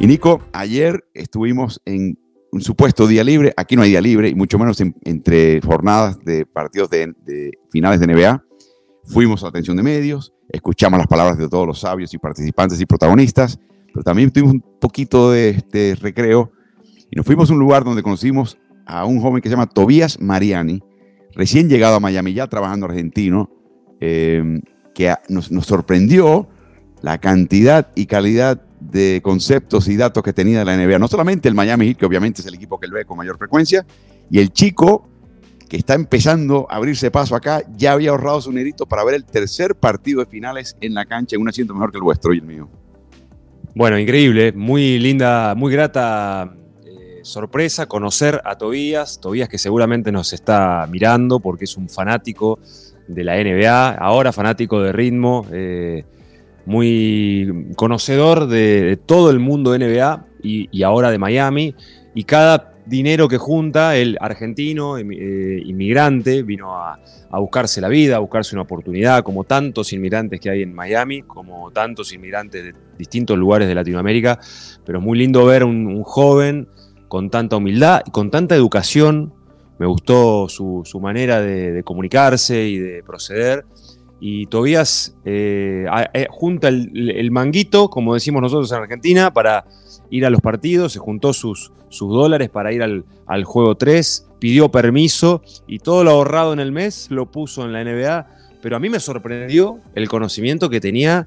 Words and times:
Y 0.00 0.06
Nico, 0.06 0.40
ayer 0.54 1.04
estuvimos 1.12 1.82
en 1.84 2.18
un 2.52 2.62
supuesto 2.62 3.06
día 3.06 3.22
libre, 3.22 3.52
aquí 3.54 3.76
no 3.76 3.82
hay 3.82 3.90
día 3.90 4.00
libre, 4.00 4.30
y 4.30 4.34
mucho 4.34 4.58
menos 4.58 4.80
entre 5.04 5.60
jornadas 5.60 6.18
de 6.24 6.46
partidos 6.46 6.88
de, 6.88 7.12
finales 7.70 8.00
de 8.00 8.06
NBA. 8.06 8.42
Fuimos 9.04 9.44
a 9.44 9.48
atención 9.48 9.76
de 9.76 9.82
medios, 9.82 10.32
escuchamos 10.48 10.98
las 10.98 11.06
palabras 11.06 11.36
de 11.36 11.50
todos 11.50 11.66
los 11.66 11.80
sabios 11.80 12.14
y 12.14 12.18
participantes 12.18 12.80
y 12.80 12.86
protagonistas, 12.86 13.60
pero 13.92 14.02
también 14.02 14.30
tuvimos 14.30 14.54
un 14.54 14.64
poquito 14.80 15.32
de, 15.32 15.62
recreo 16.00 16.50
y 17.10 17.16
nos 17.16 17.26
fuimos 17.26 17.50
a 17.50 17.52
un 17.52 17.58
lugar 17.58 17.84
donde 17.84 18.02
conocimos 18.02 18.56
a 18.86 19.04
un 19.04 19.20
joven 19.20 19.42
que 19.42 19.50
se 19.50 19.54
llama 19.54 19.66
Tobías 19.66 20.18
Mariani, 20.18 20.82
recién 21.34 21.68
llegado 21.68 21.96
a 21.96 22.00
Miami, 22.00 22.32
ya 22.32 22.46
trabajando 22.46 22.86
argentino, 22.86 23.50
eh, 24.00 24.62
que 24.94 25.14
nos, 25.28 25.52
nos 25.52 25.66
sorprendió 25.66 26.48
la 27.02 27.18
cantidad 27.18 27.92
y 27.94 28.06
calidad 28.06 28.62
de 28.80 29.20
conceptos 29.22 29.88
y 29.88 29.96
datos 29.96 30.22
que 30.22 30.32
tenía 30.32 30.64
la 30.64 30.76
NBA. 30.76 30.98
No 30.98 31.08
solamente 31.08 31.48
el 31.48 31.54
Miami 31.54 31.86
Heat, 31.86 31.98
que 31.98 32.06
obviamente 32.06 32.40
es 32.40 32.46
el 32.46 32.54
equipo 32.54 32.78
que 32.80 32.86
él 32.86 32.92
ve 32.92 33.04
con 33.04 33.16
mayor 33.16 33.38
frecuencia, 33.38 33.86
y 34.30 34.38
el 34.38 34.52
chico 34.52 35.08
que 35.68 35.76
está 35.76 35.94
empezando 35.94 36.66
a 36.68 36.76
abrirse 36.76 37.12
paso 37.12 37.36
acá, 37.36 37.62
ya 37.76 37.92
había 37.92 38.10
ahorrado 38.10 38.40
su 38.40 38.50
nerito 38.50 38.86
para 38.86 39.04
ver 39.04 39.14
el 39.14 39.24
tercer 39.24 39.76
partido 39.76 40.18
de 40.18 40.26
finales 40.26 40.76
en 40.80 40.94
la 40.94 41.06
cancha 41.06 41.36
en 41.36 41.42
un 41.42 41.48
asiento 41.48 41.72
mejor 41.74 41.92
que 41.92 41.98
el 41.98 42.02
vuestro 42.02 42.34
y 42.34 42.38
el 42.38 42.44
mío. 42.44 42.68
Bueno, 43.76 43.96
increíble, 43.96 44.52
muy 44.52 44.98
linda, 44.98 45.54
muy 45.54 45.72
grata 45.72 46.52
eh, 46.84 47.20
sorpresa 47.22 47.86
conocer 47.86 48.40
a 48.44 48.58
Tobías, 48.58 49.20
Tobías 49.20 49.48
que 49.48 49.58
seguramente 49.58 50.10
nos 50.10 50.32
está 50.32 50.88
mirando 50.90 51.38
porque 51.38 51.66
es 51.66 51.76
un 51.76 51.88
fanático 51.88 52.58
de 53.06 53.22
la 53.22 53.36
NBA, 53.36 53.90
ahora 53.90 54.32
fanático 54.32 54.82
de 54.82 54.90
ritmo. 54.90 55.46
Eh, 55.52 56.04
muy 56.66 57.68
conocedor 57.76 58.46
de, 58.46 58.98
todo 59.06 59.30
el 59.30 59.38
mundo 59.38 59.76
NBA 59.76 60.26
y, 60.42 60.82
ahora 60.82 61.10
de 61.10 61.18
Miami. 61.18 61.74
Y 62.14 62.24
cada 62.24 62.74
dinero 62.86 63.28
que 63.28 63.38
junta, 63.38 63.96
el 63.96 64.16
argentino, 64.20 64.98
eh, 64.98 65.62
inmigrante, 65.64 66.42
vino 66.42 66.76
a, 66.76 66.98
buscarse 67.32 67.80
la 67.80 67.88
vida, 67.88 68.16
a 68.16 68.18
buscarse 68.18 68.56
una 68.56 68.62
oportunidad, 68.62 69.22
como 69.22 69.44
tantos 69.44 69.92
inmigrantes 69.92 70.40
que 70.40 70.50
hay 70.50 70.62
en 70.62 70.74
Miami, 70.74 71.22
como 71.22 71.70
tantos 71.70 72.12
inmigrantes 72.12 72.64
de 72.64 72.74
distintos 72.98 73.38
lugares 73.38 73.68
de 73.68 73.74
Latinoamérica. 73.74 74.40
Pero 74.84 74.98
es 74.98 75.04
muy 75.04 75.18
lindo 75.18 75.44
ver 75.44 75.64
un, 75.64 76.02
joven 76.02 76.68
con 77.08 77.30
tanta 77.30 77.56
humildad 77.56 78.02
y 78.04 78.10
con 78.10 78.30
tanta 78.30 78.56
educación. 78.56 79.32
Me 79.78 79.86
gustó 79.86 80.48
su, 80.48 80.84
manera 81.00 81.40
de 81.40 81.82
comunicarse 81.84 82.66
y 82.66 82.78
de 82.78 83.02
proceder 83.02 83.64
y 84.20 84.46
Tobías 84.46 85.16
eh, 85.24 85.86
eh, 86.12 86.26
junta 86.30 86.68
el, 86.68 87.30
manguito, 87.30 87.88
como 87.88 88.12
decimos 88.12 88.42
nosotros 88.42 88.70
en 88.70 88.78
Argentina, 88.78 89.32
para 89.32 89.64
ir 90.10 90.26
a 90.26 90.30
los 90.30 90.42
partidos, 90.42 90.92
se 90.92 90.98
juntó 90.98 91.32
sus, 91.32 91.72
sus 91.88 92.12
dólares 92.12 92.50
para 92.50 92.72
ir 92.72 92.82
al, 92.82 93.44
juego 93.44 93.76
3, 93.76 94.28
pidió 94.38 94.70
permiso 94.70 95.42
y 95.66 95.78
todo 95.78 96.04
lo 96.04 96.10
ahorrado 96.10 96.52
en 96.52 96.60
el 96.60 96.70
mes 96.70 97.10
lo 97.10 97.30
puso 97.30 97.64
en 97.64 97.72
la 97.72 97.82
NBA, 97.82 98.26
pero 98.60 98.76
a 98.76 98.78
mí 98.78 98.90
me 98.90 99.00
sorprendió 99.00 99.78
el 99.94 100.08
conocimiento 100.08 100.68
que 100.68 100.80
tenía 100.80 101.26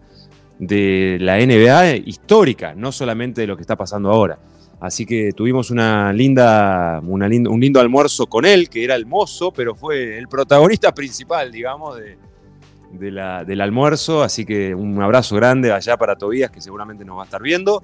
de 0.60 1.18
la 1.20 1.38
NBA 1.38 1.96
histórica, 1.96 2.76
no 2.76 2.92
solamente 2.92 3.42
de 3.42 3.48
lo 3.48 3.56
que 3.56 3.62
está 3.62 3.76
pasando 3.76 4.12
ahora. 4.12 4.38
Así 4.80 5.06
que 5.06 5.32
tuvimos 5.32 5.72
una 5.72 6.12
linda, 6.14 7.02
una 7.06 7.26
un 7.26 7.60
lindo 7.60 7.80
almuerzo 7.80 8.28
con 8.28 8.46
él, 8.46 8.70
que 8.70 8.84
era 8.84 8.96
el 8.96 9.06
mozo, 9.06 9.52
pero 9.52 9.74
fue 9.76 10.18
el 10.18 10.28
protagonista 10.28 10.94
principal, 10.94 11.52
digamos, 11.52 11.98
de, 11.98 12.18
del 13.00 13.62
almuerzo, 13.62 14.24
así 14.24 14.46
que 14.46 14.74
un 14.76 15.02
abrazo 15.02 15.36
grande 15.36 15.72
allá 15.72 15.98
para 15.98 16.16
Tobías, 16.16 16.52
que 16.52 16.62
seguramente 16.62 17.04
nos 17.04 17.18
va 17.18 17.24
a 17.24 17.26
estar 17.26 17.42
viendo. 17.42 17.84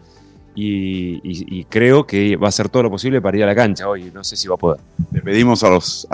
Y, 0.56 1.64
creo 1.66 2.06
que 2.06 2.36
va 2.36 2.48
a 2.48 2.50
hacer 2.50 2.70
todo 2.70 2.84
lo 2.84 2.90
posible 2.90 3.22
para 3.22 3.38
ir 3.38 3.44
a 3.44 3.48
la 3.48 3.56
cancha 3.56 3.88
hoy. 3.88 4.12
No 4.14 4.24
sé 4.24 4.36
si 4.36 4.48
va 4.48 4.56
a 4.56 4.58
poder. 4.58 4.82
Le 5.12 5.22
pedimos 5.22 5.64
a 5.64 5.70
los, 5.70 6.08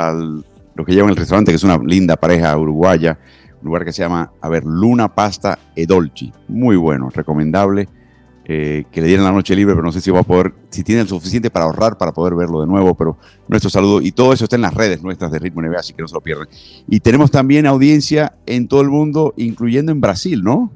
los 0.76 0.86
que 0.86 0.94
llevan 0.94 1.10
el 1.10 1.16
restaurante, 1.16 1.52
que 1.52 1.56
es 1.56 1.64
una 1.64 1.78
linda 1.78 2.16
pareja 2.16 2.56
uruguaya, 2.58 3.18
un 3.62 3.68
lugar 3.68 3.86
que 3.86 3.92
se 3.92 4.04
llama, 4.04 4.32
a 4.40 4.50
ver, 4.50 4.64
Luna 4.66 5.14
Pasta 5.14 5.58
Edolci. 5.76 6.32
Muy 6.48 6.76
bueno, 6.76 7.10
recomendable. 7.10 7.88
Eh, 8.48 8.86
que 8.92 9.02
le 9.02 9.08
dieran 9.08 9.26
la 9.26 9.32
noche 9.32 9.56
libre, 9.56 9.74
pero 9.74 9.84
no 9.84 9.92
sé 9.92 10.02
si 10.02 10.12
va 10.12 10.20
a 10.20 10.24
poder, 10.24 10.54
si 10.70 10.84
tienen 10.84 11.08
suficiente 11.08 11.50
para 11.50 11.66
ahorrar 11.66 11.98
para 11.98 12.12
poder 12.12 12.36
verlo 12.36 12.62
de 12.62 12.68
nuevo, 12.68 12.94
pero 12.94 13.18
nuestro 13.48 13.72
saludo 13.72 14.02
y 14.02 14.12
todo 14.12 14.34
eso 14.34 14.44
está 14.44 14.56
en 14.56 14.62
las 14.62 14.76
redes 14.76 15.02
nuestras 15.02 15.32
de 15.32 15.40
Ritmo 15.40 15.64
NBA, 15.64 15.80
así 15.80 15.94
que 15.94 16.04
no 16.04 16.08
se 16.08 16.14
lo 16.14 16.22
pierdan. 16.22 16.48
Y 16.88 17.00
tenemos 17.00 17.32
también 17.32 17.66
audiencia 17.66 18.36
en 18.46 18.68
todo 18.68 18.82
el 18.82 18.90
mundo, 18.90 19.34
incluyendo 19.36 19.92
en 19.92 20.00
Brasil, 20.00 20.44
¿no? 20.44 20.72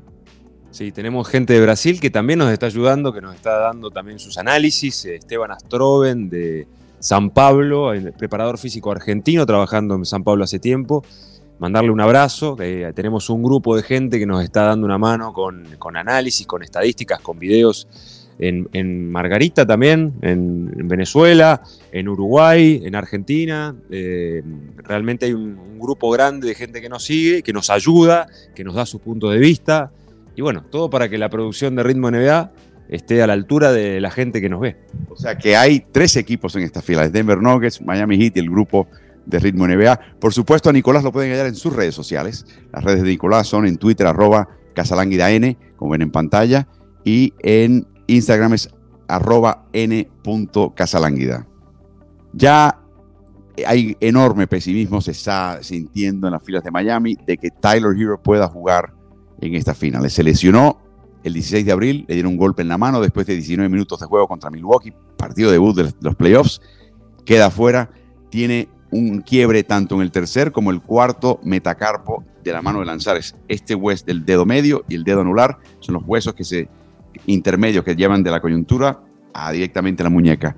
Sí, 0.72 0.91
tenemos 0.91 1.28
gente 1.28 1.53
de 1.53 1.62
Brasil 1.62 2.00
que 2.00 2.09
también 2.09 2.40
nos 2.40 2.52
está 2.52 2.66
ayudando, 2.66 3.13
que 3.13 3.22
nos 3.22 3.35
está 3.35 3.59
dando 3.59 3.91
también 3.91 4.18
sus 4.18 4.40
análisis. 4.40 5.06
Esteban 5.06 5.51
Astroven 5.51 6.28
de 6.28 6.68
San 6.97 7.30
Pablo, 7.30 7.91
preparador 8.18 8.57
físico 8.57 8.91
argentino, 8.91 9.46
trabajando 9.46 9.94
en 9.94 10.06
San 10.06 10.24
Pablo 10.24 10.44
hace 10.44 10.57
tiempo 10.57 11.03
mandarle 11.59 11.92
un 11.92 12.02
abrazo. 12.02 12.56
tenemos 12.96 13.30
un 13.30 13.44
grupo 13.44 13.75
de 13.75 13.84
gente 13.84 14.18
que 14.18 14.25
nos 14.25 14.44
está 14.44 14.64
dando 14.64 14.86
una 14.86 14.97
mano 14.97 15.34
con, 15.34 15.97
análisis, 15.97 16.47
con 16.47 16.64
estadísticas, 16.64 17.20
con 17.20 17.38
videos 17.38 17.88
en, 18.40 19.12
Margarita 19.12 19.66
también, 19.66 20.14
en, 20.22 20.88
Venezuela, 20.88 21.62
en 21.92 22.08
Uruguay, 22.08 22.81
en 22.84 22.96
Argentina. 22.96 23.75
Eh, 23.92 24.42
realmente 24.78 25.25
hay 25.28 25.34
un, 25.34 25.69
grupo 25.80 26.12
grande 26.12 26.46
de 26.46 26.56
gente 26.56 26.81
que 26.81 26.90
nos 26.90 27.06
sigue, 27.06 27.42
que 27.42 27.53
nos 27.53 27.69
ayuda, 27.69 28.28
que 28.53 28.66
nos 28.66 28.75
da 28.75 28.86
su 28.86 29.00
punto 29.00 29.30
de 29.30 29.40
vista. 29.40 29.92
Y 30.36 30.42
bueno, 30.42 30.66
todo 30.69 30.90
para 30.90 31.08
que 31.08 31.18
la 31.18 31.30
producción 31.30 31.74
de 31.78 31.84
Ritmo 31.84 32.12
NBA 32.12 32.52
esté 32.90 33.22
a 33.22 33.28
la 33.28 33.34
altura 33.34 33.72
de 33.72 34.02
la 34.02 34.12
gente 34.12 34.42
que 34.42 34.50
nos 34.50 34.59
ve. 34.59 34.75
O 35.09 35.16
sea 35.16 35.38
que 35.38 35.56
hay 35.56 35.86
tres 35.92 36.18
equipos 36.18 36.53
en 36.58 36.64
esta 36.64 36.81
fila, 36.81 37.08
Denver 37.08 37.42
Nuggets, 37.42 37.81
Miami 37.81 38.18
Heat 38.18 38.36
y 38.36 38.40
el 38.40 38.50
grupo 38.50 38.88
de 39.29 39.40
Ritmo 39.40 39.67
NBA. 39.67 40.00
Por 40.19 40.34
supuesto, 40.34 40.69
a 40.69 40.73
Nicolás 40.73 41.03
lo 41.03 41.12
pueden 41.12 41.31
hallar 41.31 41.47
en 41.47 41.56
sus 41.56 41.73
redes 41.73 41.95
sociales. 41.95 42.45
Las 42.72 42.84
redes 42.84 43.03
de 43.03 43.09
Nicolás 43.09 43.47
son 43.47 43.66
en 43.66 43.78
Twitter, 43.78 44.07
arroba 44.07 44.50
N, 44.75 45.57
como 45.75 45.91
ven 45.91 46.01
en 46.01 46.12
pantalla, 46.12 46.67
y 47.03 47.34
en 47.39 47.88
Instagram 48.07 48.53
es 48.53 48.69
arroba 49.07 49.66
n.casalánguida. 49.73 51.47
Ya 52.34 52.79
hay 53.66 53.97
enorme 54.00 54.47
pesimismo, 54.47 55.01
se 55.01 55.12
está 55.12 55.59
sintiendo 55.62 56.28
en 56.28 56.34
las 56.34 56.44
filas 56.44 56.63
de 56.63 56.72
Miami 56.72 57.18
de 57.25 57.38
que 57.38 57.50
Tyler 57.50 57.91
Hero 57.97 58.22
pueda 58.22 58.47
jugar 58.47 58.94
en 59.41 59.56
esta 59.56 59.73
final. 59.73 60.09
Se 60.09 60.23
lesionó 60.23 60.79
el 61.23 61.34
16 61.34 61.66
de 61.66 61.72
abril, 61.72 62.06
le 62.07 62.16
dieron 62.16 62.34
un 62.34 62.38
golpe 62.38 62.62
en 62.62 62.69
la 62.69 62.78
mano 62.78 63.01
después 63.01 63.28
de 63.28 63.34
19 63.34 63.69
minutos 63.69 64.00
de 64.00 64.06
juego 64.06 64.28
contra 64.28 64.50
Milwaukee, 64.50 64.94
partido 65.18 65.51
debut 65.51 65.75
de 65.75 65.94
los 66.00 66.16
playoffs, 66.16 66.62
queda 67.25 67.50
fuera, 67.50 67.89
tiene 68.29 68.69
un 68.91 69.22
quiebre 69.22 69.63
tanto 69.63 69.95
en 69.95 70.01
el 70.01 70.11
tercer 70.11 70.51
como 70.51 70.72
el 70.72 70.81
cuarto 70.81 71.39
metacarpo 71.44 72.23
de 72.44 72.51
la 72.51 72.61
mano 72.61 72.79
de 72.79 72.85
lanzares. 72.85 73.35
Este 73.47 73.75
hueso 73.75 74.05
del 74.05 74.25
dedo 74.25 74.45
medio 74.45 74.85
y 74.88 74.95
el 74.95 75.03
dedo 75.03 75.22
anular 75.22 75.59
son 75.79 75.94
los 75.95 76.03
huesos 76.05 76.33
que 76.33 76.44
se, 76.44 76.69
intermedios 77.25 77.83
que 77.83 77.95
llevan 77.95 78.23
de 78.23 78.31
la 78.31 78.41
coyuntura 78.41 79.01
a 79.33 79.51
directamente 79.51 80.03
la 80.03 80.09
muñeca. 80.09 80.55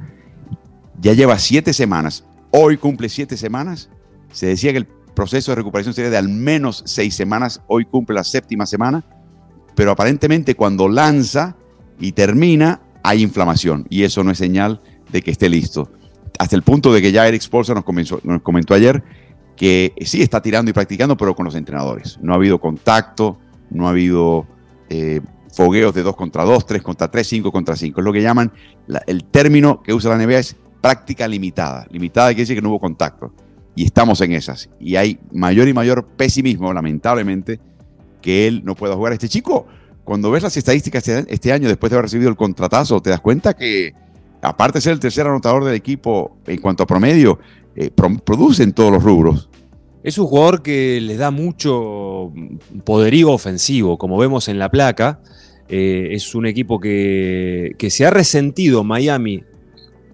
Ya 1.00 1.14
lleva 1.14 1.38
siete 1.40 1.74
semanas. 1.74 2.26
Hoy 2.52 2.78
cumple 2.78 3.10
siete 3.10 3.38
semanas. 3.38 3.90
Se 4.32 4.48
decía 4.48 4.72
que 4.72 4.78
el 4.78 4.88
proceso 4.88 5.52
de 5.52 5.56
recuperación 5.56 5.94
sería 5.94 6.12
de 6.12 6.18
al 6.18 6.30
menos 6.30 6.84
seis 6.86 7.16
semanas. 7.16 7.62
Hoy 7.68 7.86
cumple 7.86 8.16
la 8.16 8.24
séptima 8.24 8.66
semana. 8.66 9.04
Pero 9.76 9.92
aparentemente 9.92 10.56
cuando 10.56 10.88
lanza 10.88 11.56
y 12.00 12.12
termina 12.12 12.82
hay 13.04 13.24
inflamación 13.24 13.88
y 13.90 14.04
eso 14.04 14.24
no 14.24 14.32
es 14.32 14.38
señal 14.38 14.82
de 15.12 15.22
que 15.22 15.32
esté 15.32 15.50
listo 15.50 15.92
hasta 16.40 16.56
el 16.56 16.64
punto 16.64 16.94
de 16.94 17.02
que 17.02 17.12
ya 17.12 17.28
Eric 17.28 17.42
Spolza 17.42 17.74
nos, 17.74 17.86
nos 18.24 18.42
comentó 18.42 18.74
ayer 18.74 19.04
que 19.56 19.94
sí 20.06 20.22
está 20.22 20.42
tirando 20.42 20.72
y 20.72 20.74
practicando, 20.74 21.16
pero 21.16 21.36
con 21.36 21.46
los 21.46 21.56
entrenadores. 21.56 22.18
No 22.22 22.34
ha 22.34 22.36
habido 22.36 22.60
contacto, 22.60 23.38
no 23.70 23.88
ha 23.88 23.92
habido 23.92 24.48
eh, 24.90 25.22
fogueos 25.54 25.94
de 25.94 26.04
2 26.04 26.16
contra 26.16 26.44
2, 26.44 26.66
3 26.66 26.82
contra 26.82 27.12
3, 27.12 27.28
5 27.28 27.52
contra 27.52 27.76
5. 27.76 28.00
Es 28.00 28.04
lo 28.04 28.14
que 28.14 28.22
llaman, 28.22 28.52
el 29.06 29.24
término 29.26 29.84
que 29.84 29.94
usa 29.94 30.16
la 30.16 30.26
NBA 30.26 30.40
es 30.40 30.56
práctica 30.82 31.28
limitada. 31.28 31.86
Limitada 31.92 32.30
quiere 32.30 32.42
decir 32.42 32.56
que 32.56 32.62
no 32.62 32.70
hubo 32.70 32.80
contacto. 32.80 33.34
Y 33.76 33.86
estamos 33.86 34.20
en 34.22 34.34
esas. 34.34 34.70
Y 34.80 34.96
hay 34.96 35.20
mayor 35.32 35.68
y 35.68 35.74
mayor 35.74 36.06
pesimismo, 36.06 36.74
lamentablemente, 36.74 37.60
que 38.22 38.48
él 38.48 38.64
no 38.66 38.76
pueda 38.76 38.96
jugar. 38.96 39.14
Este 39.14 39.30
chico, 39.30 39.68
cuando 40.04 40.32
ves 40.32 40.44
las 40.44 40.58
estadísticas 40.58 41.08
este, 41.08 41.34
este 41.34 41.54
año, 41.54 41.68
después 41.68 41.90
de 41.90 41.98
haber 41.98 42.06
recibido 42.06 42.30
el 42.30 42.36
contratazo, 42.36 43.02
te 43.02 43.12
das 43.12 43.22
cuenta 43.22 43.54
que 43.54 43.94
aparte 44.42 44.78
de 44.78 44.82
ser 44.82 44.94
el 44.94 45.00
tercer 45.00 45.28
anotador 45.28 45.64
del 45.64 45.76
equipo 45.76 46.38
en 46.48 46.60
cuanto 46.60 46.84
a 46.84 46.88
promedio, 46.88 47.40
eh, 47.76 47.90
produce 47.92 48.64
en 48.64 48.74
todos 48.74 48.92
los 48.92 49.04
rubros. 49.04 49.50
Es 50.04 50.18
un 50.18 50.26
jugador 50.26 50.64
que 50.64 51.00
les 51.00 51.20
da 51.20 51.30
mucho 51.30 52.34
poderío 52.84 53.32
ofensivo, 53.32 53.98
como 53.98 54.18
vemos 54.18 54.48
en 54.48 54.58
la 54.58 54.70
placa. 54.70 55.22
Eh, 55.70 56.10
es 56.12 56.34
un 56.34 56.48
equipo 56.48 56.80
que, 56.80 57.76
se 57.90 58.06
ha 58.06 58.10
resentido 58.10 58.84
Miami 58.84 59.44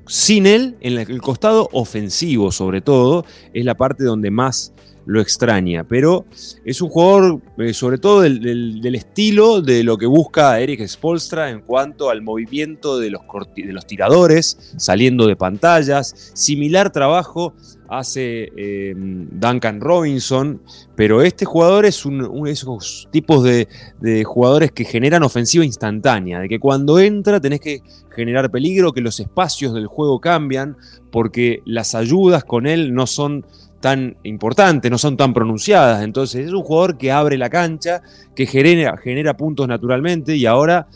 sin 0.06 0.46
él 0.46 0.76
en 0.82 0.98
el 0.98 1.22
costado 1.22 1.70
ofensivo, 1.72 2.52
sobre 2.52 2.82
todo. 2.82 3.26
Es 3.54 3.64
la 3.64 3.76
parte 3.76 4.04
donde 4.04 4.30
más 4.30 4.74
lo 5.08 5.22
extraña, 5.22 5.86
pero 5.86 6.26
es 6.66 6.82
un 6.82 6.90
jugador 6.90 7.42
eh, 7.58 7.74
sobre 7.74 7.98
todo 7.98 8.22
del, 8.22 8.94
estilo 8.94 9.62
de 9.62 9.84
lo 9.84 9.98
que 9.98 10.06
busca 10.06 10.60
Eric 10.60 10.86
Spolstra 10.86 11.50
en 11.50 11.62
cuanto 11.62 12.10
al 12.10 12.22
movimiento 12.22 13.00
de 13.00 13.10
los, 13.10 13.22
de 13.56 13.74
los 13.74 13.88
tiradores 13.88 14.76
saliendo 14.78 15.26
de 15.26 15.38
pantallas, 15.38 16.32
similar 16.34 16.92
trabajo 16.92 17.54
hace 17.90 18.52
em, 18.58 19.30
Duncan 19.32 19.80
Robinson, 19.80 20.62
pero 20.98 21.22
este 21.22 21.46
jugador 21.46 21.86
es 21.86 22.06
uno 22.06 22.44
de 22.44 22.52
esos 22.52 23.08
tipos 23.10 23.46
de, 23.46 23.70
de, 24.02 24.26
jugadores 24.26 24.74
que 24.74 24.84
generan 24.84 25.24
ofensiva 25.24 25.64
instantánea, 25.64 26.42
de 26.42 26.50
que 26.50 26.60
cuando 26.60 27.00
entra 27.00 27.40
tenés 27.40 27.62
que 27.62 27.82
generar 28.14 28.52
peligro, 28.52 28.92
que 28.92 29.00
los 29.00 29.22
espacios 29.22 29.74
del 29.74 29.88
juego 29.88 30.20
cambian, 30.20 30.76
porque 31.12 31.62
las 31.66 31.96
ayudas 31.96 32.44
con 32.44 32.68
él 32.68 32.94
no 32.94 33.08
son 33.08 33.46
tan 33.88 34.18
importantes, 34.24 34.92
no 34.92 34.98
son 34.98 35.16
tan 35.16 35.34
pronunciadas. 35.34 36.04
Entonces 36.04 36.46
es 36.46 36.52
un 36.52 36.62
jugador 36.62 36.98
que 36.98 37.10
abre 37.10 37.38
la 37.38 37.50
cancha, 37.50 38.02
que 38.36 38.46
genera, 38.46 38.98
genera 38.98 39.38
puntos 39.38 39.66
naturalmente 39.66 40.36
y 40.36 40.46
ahora 40.46 40.88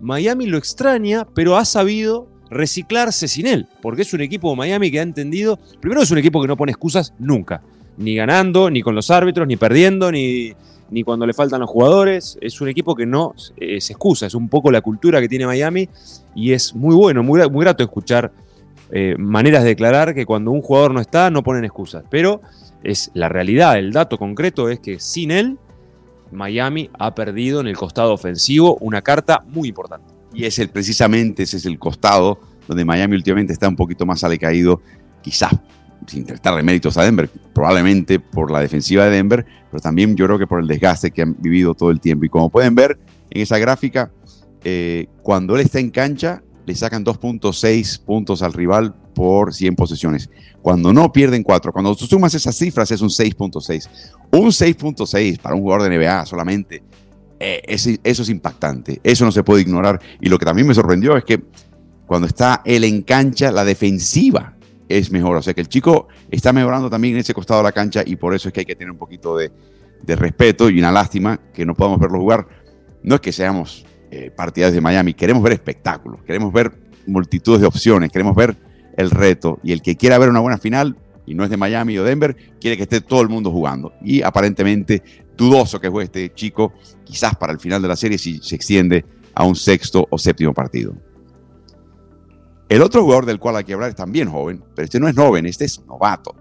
Miami 0.00 0.46
lo 0.46 0.56
extraña, 0.56 1.26
pero 1.34 1.58
ha 1.58 1.66
sabido 1.66 2.26
reciclarse 2.48 3.28
sin 3.28 3.46
él, 3.46 3.66
porque 3.82 4.00
es 4.00 4.14
un 4.14 4.22
equipo 4.22 4.48
de 4.48 4.56
Miami 4.56 4.90
que 4.90 4.98
ha 4.98 5.02
entendido, 5.02 5.58
primero 5.78 6.00
es 6.00 6.10
un 6.10 6.16
equipo 6.16 6.40
que 6.40 6.48
no 6.48 6.56
pone 6.56 6.72
excusas 6.72 7.12
nunca, 7.18 7.60
ni 7.98 8.14
ganando, 8.14 8.70
ni 8.70 8.80
con 8.80 8.94
los 8.94 9.10
árbitros, 9.10 9.46
ni 9.46 9.58
perdiendo, 9.58 10.10
ni, 10.10 10.54
ni 10.90 11.02
cuando 11.02 11.26
le 11.26 11.34
faltan 11.34 11.60
los 11.60 11.68
jugadores, 11.68 12.38
es 12.40 12.62
un 12.62 12.68
equipo 12.68 12.94
que 12.94 13.04
no 13.04 13.34
se 13.36 13.92
excusa, 13.92 14.24
es 14.24 14.34
un 14.34 14.48
poco 14.48 14.70
la 14.70 14.80
cultura 14.80 15.20
que 15.20 15.28
tiene 15.28 15.44
Miami 15.44 15.86
y 16.34 16.52
es 16.52 16.74
muy 16.74 16.94
bueno, 16.94 17.22
muy, 17.22 17.46
muy 17.50 17.64
grato 17.64 17.84
escuchar 17.84 18.32
eh, 18.90 19.16
maneras 19.18 19.62
de 19.62 19.70
declarar 19.70 20.14
que 20.14 20.26
cuando 20.26 20.50
un 20.50 20.62
jugador 20.62 20.92
no 20.92 21.00
está 21.00 21.30
no 21.30 21.42
ponen 21.42 21.64
excusas. 21.64 22.04
Pero 22.10 22.40
es 22.82 23.10
la 23.14 23.28
realidad, 23.28 23.78
el 23.78 23.92
dato 23.92 24.18
concreto 24.18 24.68
es 24.68 24.80
que 24.80 25.00
sin 25.00 25.30
él, 25.30 25.58
Miami 26.30 26.90
ha 26.98 27.14
perdido 27.14 27.60
en 27.60 27.66
el 27.66 27.76
costado 27.76 28.12
ofensivo 28.12 28.76
una 28.80 29.02
carta 29.02 29.44
muy 29.46 29.68
importante. 29.68 30.12
Y 30.32 30.44
es 30.44 30.60
precisamente 30.72 31.44
ese 31.44 31.56
es 31.56 31.66
el 31.66 31.78
costado 31.78 32.38
donde 32.66 32.84
Miami 32.84 33.16
últimamente 33.16 33.52
está 33.52 33.68
un 33.68 33.76
poquito 33.76 34.04
más 34.04 34.22
alecaído, 34.24 34.82
quizás 35.22 35.52
sin 36.06 36.24
prestarle 36.24 36.62
méritos 36.62 36.96
a 36.96 37.02
Denver, 37.02 37.28
probablemente 37.52 38.20
por 38.20 38.50
la 38.50 38.60
defensiva 38.60 39.04
de 39.04 39.10
Denver, 39.10 39.44
pero 39.70 39.80
también 39.80 40.16
yo 40.16 40.26
creo 40.26 40.38
que 40.38 40.46
por 40.46 40.60
el 40.60 40.66
desgaste 40.66 41.10
que 41.10 41.22
han 41.22 41.36
vivido 41.38 41.74
todo 41.74 41.90
el 41.90 42.00
tiempo. 42.00 42.24
Y 42.24 42.28
como 42.28 42.50
pueden 42.50 42.74
ver 42.74 42.98
en 43.30 43.42
esa 43.42 43.58
gráfica, 43.58 44.10
eh, 44.64 45.06
cuando 45.22 45.54
él 45.54 45.62
está 45.62 45.80
en 45.80 45.90
cancha, 45.90 46.42
le 46.68 46.74
sacan 46.74 47.02
2.6 47.02 48.04
puntos 48.04 48.42
al 48.42 48.52
rival 48.52 48.94
por 49.14 49.54
100 49.54 49.74
posesiones. 49.74 50.28
Cuando 50.60 50.92
no 50.92 51.10
pierden 51.10 51.42
4, 51.42 51.72
cuando 51.72 51.96
tú 51.96 52.04
sumas 52.04 52.34
esas 52.34 52.54
cifras 52.54 52.90
es 52.90 53.00
un 53.00 53.08
6.6. 53.08 53.88
Un 54.32 54.48
6.6 54.48 55.40
para 55.40 55.54
un 55.54 55.62
jugador 55.62 55.88
de 55.88 55.96
NBA 55.96 56.26
solamente, 56.26 56.82
eh, 57.40 57.62
eso 57.66 58.22
es 58.22 58.28
impactante. 58.28 59.00
Eso 59.02 59.24
no 59.24 59.32
se 59.32 59.42
puede 59.42 59.62
ignorar. 59.62 59.98
Y 60.20 60.28
lo 60.28 60.38
que 60.38 60.44
también 60.44 60.68
me 60.68 60.74
sorprendió 60.74 61.16
es 61.16 61.24
que 61.24 61.42
cuando 62.06 62.26
está 62.26 62.60
él 62.66 62.84
en 62.84 63.00
cancha, 63.00 63.50
la 63.50 63.64
defensiva 63.64 64.54
es 64.90 65.10
mejor. 65.10 65.38
O 65.38 65.42
sea 65.42 65.54
que 65.54 65.62
el 65.62 65.68
chico 65.68 66.08
está 66.30 66.52
mejorando 66.52 66.90
también 66.90 67.14
en 67.14 67.20
ese 67.20 67.32
costado 67.32 67.60
de 67.60 67.64
la 67.64 67.72
cancha 67.72 68.02
y 68.04 68.16
por 68.16 68.34
eso 68.34 68.48
es 68.48 68.52
que 68.52 68.60
hay 68.60 68.66
que 68.66 68.76
tener 68.76 68.90
un 68.90 68.98
poquito 68.98 69.38
de, 69.38 69.50
de 70.02 70.16
respeto 70.16 70.68
y 70.68 70.78
una 70.78 70.92
lástima 70.92 71.40
que 71.54 71.64
no 71.64 71.74
podamos 71.74 71.98
verlo 71.98 72.20
jugar. 72.20 72.46
No 73.02 73.14
es 73.14 73.20
que 73.22 73.32
seamos 73.32 73.86
eh, 74.10 74.30
partidarios 74.34 74.74
de 74.74 74.80
Miami, 74.80 75.14
queremos 75.14 75.42
ver 75.42 75.52
espectáculos, 75.52 76.22
queremos 76.24 76.52
ver 76.52 76.72
multitudes 77.06 77.60
de 77.60 77.66
opciones, 77.66 78.10
queremos 78.10 78.34
ver 78.34 78.56
el 78.96 79.10
reto. 79.10 79.58
Y 79.62 79.72
el 79.72 79.82
que 79.82 79.96
quiera 79.96 80.18
ver 80.18 80.28
una 80.28 80.40
buena 80.40 80.58
final, 80.58 80.96
y 81.26 81.34
no 81.34 81.44
es 81.44 81.50
de 81.50 81.56
Miami 81.56 81.98
o 81.98 82.04
Denver, 82.04 82.36
quiere 82.60 82.76
que 82.76 82.84
esté 82.84 83.00
todo 83.00 83.22
el 83.22 83.28
mundo 83.28 83.50
jugando. 83.50 83.92
Y 84.02 84.22
aparentemente 84.22 85.02
dudoso 85.36 85.80
que 85.80 85.88
juegue 85.88 86.06
este 86.06 86.34
chico, 86.34 86.72
quizás 87.04 87.36
para 87.36 87.52
el 87.52 87.60
final 87.60 87.80
de 87.82 87.88
la 87.88 87.96
serie, 87.96 88.18
si 88.18 88.38
se 88.38 88.56
extiende 88.56 89.04
a 89.34 89.44
un 89.44 89.54
sexto 89.54 90.06
o 90.10 90.18
séptimo 90.18 90.52
partido. 90.52 90.94
El 92.68 92.82
otro 92.82 93.02
jugador 93.02 93.24
del 93.24 93.38
cual 93.38 93.56
hay 93.56 93.64
que 93.64 93.72
hablar 93.72 93.90
es 93.90 93.96
también 93.96 94.28
joven, 94.30 94.62
pero 94.74 94.84
este 94.84 95.00
no 95.00 95.08
es 95.08 95.16
joven, 95.16 95.46
este 95.46 95.64
es 95.64 95.80
novato. 95.86 96.34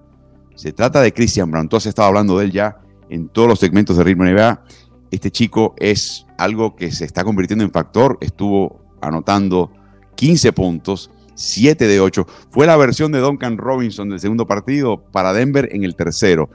Se 0.55 0.73
trata 0.73 1.01
de 1.01 1.13
Christian 1.13 1.49
Brown. 1.49 1.65
Entonces 1.65 1.89
estaba 1.89 2.07
hablando 2.07 2.37
de 2.37 2.45
él 2.45 2.51
ya 2.51 2.77
en 3.09 3.29
todos 3.29 3.47
los 3.47 3.59
segmentos 3.59 3.95
de 3.97 4.03
Ritmo 4.03 4.25
NBA. 4.25 4.63
Este 5.11 5.31
chico 5.31 5.75
es 5.77 6.26
algo 6.37 6.75
que 6.75 6.91
se 6.91 7.05
está 7.05 7.23
convirtiendo 7.23 7.63
en 7.63 7.71
factor. 7.71 8.17
Estuvo 8.21 8.81
anotando 9.01 9.71
15 10.15 10.53
puntos, 10.53 11.11
7 11.35 11.87
de 11.87 11.99
8. 11.99 12.25
Fue 12.49 12.65
la 12.65 12.77
versión 12.77 13.11
de 13.11 13.19
Duncan 13.19 13.57
Robinson 13.57 14.09
del 14.09 14.19
segundo 14.19 14.47
partido 14.47 15.03
para 15.11 15.33
Denver 15.33 15.69
en 15.71 15.83
el 15.83 15.95
tercero. 15.95 16.49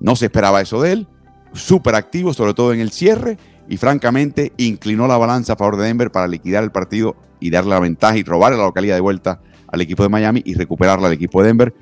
No 0.00 0.16
se 0.16 0.26
esperaba 0.26 0.60
eso 0.60 0.80
de 0.80 0.92
él. 0.92 1.08
Súper 1.52 1.94
activo, 1.94 2.32
sobre 2.34 2.54
todo 2.54 2.72
en 2.72 2.80
el 2.80 2.90
cierre. 2.90 3.38
Y 3.68 3.76
francamente 3.76 4.52
inclinó 4.58 5.06
la 5.06 5.16
balanza 5.16 5.54
a 5.54 5.56
favor 5.56 5.76
de 5.76 5.86
Denver 5.86 6.10
para 6.10 6.28
liquidar 6.28 6.64
el 6.64 6.72
partido 6.72 7.16
y 7.40 7.50
darle 7.50 7.70
la 7.70 7.80
ventaja 7.80 8.16
y 8.16 8.22
robar 8.22 8.52
la 8.52 8.64
localidad 8.64 8.94
de 8.94 9.00
vuelta 9.00 9.40
al 9.68 9.80
equipo 9.80 10.02
de 10.02 10.08
Miami 10.08 10.42
y 10.44 10.54
recuperarla 10.54 11.06
al 11.06 11.14
equipo 11.14 11.40
de 11.40 11.48
Denver. 11.48 11.74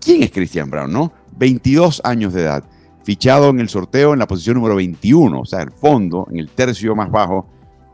¿Quién 0.00 0.22
es 0.22 0.30
Christian 0.30 0.70
Brown, 0.70 0.92
no? 0.92 1.12
22 1.36 2.02
años 2.04 2.32
de 2.32 2.42
edad 2.42 2.64
fichado 3.04 3.50
en 3.50 3.60
el 3.60 3.68
sorteo 3.68 4.14
en 4.14 4.18
la 4.18 4.26
posición 4.26 4.56
número 4.56 4.76
21, 4.76 5.40
o 5.40 5.44
sea, 5.44 5.62
el 5.62 5.70
fondo, 5.70 6.26
en 6.30 6.38
el 6.38 6.48
tercio 6.48 6.96
más 6.96 7.10
bajo 7.10 7.46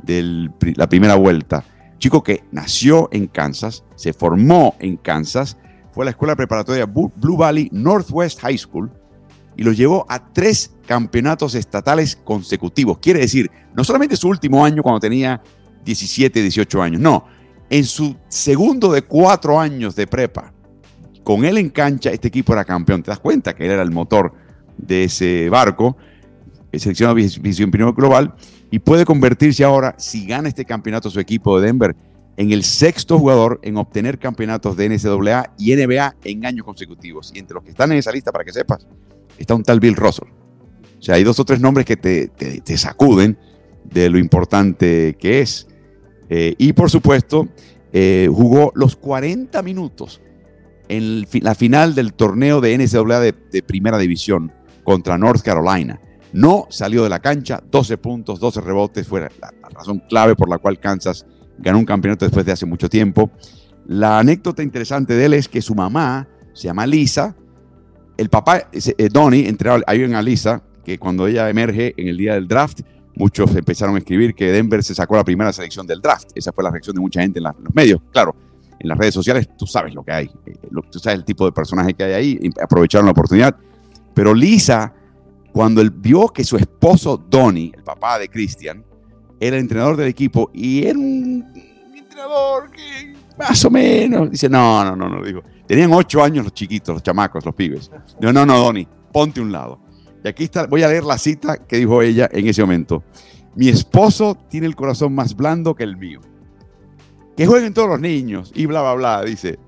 de 0.03 0.49
la 0.77 0.89
primera 0.89 1.17
vuelta. 1.17 1.65
Chico 1.99 2.23
que 2.23 2.45
nació 2.53 3.09
en 3.13 3.27
Kansas, 3.27 3.85
se 3.97 4.13
formó 4.13 4.77
en 4.79 4.97
Kansas, 4.97 5.59
fue 5.93 6.05
a 6.05 6.07
la 6.07 6.11
escuela 6.13 6.37
preparatoria 6.37 6.87
Blue 6.87 7.37
Valley 7.37 7.69
Northwest 7.73 8.41
High 8.41 8.57
School 8.57 8.91
y 9.57 9.65
lo 9.65 9.73
llevó 9.73 10.07
a 10.09 10.33
tres 10.33 10.75
campeonatos 10.87 11.55
estatales 11.55 12.17
consecutivos. 12.17 12.99
Quiere 12.99 13.21
decir, 13.21 13.51
no 13.75 13.85
solamente 13.85 14.17
su 14.17 14.29
último 14.29 14.65
año 14.65 14.83
cuando 14.83 15.01
tenía 15.01 15.43
17, 15.85 16.41
18 16.41 16.83
años, 16.83 17.01
no, 17.01 17.27
en 17.69 17.85
su 17.85 18.17
segundo 18.29 18.93
de 18.93 19.03
cuatro 19.03 19.59
años 19.59 19.97
de 19.97 20.07
prepa, 20.07 20.53
con 21.25 21.45
él 21.45 21.59
en 21.59 21.69
cancha, 21.69 22.11
este 22.11 22.29
equipo 22.29 22.53
era 22.53 22.65
campeón. 22.65 23.03
Te 23.03 23.11
das 23.11 23.21
cuenta 23.21 23.55
que 23.55 23.67
él 23.67 23.73
era 23.73 23.83
el 23.83 23.91
motor 23.91 24.33
de 24.83 25.05
ese 25.05 25.49
barco, 25.49 25.97
seleccionado 26.73 27.17
primero 27.71 27.93
global, 27.93 28.35
y 28.71 28.79
puede 28.79 29.05
convertirse 29.05 29.65
ahora, 29.65 29.95
si 29.99 30.27
gana 30.27 30.49
este 30.49 30.65
campeonato 30.65 31.11
su 31.11 31.19
equipo 31.19 31.59
de 31.59 31.67
Denver, 31.67 31.97
en 32.37 32.53
el 32.53 32.63
sexto 32.63 33.19
jugador 33.19 33.61
en 33.63 33.77
obtener 33.77 34.19
campeonatos 34.19 34.77
de 34.77 34.89
NCAA 34.89 35.53
y 35.59 35.75
NBA 35.75 36.17
en 36.25 36.47
años 36.47 36.65
consecutivos. 36.65 37.33
Y 37.35 37.39
entre 37.39 37.55
los 37.55 37.65
que 37.65 37.71
están 37.71 37.93
en 37.93 37.99
esa 37.99 38.13
lista, 38.13 38.33
para 38.33 38.45
que 38.45 38.53
sepas, 38.53 38.87
está 39.37 39.55
un 39.55 39.63
tal 39.63 39.81
Bill 39.81 39.97
Russell. 39.97 40.29
O 40.99 41.03
sea, 41.03 41.17
hay 41.17 41.25
dos 41.25 41.39
o 41.41 41.45
tres 41.45 41.61
nombres 41.61 41.85
que 41.85 41.97
te, 41.97 42.77
sacuden 42.79 43.37
de 43.85 44.09
lo 44.09 44.19
importante 44.19 45.17
que 45.19 45.41
es. 45.41 45.67
Eh, 46.29 46.55
y 46.57 46.73
por 46.73 46.91
supuesto, 46.91 47.49
eh, 47.93 48.29
jugó 48.33 48.73
los 48.75 48.97
40 48.97 49.61
minutos 49.63 50.23
en 50.89 51.27
la 51.43 51.55
final 51.55 51.95
del 51.95 52.15
torneo 52.15 52.61
de 52.61 52.79
NCAA 52.79 53.21
de 53.21 53.63
primera 53.63 53.99
división 53.99 54.53
contra 54.85 55.19
North 55.19 55.43
Carolina. 55.43 56.01
No 56.33 56.67
salió 56.71 57.03
de 57.03 57.09
la 57.09 57.21
cancha, 57.21 57.63
12 57.71 57.99
puntos, 57.99 58.39
12 58.39 58.61
rebotes, 58.61 59.07
fue 59.07 59.21
la, 59.21 59.31
razón 59.71 60.01
clave 60.09 60.37
por 60.37 60.49
la 60.49 60.59
cual 60.59 60.79
Kansas 60.79 61.27
ganó 61.59 61.79
un 61.79 61.85
campeonato 61.85 62.25
después 62.25 62.47
de 62.47 62.53
hace 62.53 62.67
mucho 62.67 62.89
tiempo. 62.89 63.31
La 63.87 64.19
anécdota 64.19 64.63
interesante 64.63 65.15
de 65.15 65.25
él 65.25 65.35
es 65.35 65.49
que 65.49 65.61
su 65.61 65.75
mamá 65.75 66.29
se 66.53 66.69
llama 66.69 66.87
Lisa, 66.87 67.35
el 68.21 68.29
papá, 68.29 68.69
eh, 68.73 69.09
Donnie, 69.11 69.49
entre 69.49 69.71
ahí 69.87 70.03
en 70.03 70.25
Lisa, 70.25 70.63
que 70.85 70.99
cuando 70.99 71.27
ella 71.27 71.49
emerge 71.49 71.95
en 71.97 72.09
el 72.09 72.19
día 72.19 72.35
del 72.35 72.47
draft, 72.47 72.81
muchos 73.15 73.55
empezaron 73.57 73.95
a 73.95 73.99
escribir 73.99 74.35
que 74.35 74.53
Denver 74.53 74.85
se 74.85 74.95
sacó 74.95 75.17
la 75.17 75.25
primera 75.25 75.53
selección 75.55 75.87
del 75.87 76.03
draft. 76.03 76.29
Esa 76.35 76.53
fue 76.53 76.63
la 76.63 76.71
reacción 76.71 76.95
de 76.95 77.01
mucha 77.01 77.23
gente 77.23 77.39
en, 77.39 77.45
los 77.45 77.75
medios. 77.75 77.99
Claro, 78.13 78.37
en 78.79 78.89
las 78.89 78.99
redes 78.99 79.15
sociales 79.15 79.49
tú 79.57 79.67
sabes 79.67 79.95
lo 79.95 80.03
que 80.03 80.13
hay, 80.13 80.31
eh, 80.45 80.55
tú 80.91 80.99
sabes 80.99 81.19
el 81.19 81.25
tipo 81.25 81.47
de 81.47 81.53
personaje 81.53 81.95
que 81.95 82.05
hay 82.05 82.13
ahí, 82.13 82.51
aprovecharon 82.63 83.07
la 83.07 83.13
oportunidad. 83.13 83.57
Pero 84.21 84.35
Lisa, 84.35 84.93
cuando 85.51 85.81
él 85.81 85.91
vio 85.91 86.29
que 86.29 86.45
su 86.45 86.59
esposo 86.59 87.17
Donnie, 87.17 87.73
el 87.75 87.83
papá 87.83 88.19
de 88.19 88.29
Christian, 88.29 88.85
era 89.41 89.57
el 89.57 89.63
entrenador 89.63 89.97
del 89.97 90.09
equipo 90.09 90.51
y 90.53 90.85
era 90.85 90.99
un 90.99 91.43
entrenador 91.97 92.71
que 92.71 93.15
más 93.39 93.65
o 93.65 93.71
menos, 93.71 94.31
dice, 94.31 94.47
no, 94.51 94.85
no, 94.85 94.95
no, 94.95 95.09
no, 95.09 95.25
digo, 95.25 95.43
tenían 95.67 95.91
ocho 95.95 96.23
años 96.23 96.45
los 96.45 96.53
chiquitos, 96.53 96.97
los 96.97 97.03
chamacos, 97.03 97.47
los 97.47 97.55
pibes. 97.55 97.91
Digo, 98.21 98.31
no, 98.31 98.45
no, 98.45 98.59
Donnie, 98.59 98.87
ponte 99.11 99.41
un 99.41 99.53
lado. 99.53 99.81
Y 100.23 100.29
aquí 100.29 100.45
está, 100.45 100.67
voy 100.67 100.83
a 100.83 100.89
leer 100.89 101.05
la 101.05 101.17
cita 101.17 101.57
que 101.57 101.79
dijo 101.79 102.03
ella 102.03 102.29
en 102.31 102.47
ese 102.47 102.61
momento. 102.61 103.03
Mi 103.57 103.71
esposo 103.71 104.37
tiene 104.51 104.67
el 104.67 104.77
corazón 104.77 105.15
más 105.15 105.35
blando 105.35 105.75
que 105.75 105.85
el 105.85 105.97
mío. 105.97 106.21
Que 107.39 107.47
jueguen 107.47 107.73
todos 107.73 107.89
los 107.89 108.01
niños 108.01 108.53
y 108.55 108.67
bla, 108.67 108.83
bla, 108.83 108.93
bla, 108.93 109.25
dice. 109.25 109.59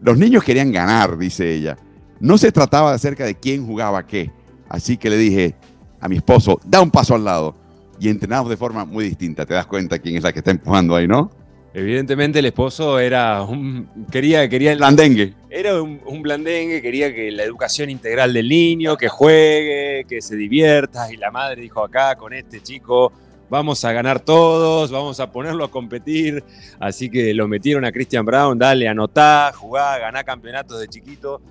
Los 0.00 0.16
niños 0.16 0.44
querían 0.44 0.72
ganar, 0.72 1.18
dice 1.18 1.54
ella. 1.54 1.76
No 2.20 2.38
se 2.38 2.52
trataba 2.52 2.92
acerca 2.92 3.24
de 3.24 3.34
quién 3.34 3.66
jugaba 3.66 4.06
qué. 4.06 4.30
Así 4.68 4.96
que 4.96 5.10
le 5.10 5.16
dije 5.16 5.54
a 6.00 6.08
mi 6.08 6.16
esposo, 6.16 6.60
da 6.64 6.80
un 6.80 6.90
paso 6.90 7.14
al 7.14 7.24
lado. 7.24 7.56
Y 7.98 8.08
entrenamos 8.08 8.48
de 8.50 8.56
forma 8.56 8.84
muy 8.84 9.04
distinta. 9.04 9.44
Te 9.44 9.54
das 9.54 9.66
cuenta 9.66 9.98
quién 9.98 10.16
es 10.16 10.22
la 10.22 10.32
que 10.32 10.38
está 10.38 10.50
empujando 10.50 10.94
ahí, 10.94 11.08
¿no? 11.08 11.30
Evidentemente 11.72 12.40
el 12.40 12.46
esposo 12.46 12.98
era 12.98 13.42
un, 13.42 13.88
quería, 14.10 14.48
quería 14.48 14.74
blandengue. 14.74 15.34
Era 15.48 15.80
un, 15.80 16.00
un, 16.04 16.20
blandengue, 16.20 16.82
quería 16.82 17.14
que 17.14 17.30
la 17.30 17.44
educación 17.44 17.90
integral 17.90 18.32
del 18.32 18.48
niño, 18.48 18.96
que 18.96 19.08
juegue, 19.08 20.04
que 20.08 20.20
se 20.20 20.36
divierta. 20.36 21.12
Y 21.12 21.16
la 21.16 21.30
madre 21.30 21.62
dijo 21.62 21.84
acá 21.84 22.16
con 22.16 22.32
este 22.32 22.60
chico 22.60 23.12
vamos 23.50 23.84
a 23.84 23.92
ganar 23.92 24.20
todos, 24.20 24.90
vamos 24.90 25.20
a 25.20 25.30
ponerlo 25.30 25.64
a 25.64 25.70
competir. 25.70 26.42
Así 26.78 27.10
que 27.10 27.34
lo 27.34 27.48
metieron 27.48 27.84
a 27.84 27.92
Christian 27.92 28.24
Brown, 28.24 28.58
dale, 28.58 28.88
anotá, 28.88 29.52
jugá, 29.54 29.98
ganá 29.98 30.24
campeonatos 30.24 30.80
de 30.80 30.88
chiquito. 30.88 31.42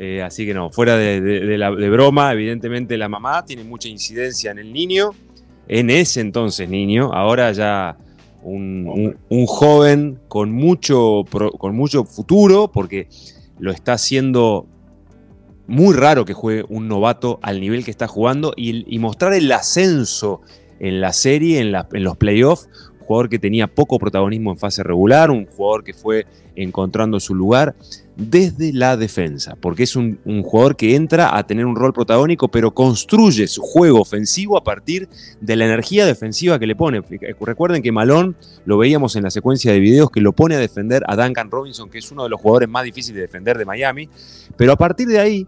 Eh, 0.00 0.22
así 0.22 0.46
que 0.46 0.54
no, 0.54 0.70
fuera 0.70 0.96
de, 0.96 1.20
de 1.20 1.90
broma, 1.90 2.32
evidentemente 2.32 2.96
la 2.96 3.08
mamá 3.08 3.44
tiene 3.44 3.64
mucha 3.64 3.88
incidencia 3.88 4.52
en 4.52 4.58
el 4.58 4.72
niño, 4.72 5.10
en 5.66 5.90
ese 5.90 6.20
entonces 6.20 6.68
niño, 6.68 7.12
ahora 7.12 7.50
ya 7.52 7.96
un, 8.42 9.46
joven 9.46 10.18
con 10.28 10.52
mucho, 10.52 11.24
con 11.58 11.74
mucho 11.76 12.04
futuro, 12.04 12.70
porque 12.72 13.08
lo 13.58 13.72
está 13.72 13.94
haciendo 13.94 14.66
muy 15.66 15.94
raro 15.94 16.24
que 16.24 16.32
juegue 16.32 16.64
un 16.68 16.88
novato 16.88 17.38
al 17.42 17.60
nivel 17.60 17.84
que 17.84 17.90
está 17.90 18.06
jugando 18.08 18.54
y, 18.56 18.98
mostrar 18.98 19.34
el 19.34 19.50
ascenso 19.52 20.40
en 20.80 21.00
la 21.00 21.12
serie, 21.12 21.60
en 21.60 22.04
los 22.04 22.16
playoffs, 22.16 22.68
jugador 23.08 23.30
que 23.30 23.38
tenía 23.38 23.66
poco 23.66 23.98
protagonismo 23.98 24.50
en 24.50 24.58
fase 24.58 24.82
regular, 24.82 25.30
un 25.30 25.46
jugador 25.46 25.82
que 25.82 25.94
fue 25.94 26.26
encontrando 26.56 27.18
su 27.20 27.34
lugar 27.34 27.74
desde 28.16 28.72
la 28.74 28.98
defensa, 28.98 29.56
porque 29.58 29.84
es 29.84 29.96
un, 29.96 30.18
jugador 30.42 30.76
que 30.76 30.94
entra 30.94 31.38
a 31.38 31.46
tener 31.46 31.64
un 31.64 31.74
rol 31.74 31.94
protagónico, 31.94 32.48
pero 32.48 32.74
construye 32.74 33.46
su 33.46 33.62
juego 33.62 34.00
ofensivo 34.00 34.58
a 34.58 34.64
partir 34.64 35.08
de 35.40 35.56
la 35.56 35.64
energía 35.64 36.04
defensiva 36.04 36.58
que 36.58 36.66
le 36.66 36.76
pone. 36.76 37.00
Recuerden 37.40 37.82
que 37.82 37.92
Malón, 37.92 38.36
lo 38.66 38.76
veíamos 38.76 39.16
en 39.16 39.22
la 39.22 39.30
secuencia 39.30 39.72
de 39.72 39.80
videos, 39.80 40.10
que 40.10 40.20
lo 40.20 40.32
pone 40.32 40.56
a 40.56 40.58
defender 40.58 41.02
a 41.06 41.16
Duncan 41.16 41.50
Robinson, 41.50 41.88
que 41.88 41.98
es 41.98 42.12
uno 42.12 42.24
de 42.24 42.28
los 42.28 42.40
jugadores 42.40 42.68
más 42.68 42.84
difíciles 42.84 43.16
de 43.16 43.22
defender 43.22 43.56
de 43.56 43.64
Miami, 43.64 44.10
pero 44.56 44.72
a 44.72 44.76
partir 44.76 45.08
de 45.08 45.18
ahí 45.18 45.46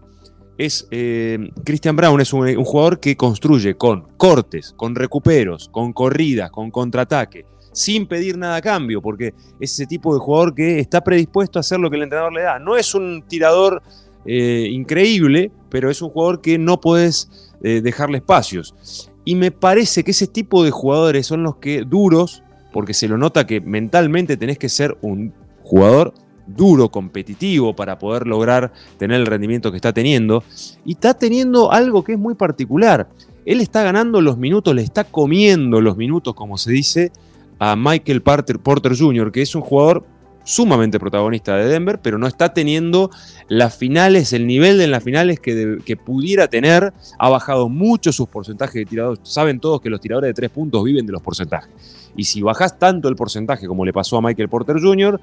es 0.65 0.87
eh, 0.91 1.49
Christian 1.63 1.95
Brown 1.95 2.21
es 2.21 2.33
un, 2.33 2.63
jugador 2.63 2.99
que 2.99 3.17
construye 3.17 3.75
con 3.75 4.03
cortes, 4.15 4.73
con 4.77 4.93
recuperos, 4.93 5.69
con 5.69 5.91
corridas, 5.91 6.51
con 6.51 6.69
contraataque, 6.69 7.45
sin 7.73 8.05
pedir 8.05 8.37
nada 8.37 8.57
a 8.57 8.61
cambio, 8.61 9.01
porque 9.01 9.33
es 9.59 9.73
ese 9.73 9.87
tipo 9.87 10.13
de 10.13 10.19
jugador 10.19 10.53
que 10.53 10.79
está 10.79 11.03
predispuesto 11.03 11.57
a 11.57 11.61
hacer 11.61 11.79
lo 11.79 11.89
que 11.89 11.95
el 11.95 12.03
entrenador 12.03 12.33
le 12.33 12.43
da. 12.43 12.59
No 12.59 12.77
es 12.77 12.93
un 12.93 13.23
tirador 13.27 13.81
eh, 14.25 14.67
increíble, 14.71 15.51
pero 15.69 15.89
es 15.89 15.99
un 16.01 16.09
jugador 16.09 16.41
que 16.41 16.59
no 16.59 16.79
puedes 16.79 17.51
eh, 17.63 17.81
dejarle 17.81 18.19
espacios. 18.19 19.09
Y 19.25 19.35
me 19.35 19.49
parece 19.49 20.03
que 20.03 20.11
ese 20.11 20.27
tipo 20.27 20.63
de 20.63 20.69
jugadores 20.69 21.25
son 21.25 21.41
los 21.41 21.55
que 21.55 21.83
duros, 21.83 22.43
porque 22.71 22.93
se 22.93 23.07
lo 23.07 23.17
nota 23.17 23.47
que 23.47 23.61
mentalmente 23.61 24.37
tenés 24.37 24.59
que 24.59 24.69
ser 24.69 24.95
un 25.01 25.33
jugador 25.63 26.13
duro, 26.55 26.89
competitivo, 26.89 27.75
para 27.75 27.99
poder 27.99 28.27
lograr 28.27 28.71
tener 28.97 29.19
el 29.19 29.25
rendimiento 29.25 29.71
que 29.71 29.77
está 29.77 29.93
teniendo. 29.93 30.43
Y 30.85 30.93
está 30.93 31.13
teniendo 31.13 31.71
algo 31.71 32.03
que 32.03 32.13
es 32.13 32.19
muy 32.19 32.35
particular. 32.35 33.09
Él 33.45 33.61
está 33.61 33.83
ganando 33.83 34.21
los 34.21 34.37
minutos, 34.37 34.75
le 34.75 34.83
está 34.83 35.03
comiendo 35.03 35.81
los 35.81 35.97
minutos, 35.97 36.33
como 36.35 36.57
se 36.57 36.71
dice, 36.71 37.11
a 37.59 37.75
Michael 37.75 38.21
Porter, 38.21 38.59
Porter 38.59 38.97
Jr., 38.97 39.31
que 39.31 39.41
es 39.41 39.55
un 39.55 39.61
jugador 39.61 40.05
sumamente 40.43 40.99
protagonista 40.99 41.55
de 41.55 41.67
Denver, 41.67 41.99
pero 42.01 42.17
no 42.17 42.27
está 42.27 42.53
teniendo 42.53 43.11
las 43.47 43.75
finales, 43.75 44.33
el 44.33 44.47
nivel 44.47 44.77
de 44.77 44.87
las 44.87 45.03
finales 45.03 45.39
que, 45.39 45.97
pudiera 46.03 46.47
tener. 46.47 46.93
Ha 47.19 47.29
bajado 47.29 47.69
mucho 47.69 48.11
sus 48.11 48.27
porcentajes 48.27 48.75
de 48.75 48.85
tiradores. 48.85 49.19
Saben 49.23 49.59
todos 49.59 49.81
que 49.81 49.89
los 49.89 50.01
tiradores 50.01 50.29
de 50.29 50.33
tres 50.33 50.49
puntos 50.49 50.83
viven 50.83 51.05
de 51.05 51.11
los 51.11 51.21
porcentajes. 51.21 51.69
Y 52.15 52.25
si 52.25 52.41
bajás 52.41 52.77
tanto 52.77 53.07
el 53.07 53.15
porcentaje 53.15 53.67
como 53.67 53.85
le 53.85 53.93
pasó 53.93 54.17
a 54.17 54.21
Michael 54.21 54.49
Porter 54.49 54.81
Jr., 54.81 55.19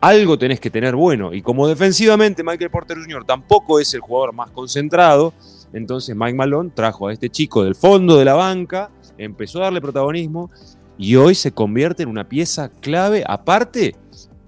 algo 0.00 0.38
tenés 0.38 0.60
que 0.60 0.70
tener 0.70 0.94
bueno. 0.96 1.34
Y 1.34 1.42
como 1.42 1.68
defensivamente 1.68 2.42
Michael 2.42 2.70
Porter 2.70 2.98
Jr. 2.98 3.24
tampoco 3.24 3.80
es 3.80 3.92
el 3.94 4.00
jugador 4.00 4.32
más 4.32 4.50
concentrado, 4.50 5.34
entonces 5.72 6.16
Mike 6.16 6.34
Malone 6.34 6.70
trajo 6.74 7.08
a 7.08 7.12
este 7.12 7.28
chico 7.28 7.64
del 7.64 7.74
fondo 7.74 8.16
de 8.16 8.24
la 8.24 8.34
banca, 8.34 8.90
empezó 9.18 9.60
a 9.60 9.64
darle 9.64 9.80
protagonismo 9.80 10.50
y 10.98 11.16
hoy 11.16 11.34
se 11.34 11.52
convierte 11.52 12.02
en 12.02 12.08
una 12.08 12.28
pieza 12.28 12.70
clave. 12.80 13.24
Aparte, 13.26 13.94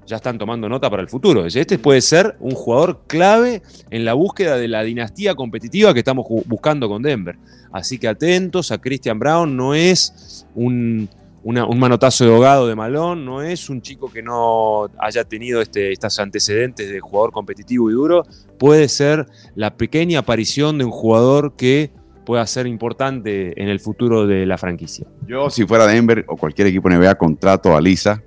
ya 0.08 0.16
están 0.16 0.38
tomando 0.38 0.68
nota 0.68 0.88
para 0.90 1.02
el 1.02 1.08
futuro. 1.08 1.44
Este 1.46 1.78
puede 1.78 2.00
ser 2.00 2.36
un 2.40 2.52
jugador 2.52 3.02
clave 3.06 3.62
en 3.90 4.04
la 4.04 4.14
búsqueda 4.14 4.56
de 4.56 4.66
la 4.66 4.82
dinastía 4.82 5.34
competitiva 5.34 5.92
que 5.92 6.00
estamos 6.00 6.26
buscando 6.46 6.88
con 6.88 7.02
Denver. 7.02 7.36
Así 7.70 7.98
que 7.98 8.08
atentos 8.08 8.72
a 8.72 8.78
Christian 8.78 9.18
Brown, 9.18 9.54
no 9.54 9.74
es 9.74 10.46
un, 10.54 11.08
manotazo 11.44 12.24
de 12.24 12.32
ahogado 12.32 12.66
de 12.66 12.74
Malón, 12.74 13.24
no 13.24 13.42
es 13.42 13.68
un 13.68 13.82
chico 13.82 14.10
que 14.10 14.22
no 14.22 14.88
haya 14.98 15.24
tenido 15.24 15.60
este, 15.60 15.92
estos 15.92 16.18
antecedentes 16.18 16.90
de 16.90 17.00
jugador 17.00 17.30
competitivo 17.30 17.90
y 17.90 17.92
duro, 17.92 18.24
puede 18.58 18.88
ser 18.88 19.26
la 19.54 19.76
pequeña 19.76 20.20
aparición 20.20 20.78
de 20.78 20.86
un 20.86 20.90
jugador 20.90 21.54
que 21.54 21.90
pueda 22.24 22.46
ser 22.46 22.66
importante 22.66 23.60
en 23.60 23.68
el 23.68 23.80
futuro 23.80 24.26
de 24.26 24.44
la 24.44 24.58
franquicia. 24.58 25.06
Yo, 25.26 25.48
si 25.48 25.66
fuera 25.66 25.86
Denver 25.86 26.24
o 26.28 26.36
cualquier 26.36 26.68
equipo 26.68 26.90
NBA, 26.90 27.14
contrato 27.14 27.74
a 27.74 27.80
Lisa, 27.80 28.22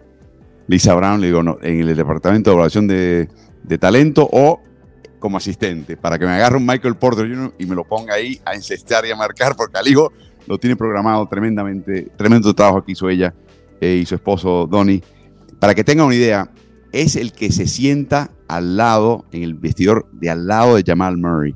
Lisa 0.68 0.94
Brown, 0.94 1.20
le 1.20 1.28
digo, 1.28 1.44
no, 1.44 1.58
en 1.62 1.82
el 1.82 1.96
departamento 1.96 2.50
de 2.50 2.54
evaluación 2.54 2.88
de, 2.88 3.28
talento 3.80 4.28
o 4.32 4.62
como 5.20 5.38
asistente, 5.38 5.98
para 5.98 6.18
que 6.18 6.26
me 6.26 6.32
agarre 6.32 6.58
un 6.58 6.66
Michael 6.66 6.96
Porter 6.96 7.28
Jr. 7.28 7.54
y 7.60 7.66
me 7.66 7.76
lo 7.76 7.84
ponga 7.84 8.16
ahí 8.16 8.40
a 8.44 8.54
encestar 8.54 9.06
y 9.06 9.12
a 9.12 9.16
marcar, 9.16 9.56
porque 9.56 9.78
al 9.78 9.88
hijo 9.88 10.12
lo 10.48 10.58
tiene 10.58 10.76
programado 10.76 11.26
tremendamente, 11.28 12.12
tremendo 12.18 12.54
trabajo 12.54 12.84
que 12.84 12.94
hizo 12.94 13.10
ella 13.10 13.34
eh, 13.80 14.00
y 14.02 14.06
su 14.06 14.16
esposo 14.16 14.68
Donny. 14.68 15.04
Para 15.60 15.76
que 15.76 15.84
tenga 15.84 16.06
una 16.06 16.16
idea, 16.16 16.50
es 16.92 17.16
el 17.16 17.32
que 17.32 17.52
se 17.52 17.68
sienta 17.68 18.32
al 18.48 18.76
lado, 18.78 19.26
en 19.32 19.44
el 19.44 19.54
vestidor 19.54 20.08
de 20.12 20.30
al 20.30 20.48
lado 20.48 20.76
de 20.76 20.84
Jamal 20.86 21.18
Murray. 21.18 21.56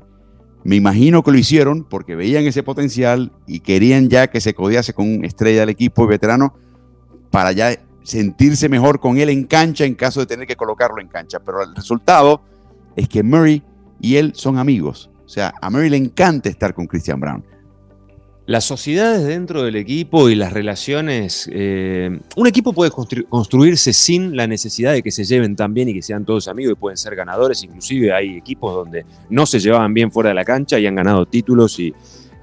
Me 0.64 0.76
imagino 0.76 1.22
que 1.22 1.30
lo 1.30 1.38
hicieron 1.38 1.84
porque 1.84 2.16
veían 2.16 2.44
ese 2.44 2.62
potencial 2.62 3.32
y 3.46 3.60
querían 3.60 4.08
ya 4.08 4.28
que 4.28 4.40
se 4.40 4.54
codiase 4.54 4.94
con 4.94 5.24
estrella 5.24 5.60
del 5.60 5.68
equipo 5.68 6.04
y 6.04 6.08
veterano 6.08 6.54
para 7.30 7.52
ya 7.52 7.78
sentirse 8.06 8.68
mejor 8.68 9.00
con 9.00 9.18
él 9.18 9.28
en 9.30 9.44
cancha 9.44 9.84
en 9.84 9.94
caso 9.94 10.20
de 10.20 10.26
tener 10.26 10.46
que 10.46 10.56
colocarlo 10.56 11.00
en 11.00 11.08
cancha. 11.08 11.40
Pero 11.40 11.62
el 11.62 11.74
resultado 11.74 12.40
es 12.94 13.08
que 13.08 13.22
Murray 13.22 13.62
y 14.00 14.16
él 14.16 14.32
son 14.34 14.58
amigos. 14.58 15.10
O 15.24 15.28
sea, 15.28 15.52
a 15.60 15.70
Murray 15.70 15.90
le 15.90 15.96
encanta 15.96 16.48
estar 16.48 16.72
con 16.72 16.86
Christian 16.86 17.18
Brown. 17.18 17.44
Las 18.46 18.62
sociedades 18.62 19.26
dentro 19.26 19.64
del 19.64 19.74
equipo 19.74 20.28
y 20.28 20.36
las 20.36 20.52
relaciones, 20.52 21.50
eh, 21.52 22.16
un 22.36 22.46
equipo 22.46 22.72
puede 22.72 22.92
construirse 22.92 23.92
sin 23.92 24.36
la 24.36 24.46
necesidad 24.46 24.92
de 24.92 25.02
que 25.02 25.10
se 25.10 25.24
lleven 25.24 25.56
tan 25.56 25.74
bien 25.74 25.88
y 25.88 25.94
que 25.94 26.02
sean 26.02 26.24
todos 26.24 26.46
amigos 26.46 26.74
y 26.74 26.76
pueden 26.76 26.96
ser 26.96 27.16
ganadores, 27.16 27.64
inclusive 27.64 28.12
hay 28.12 28.36
equipos 28.36 28.72
donde 28.72 29.04
no 29.30 29.46
se 29.46 29.58
llevaban 29.58 29.92
bien 29.92 30.12
fuera 30.12 30.28
de 30.28 30.34
la 30.36 30.44
cancha 30.44 30.78
y 30.78 30.86
han 30.86 30.94
ganado 30.94 31.26
títulos 31.26 31.80
y, 31.80 31.92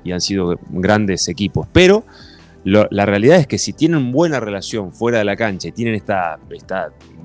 y 0.03 0.12
han 0.12 0.20
sido 0.20 0.60
grandes 0.72 1.29
equipos. 1.29 1.70
Pero 1.72 2.03
la 2.63 3.05
realidad 3.05 3.38
es 3.38 3.48
que 3.48 3.58
si 3.58 3.74
tienen 3.74 4.12
buena 4.12 4.39
relación 4.39 4.91
fuera 4.93 5.17
de 5.17 5.25
la 5.25 5.36
cancha 5.36 5.67
y 5.67 5.72
tienen 5.72 5.96
esta, 5.96 6.39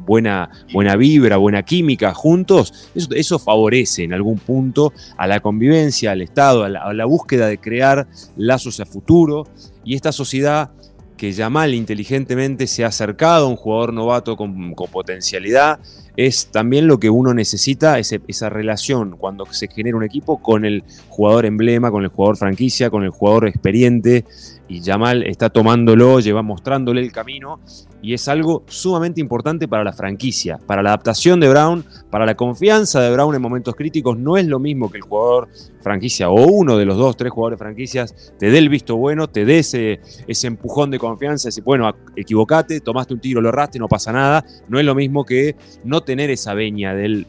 buena, 0.07 0.51
buena 0.73 0.97
vibra, 0.97 1.37
buena 1.37 1.63
química 1.63 2.15
juntos, 2.15 2.91
eso, 2.95 3.09
eso, 3.13 3.39
favorece 3.39 4.05
en 4.05 4.15
algún 4.15 4.39
punto 4.39 4.93
a 5.17 5.27
la 5.27 5.41
convivencia, 5.41 6.13
al 6.13 6.23
Estado, 6.23 6.65
a 6.65 6.69
la, 6.69 7.05
búsqueda 7.05 7.47
de 7.47 7.59
crear 7.59 8.09
lazos 8.37 8.81
a 8.81 8.87
futuro. 8.87 9.47
Y 9.85 9.95
esta 9.95 10.13
sociedad 10.13 10.71
que 11.17 11.33
Yamal 11.33 11.75
inteligentemente 11.75 12.67
se 12.67 12.85
ha 12.85 12.89
acercado 12.89 13.47
a 13.47 13.49
un 13.49 13.57
jugador 13.57 13.93
novato 13.93 14.37
con, 14.37 14.75
potencialidad, 14.75 15.81
es 16.17 16.47
también 16.51 16.87
lo 16.87 16.99
que 16.99 17.11
uno 17.11 17.35
necesita, 17.35 17.99
esa 17.99 18.49
relación 18.49 19.17
cuando 19.19 19.47
se 19.47 19.69
genera 19.69 19.97
un 19.97 20.05
equipo 20.05 20.41
con 20.43 20.65
el 20.65 20.83
jugador 21.09 21.45
emblema, 21.45 21.91
con 21.91 22.03
el 22.03 22.09
jugador 22.09 22.37
franquicia, 22.37 22.91
con 22.91 23.05
el 23.05 23.11
jugador 23.11 23.47
experiente, 23.47 24.25
y 24.69 24.81
Yamal 24.81 25.23
está 25.23 25.49
tomándolo, 25.49 26.21
lleva 26.21 26.43
mostrándole 26.43 27.01
el 27.01 27.11
camino 27.11 27.61
y 28.01 28.15
es 28.15 28.29
algo 28.29 28.63
sumamente 28.67 29.21
importante 29.21 29.67
para 29.67 29.83
la 29.83 29.93
franquicia, 29.93 30.59
para 30.67 30.83
la 30.83 30.91
adaptación 30.91 31.41
de 31.41 31.49
Brown, 31.49 31.85
para 32.11 32.27
la 32.27 32.37
confianza 32.37 33.01
de 33.01 33.11
Brown 33.11 33.35
en 33.35 33.43
momentos 33.43 33.75
críticos. 33.75 34.17
No 34.19 34.37
es 34.37 34.47
lo 34.47 34.59
mismo 34.59 34.91
que 34.91 34.99
el 34.99 35.03
jugador 35.03 35.49
franquicia 35.81 36.29
o 36.29 36.47
uno 36.47 36.77
de 36.77 36.85
los 36.85 36.97
dos, 36.97 37.17
tres 37.17 37.33
jugadores 37.33 37.59
franquicias 37.59 38.33
te 38.39 38.51
dé 38.51 38.59
el 38.59 38.69
visto 38.69 38.97
bueno, 38.97 39.29
te 39.29 39.45
dé 39.45 39.59
ese, 39.59 40.01
empujón 40.47 40.91
de 40.91 40.99
confianza, 40.99 41.49
decir, 41.49 41.65
bueno, 41.65 41.93
equivocate, 42.15 42.81
tomaste 42.81 43.15
un 43.15 43.21
tiro, 43.21 43.41
lo 43.41 43.49
erraste, 43.49 43.79
no 43.79 43.89
pasa 43.89 44.13
nada. 44.13 44.45
No 44.69 44.79
es 44.79 44.85
lo 44.85 44.95
mismo 44.95 45.25
que 45.25 45.57
no 45.85 46.03
tener 46.03 46.31
esa 46.31 46.55
veña 46.55 46.95
del, 46.95 47.27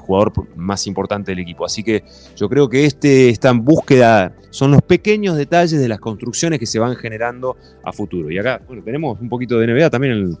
jugador 0.00 0.32
más 0.56 0.86
importante 0.86 1.32
del 1.32 1.40
equipo. 1.40 1.64
Así 1.64 1.82
que 1.82 2.04
yo 2.36 2.48
creo 2.48 2.68
que 2.68 2.86
este, 2.86 3.28
esta 3.28 3.52
búsqueda 3.52 4.34
son 4.50 4.70
los 4.72 4.82
pequeños 4.82 5.36
detalles 5.36 5.80
de 5.80 5.88
las 5.88 6.00
construcciones 6.00 6.58
que 6.62 6.66
se 6.66 6.78
van 6.78 6.94
generando 6.94 7.56
a 7.82 7.92
futuro. 7.92 8.30
Y 8.30 8.38
acá, 8.38 8.62
bueno, 8.68 8.84
tenemos 8.84 9.20
un 9.20 9.28
poquito 9.28 9.58
de 9.58 9.66
NBA 9.66 9.90
también 9.90 10.38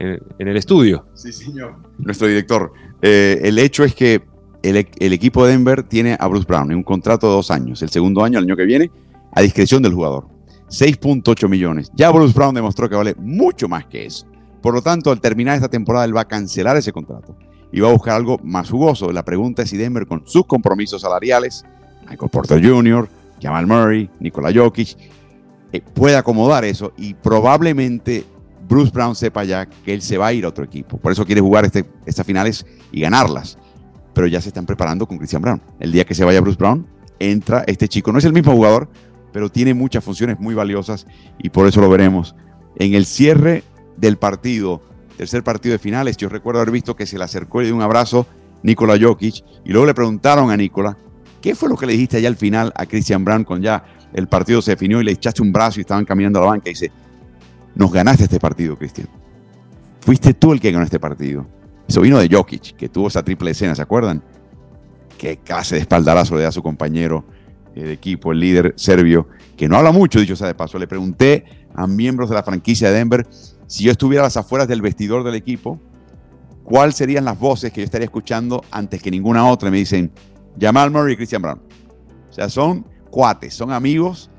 en 0.00 0.48
el, 0.48 0.56
estudio. 0.56 1.06
Sí, 1.14 1.32
señor. 1.32 1.76
Nuestro 1.98 2.26
director. 2.26 2.72
Eh, 3.00 3.38
el 3.44 3.60
hecho 3.60 3.84
es 3.84 3.94
que 3.94 4.22
el, 4.64 4.76
equipo 4.76 5.46
de 5.46 5.52
Denver 5.52 5.84
tiene 5.84 6.16
a 6.18 6.26
Bruce 6.26 6.46
Brown 6.48 6.72
en 6.72 6.78
un 6.78 6.82
contrato 6.82 7.28
de 7.28 7.34
dos 7.34 7.52
años. 7.52 7.80
El 7.80 7.90
segundo 7.90 8.24
año, 8.24 8.40
el 8.40 8.44
año 8.46 8.56
que 8.56 8.64
viene, 8.64 8.90
a 9.30 9.40
discreción 9.40 9.84
del 9.84 9.94
jugador. 9.94 10.26
6.8 10.68 11.48
millones. 11.48 11.92
Ya 11.94 12.10
Bruce 12.10 12.34
Brown 12.34 12.56
demostró 12.56 12.88
que 12.88 12.96
vale 12.96 13.14
mucho 13.16 13.68
más 13.68 13.86
que 13.86 14.06
eso. 14.06 14.26
Por 14.60 14.74
lo 14.74 14.82
tanto, 14.82 15.12
al 15.12 15.20
terminar 15.20 15.54
esta 15.54 15.68
temporada, 15.68 16.06
él 16.06 16.16
va 16.16 16.22
a 16.22 16.28
cancelar 16.28 16.76
ese 16.76 16.90
contrato 16.90 17.36
y 17.70 17.78
va 17.78 17.88
a 17.88 17.92
buscar 17.92 18.16
algo 18.16 18.40
más 18.42 18.68
jugoso. 18.68 19.12
La 19.12 19.24
pregunta 19.24 19.62
es 19.62 19.70
si 19.70 19.76
Denver, 19.76 20.08
con 20.08 20.26
sus 20.26 20.44
compromisos 20.44 21.02
salariales, 21.02 21.64
Michael 22.10 22.30
Porter 22.32 22.60
Jr., 22.60 23.08
Jamal 23.42 23.66
Murray, 23.66 24.08
Nikola 24.20 24.52
Jokic, 24.54 24.96
eh, 25.72 25.80
puede 25.80 26.16
acomodar 26.16 26.64
eso 26.64 26.92
y 26.96 27.14
probablemente 27.14 28.24
Bruce 28.68 28.90
Brown 28.92 29.14
sepa 29.14 29.44
ya 29.44 29.66
que 29.66 29.92
él 29.92 30.02
se 30.02 30.18
va 30.18 30.28
a 30.28 30.32
ir 30.32 30.44
a 30.44 30.48
otro 30.48 30.64
equipo. 30.64 30.98
Por 30.98 31.12
eso 31.12 31.26
quiere 31.26 31.40
jugar 31.40 31.64
este, 31.64 31.84
estas 32.06 32.26
finales 32.26 32.64
y 32.90 33.00
ganarlas. 33.00 33.58
Pero 34.14 34.26
ya 34.26 34.40
se 34.40 34.48
están 34.48 34.66
preparando 34.66 35.06
con 35.06 35.18
Christian 35.18 35.42
Brown. 35.42 35.60
El 35.80 35.92
día 35.92 36.04
que 36.04 36.14
se 36.14 36.24
vaya 36.24 36.40
Bruce 36.40 36.58
Brown, 36.58 36.86
entra 37.18 37.64
este 37.66 37.88
chico. 37.88 38.12
No 38.12 38.18
es 38.18 38.24
el 38.24 38.32
mismo 38.32 38.52
jugador, 38.52 38.88
pero 39.32 39.50
tiene 39.50 39.74
muchas 39.74 40.04
funciones 40.04 40.38
muy 40.38 40.54
valiosas 40.54 41.06
y 41.38 41.50
por 41.50 41.66
eso 41.66 41.80
lo 41.80 41.88
veremos. 41.88 42.34
En 42.76 42.94
el 42.94 43.06
cierre 43.06 43.64
del 43.96 44.18
partido, 44.18 44.82
tercer 45.16 45.42
partido 45.42 45.72
de 45.72 45.78
finales, 45.78 46.16
yo 46.16 46.28
recuerdo 46.28 46.60
haber 46.60 46.72
visto 46.72 46.96
que 46.96 47.06
se 47.06 47.18
le 47.18 47.24
acercó 47.24 47.62
y 47.62 47.66
dio 47.66 47.76
un 47.76 47.82
abrazo 47.82 48.26
Nikola 48.62 48.98
Jokic 49.00 49.44
y 49.64 49.70
luego 49.70 49.86
le 49.86 49.94
preguntaron 49.94 50.50
a 50.50 50.56
Nikola, 50.56 50.96
¿qué 51.40 51.54
fue 51.54 51.68
lo 51.68 51.76
que 51.76 51.86
le 51.86 51.92
dijiste 51.92 52.18
allá 52.18 52.28
al 52.28 52.36
final 52.36 52.72
a 52.76 52.86
Christian 52.86 53.24
Brown 53.24 53.44
con 53.44 53.62
ya 53.62 53.84
el 54.12 54.28
partido 54.28 54.60
se 54.62 54.72
definió 54.72 55.00
y 55.00 55.04
le 55.04 55.12
echaste 55.12 55.42
un 55.42 55.52
brazo 55.52 55.80
y 55.80 55.82
estaban 55.82 56.04
caminando 56.04 56.38
a 56.38 56.42
la 56.42 56.48
banca 56.48 56.68
y 56.68 56.72
dice, 56.72 56.90
nos 57.74 57.92
ganaste 57.92 58.24
este 58.24 58.38
partido, 58.38 58.76
Cristian. 58.76 59.08
Fuiste 60.00 60.34
tú 60.34 60.52
el 60.52 60.60
que 60.60 60.70
ganó 60.70 60.84
este 60.84 61.00
partido. 61.00 61.46
Eso 61.88 62.00
vino 62.00 62.18
de 62.18 62.28
Jokic, 62.28 62.76
que 62.76 62.88
tuvo 62.88 63.08
esa 63.08 63.22
triple 63.22 63.50
escena, 63.50 63.74
¿se 63.74 63.82
acuerdan? 63.82 64.22
Qué 65.18 65.38
clase 65.38 65.76
de 65.76 65.82
espaldarazo 65.82 66.36
le 66.36 66.42
da 66.42 66.48
a 66.48 66.52
su 66.52 66.62
compañero 66.62 67.24
de 67.74 67.92
equipo, 67.92 68.32
el 68.32 68.40
líder 68.40 68.74
serbio, 68.76 69.28
que 69.56 69.68
no 69.68 69.76
habla 69.76 69.92
mucho, 69.92 70.20
dicho 70.20 70.36
sea 70.36 70.46
de 70.46 70.54
paso. 70.54 70.78
Le 70.78 70.86
pregunté 70.86 71.44
a 71.74 71.86
miembros 71.86 72.28
de 72.28 72.34
la 72.34 72.42
franquicia 72.42 72.90
de 72.90 72.98
Denver 72.98 73.26
si 73.66 73.84
yo 73.84 73.92
estuviera 73.92 74.22
a 74.22 74.26
las 74.26 74.36
afueras 74.36 74.68
del 74.68 74.82
vestidor 74.82 75.24
del 75.24 75.34
equipo, 75.34 75.80
cuáles 76.62 76.94
serían 76.94 77.24
las 77.24 77.38
voces 77.38 77.72
que 77.72 77.80
yo 77.80 77.84
estaría 77.84 78.04
escuchando 78.04 78.62
antes 78.70 79.02
que 79.02 79.10
ninguna 79.10 79.48
otra. 79.48 79.70
Me 79.70 79.78
dicen, 79.78 80.12
Jamal 80.60 80.90
Murray 80.90 81.14
y 81.14 81.16
Christian 81.16 81.40
Brown. 81.40 81.60
O 82.28 82.32
sea, 82.32 82.50
son 82.50 82.84
cuates, 83.12 83.54
son 83.54 83.70
amigos, 83.70 84.30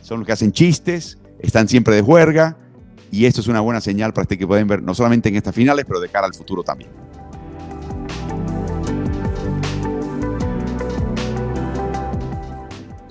son 0.00 0.18
los 0.18 0.26
que 0.26 0.32
hacen 0.32 0.50
chistes, 0.50 1.18
están 1.38 1.68
siempre 1.68 1.94
de 1.94 2.02
juerga, 2.02 2.56
y 3.12 3.26
esto 3.26 3.40
es 3.40 3.46
una 3.46 3.60
buena 3.60 3.80
señal 3.80 4.12
para 4.12 4.22
este 4.22 4.34
equipo 4.34 4.54
de 4.54 4.60
Denver, 4.62 4.82
no 4.82 4.94
solamente 4.94 5.28
en 5.28 5.36
estas 5.36 5.54
finales, 5.54 5.84
pero 5.86 6.00
de 6.00 6.08
cara 6.08 6.26
al 6.26 6.34
futuro 6.34 6.64
también. 6.64 6.90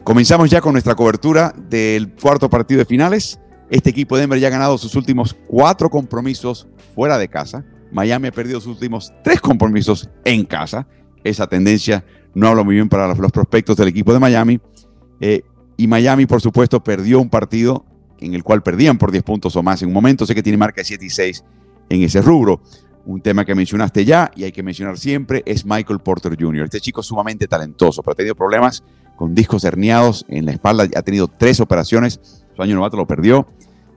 Comenzamos 0.03 0.49
ya 0.49 0.59
con 0.59 0.73
nuestra 0.73 0.95
cobertura 0.95 1.53
del 1.69 2.13
cuarto 2.15 2.49
partido 2.49 2.79
de 2.79 2.85
finales. 2.85 3.39
Este 3.69 3.91
equipo 3.91 4.15
de 4.15 4.21
Denver 4.21 4.37
ya 4.37 4.47
ha 4.47 4.51
ganado 4.51 4.77
sus 4.77 4.95
últimos 4.95 5.33
cuatro 5.47 5.89
compromisos 5.89 6.67
fuera 6.93 7.17
de 7.17 7.29
casa. 7.29 7.63
Miami 7.93 8.27
ha 8.27 8.31
perdido 8.33 8.59
sus 8.59 8.73
últimos 8.73 9.13
tres 9.23 9.39
compromisos 9.39 10.09
en 10.25 10.43
casa. 10.43 10.85
Esa 11.23 11.47
tendencia 11.47 12.03
no 12.35 12.49
habla 12.49 12.63
muy 12.63 12.75
bien 12.75 12.89
para 12.89 13.07
los 13.07 13.31
prospectos 13.31 13.77
del 13.77 13.87
equipo 13.87 14.11
de 14.11 14.19
Miami. 14.19 14.59
Eh, 15.25 15.41
y 15.77 15.87
Miami, 15.87 16.25
por 16.25 16.41
supuesto, 16.41 16.83
perdió 16.83 17.21
un 17.21 17.29
partido 17.29 17.85
en 18.19 18.33
el 18.33 18.43
cual 18.43 18.61
perdían 18.61 18.97
por 18.97 19.09
10 19.09 19.23
puntos 19.23 19.55
o 19.55 19.63
más 19.63 19.81
en 19.81 19.87
un 19.87 19.93
momento. 19.93 20.25
Sé 20.25 20.35
que 20.35 20.43
tiene 20.43 20.57
marca 20.57 20.81
de 20.81 20.85
7 20.85 21.05
y 21.05 21.09
6 21.09 21.45
en 21.87 22.03
ese 22.03 22.21
rubro. 22.21 22.61
Un 23.05 23.21
tema 23.21 23.45
que 23.45 23.55
mencionaste 23.55 24.03
ya 24.03 24.31
y 24.35 24.43
hay 24.43 24.51
que 24.51 24.61
mencionar 24.63 24.97
siempre 24.97 25.41
es 25.45 25.65
Michael 25.65 25.99
Porter 25.99 26.35
Jr. 26.37 26.65
Este 26.65 26.81
chico 26.81 26.99
es 26.99 27.07
sumamente 27.07 27.47
talentoso, 27.47 28.03
pero 28.03 28.11
ha 28.11 28.15
tenido 28.15 28.35
problemas 28.35 28.83
con 29.15 29.33
discos 29.33 29.63
herniados 29.63 30.25
en 30.27 30.45
la 30.45 30.51
espalda. 30.51 30.89
Ha 30.93 31.01
tenido 31.03 31.29
tres 31.29 31.61
operaciones. 31.61 32.19
Su 32.53 32.61
año 32.61 32.75
novato 32.75 32.97
lo 32.97 33.07
perdió. 33.07 33.47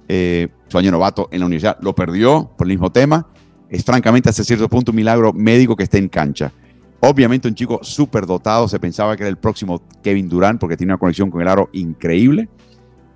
Eh, 0.07 0.47
su 0.69 0.79
año 0.79 0.93
novato 0.93 1.29
en 1.33 1.41
la 1.41 1.47
universidad 1.47 1.77
lo 1.81 1.93
perdió 1.93 2.53
por 2.57 2.69
el 2.69 2.75
mismo 2.75 2.93
tema. 2.93 3.27
Es 3.69 3.85
francamente 3.85 4.29
hasta 4.29 4.45
cierto 4.45 4.69
punto 4.69 4.93
un 4.93 4.97
milagro 4.97 5.33
médico 5.33 5.75
que 5.75 5.83
esté 5.83 5.99
en 5.99 6.09
cancha. 6.09 6.53
Obviamente 7.01 7.49
un 7.49 7.55
chico 7.55 7.81
súper 7.83 8.27
dotado, 8.27 8.69
se 8.69 8.81
pensaba 8.81 9.17
que 9.17 9.23
era 9.23 9.31
el 9.31 9.37
próximo 9.37 9.83
Kevin 10.03 10.29
Durant 10.29 10.61
porque 10.61 10.77
tiene 10.77 10.93
una 10.93 10.99
conexión 10.99 11.31
con 11.31 11.41
el 11.43 11.49
aro 11.49 11.69
increíble 11.73 12.49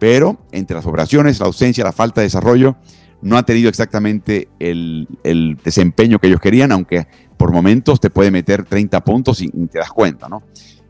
pero 0.00 0.38
entre 0.50 0.74
las 0.74 0.86
operaciones, 0.86 1.38
la 1.38 1.46
ausencia, 1.46 1.84
la 1.84 1.92
falta 1.92 2.22
de 2.22 2.26
desarrollo, 2.26 2.76
no 3.20 3.36
ha 3.36 3.44
tenido 3.44 3.68
exactamente 3.68 4.48
el, 4.58 5.06
desempeño 5.62 6.18
que 6.18 6.26
ellos 6.26 6.40
querían, 6.40 6.72
aunque 6.72 7.06
por 7.36 7.52
momentos 7.52 8.00
te 8.00 8.08
puede 8.08 8.30
meter 8.30 8.64
30 8.64 9.04
puntos 9.04 9.42
y, 9.42 9.50
te 9.50 9.78
das 9.78 9.92
cuenta, 9.92 10.26
¿no? 10.28 10.42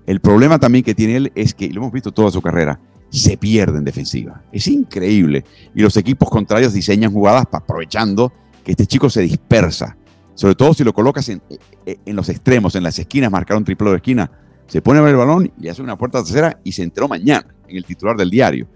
El 0.07 0.21
problema 0.21 0.61
también 0.61 0.85
que 0.85 0.95
tiene 0.95 1.17
él 1.17 1.33
es 1.35 1.55
que, 1.55 1.69
lo 1.71 1.81
hemos 1.81 1.93
visto 1.93 2.13
toda 2.13 2.31
su 2.31 2.41
carrera, 2.41 2.81
se 3.11 3.37
pierde 3.37 3.79
en 3.79 3.85
defensiva. 3.85 4.43
Es 4.53 4.69
increíble. 4.69 5.45
Y 5.75 5.83
los 5.83 5.97
equipos 5.97 6.31
contrarios 6.31 6.73
diseñan 6.73 7.13
jugadas 7.13 7.47
aprovechando 7.51 8.33
que 8.65 8.71
este 8.71 8.87
chico 8.87 9.11
se 9.11 9.23
dispersa. 9.23 9.97
Sobre 10.41 10.55
todo 10.55 10.73
si 10.73 10.85
lo 10.85 10.95
colocas 10.95 11.29
en, 11.29 11.43
en 11.85 12.17
los 12.17 12.31
extremos, 12.31 12.75
en 12.75 12.83
las 12.83 12.99
esquinas, 12.99 13.31
marcar 13.31 13.59
un 13.59 13.65
triple 13.65 13.91
de 13.91 13.97
esquina. 13.97 14.31
Se 14.69 14.81
pone 14.81 14.99
a 14.99 15.03
ver 15.03 15.11
el 15.11 15.19
balón 15.19 15.53
y 15.61 15.69
hace 15.69 15.83
una 15.83 15.99
puerta 15.99 16.23
trasera 16.23 16.59
y 16.65 16.73
se 16.73 16.83
enteró 16.83 17.09
mañana 17.09 17.47
en 17.69 17.77
el 17.77 17.85
titular 17.85 18.17
del 18.17 18.31
diario. 18.31 18.67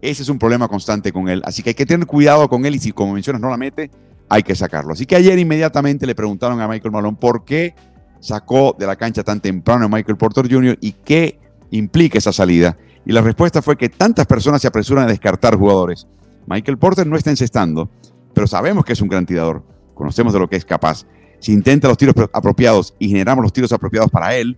Ese 0.00 0.22
es 0.22 0.28
un 0.28 0.38
problema 0.38 0.68
constante 0.68 1.10
con 1.12 1.28
él. 1.28 1.42
Así 1.44 1.64
que 1.64 1.70
hay 1.70 1.74
que 1.74 1.84
tener 1.84 2.06
cuidado 2.06 2.48
con 2.48 2.64
él 2.64 2.76
y 2.76 2.78
si, 2.78 2.92
como 2.92 3.14
mencionas, 3.14 3.42
no 3.42 3.50
la 3.50 3.56
mete, 3.56 3.90
hay 4.28 4.44
que 4.44 4.54
sacarlo. 4.54 4.92
Así 4.92 5.04
que 5.04 5.16
ayer 5.16 5.36
inmediatamente 5.36 6.06
le 6.06 6.14
preguntaron 6.14 6.60
a 6.60 6.68
Michael 6.68 6.92
Malone 6.92 7.16
por 7.20 7.44
qué 7.44 7.74
sacó 8.20 8.76
de 8.78 8.86
la 8.86 8.94
cancha 8.94 9.24
tan 9.24 9.40
temprano 9.40 9.86
a 9.86 9.88
Michael 9.88 10.16
Porter 10.16 10.48
Jr. 10.48 10.78
y 10.80 10.92
qué 10.92 11.40
implica 11.72 12.18
esa 12.18 12.32
salida. 12.32 12.78
Y 13.04 13.10
la 13.10 13.20
respuesta 13.20 13.62
fue 13.62 13.76
que 13.76 13.88
tantas 13.88 14.28
personas 14.28 14.62
se 14.62 14.68
apresuran 14.68 15.06
a 15.06 15.08
descartar 15.08 15.56
jugadores. 15.56 16.06
Michael 16.46 16.78
Porter 16.78 17.04
no 17.04 17.16
está 17.16 17.30
encestando, 17.30 17.90
pero 18.32 18.46
sabemos 18.46 18.84
que 18.84 18.92
es 18.92 19.00
un 19.00 19.08
gran 19.08 19.26
tirador. 19.26 19.79
Conocemos 20.00 20.32
de 20.32 20.38
lo 20.38 20.48
que 20.48 20.56
es 20.56 20.64
capaz. 20.64 21.04
Si 21.40 21.52
intenta 21.52 21.86
los 21.86 21.98
tiros 21.98 22.14
apropiados 22.32 22.94
y 22.98 23.08
generamos 23.08 23.42
los 23.42 23.52
tiros 23.52 23.70
apropiados 23.70 24.10
para 24.10 24.34
él, 24.34 24.56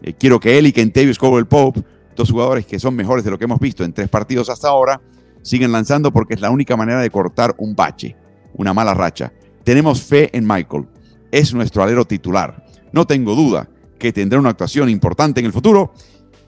eh, 0.00 0.14
quiero 0.14 0.40
que 0.40 0.56
él 0.56 0.66
y 0.66 0.72
que 0.72 0.80
Kentavious 0.80 1.18
Caldwell 1.18 1.44
Pope 1.44 1.84
Dos 2.16 2.30
jugadores 2.30 2.64
que 2.64 2.78
son 2.78 2.96
mejores 2.96 3.22
de 3.22 3.30
lo 3.30 3.38
que 3.38 3.44
hemos 3.44 3.60
visto 3.60 3.84
en 3.84 3.92
tres 3.92 4.08
partidos 4.08 4.48
hasta 4.48 4.68
ahora 4.68 4.98
siguen 5.42 5.72
lanzando 5.72 6.10
porque 6.10 6.32
es 6.32 6.40
la 6.40 6.50
única 6.50 6.74
manera 6.74 7.02
de 7.02 7.10
cortar 7.10 7.54
un 7.58 7.76
bache, 7.76 8.16
una 8.54 8.72
mala 8.72 8.94
racha. 8.94 9.30
Tenemos 9.62 10.02
fe 10.02 10.34
en 10.34 10.46
Michael. 10.46 10.86
Es 11.30 11.52
nuestro 11.52 11.82
alero 11.82 12.06
titular. 12.06 12.64
No 12.92 13.06
tengo 13.06 13.34
duda 13.34 13.68
que 13.98 14.10
tendrá 14.10 14.40
una 14.40 14.48
actuación 14.48 14.88
importante 14.88 15.40
en 15.40 15.44
el 15.44 15.52
futuro 15.52 15.92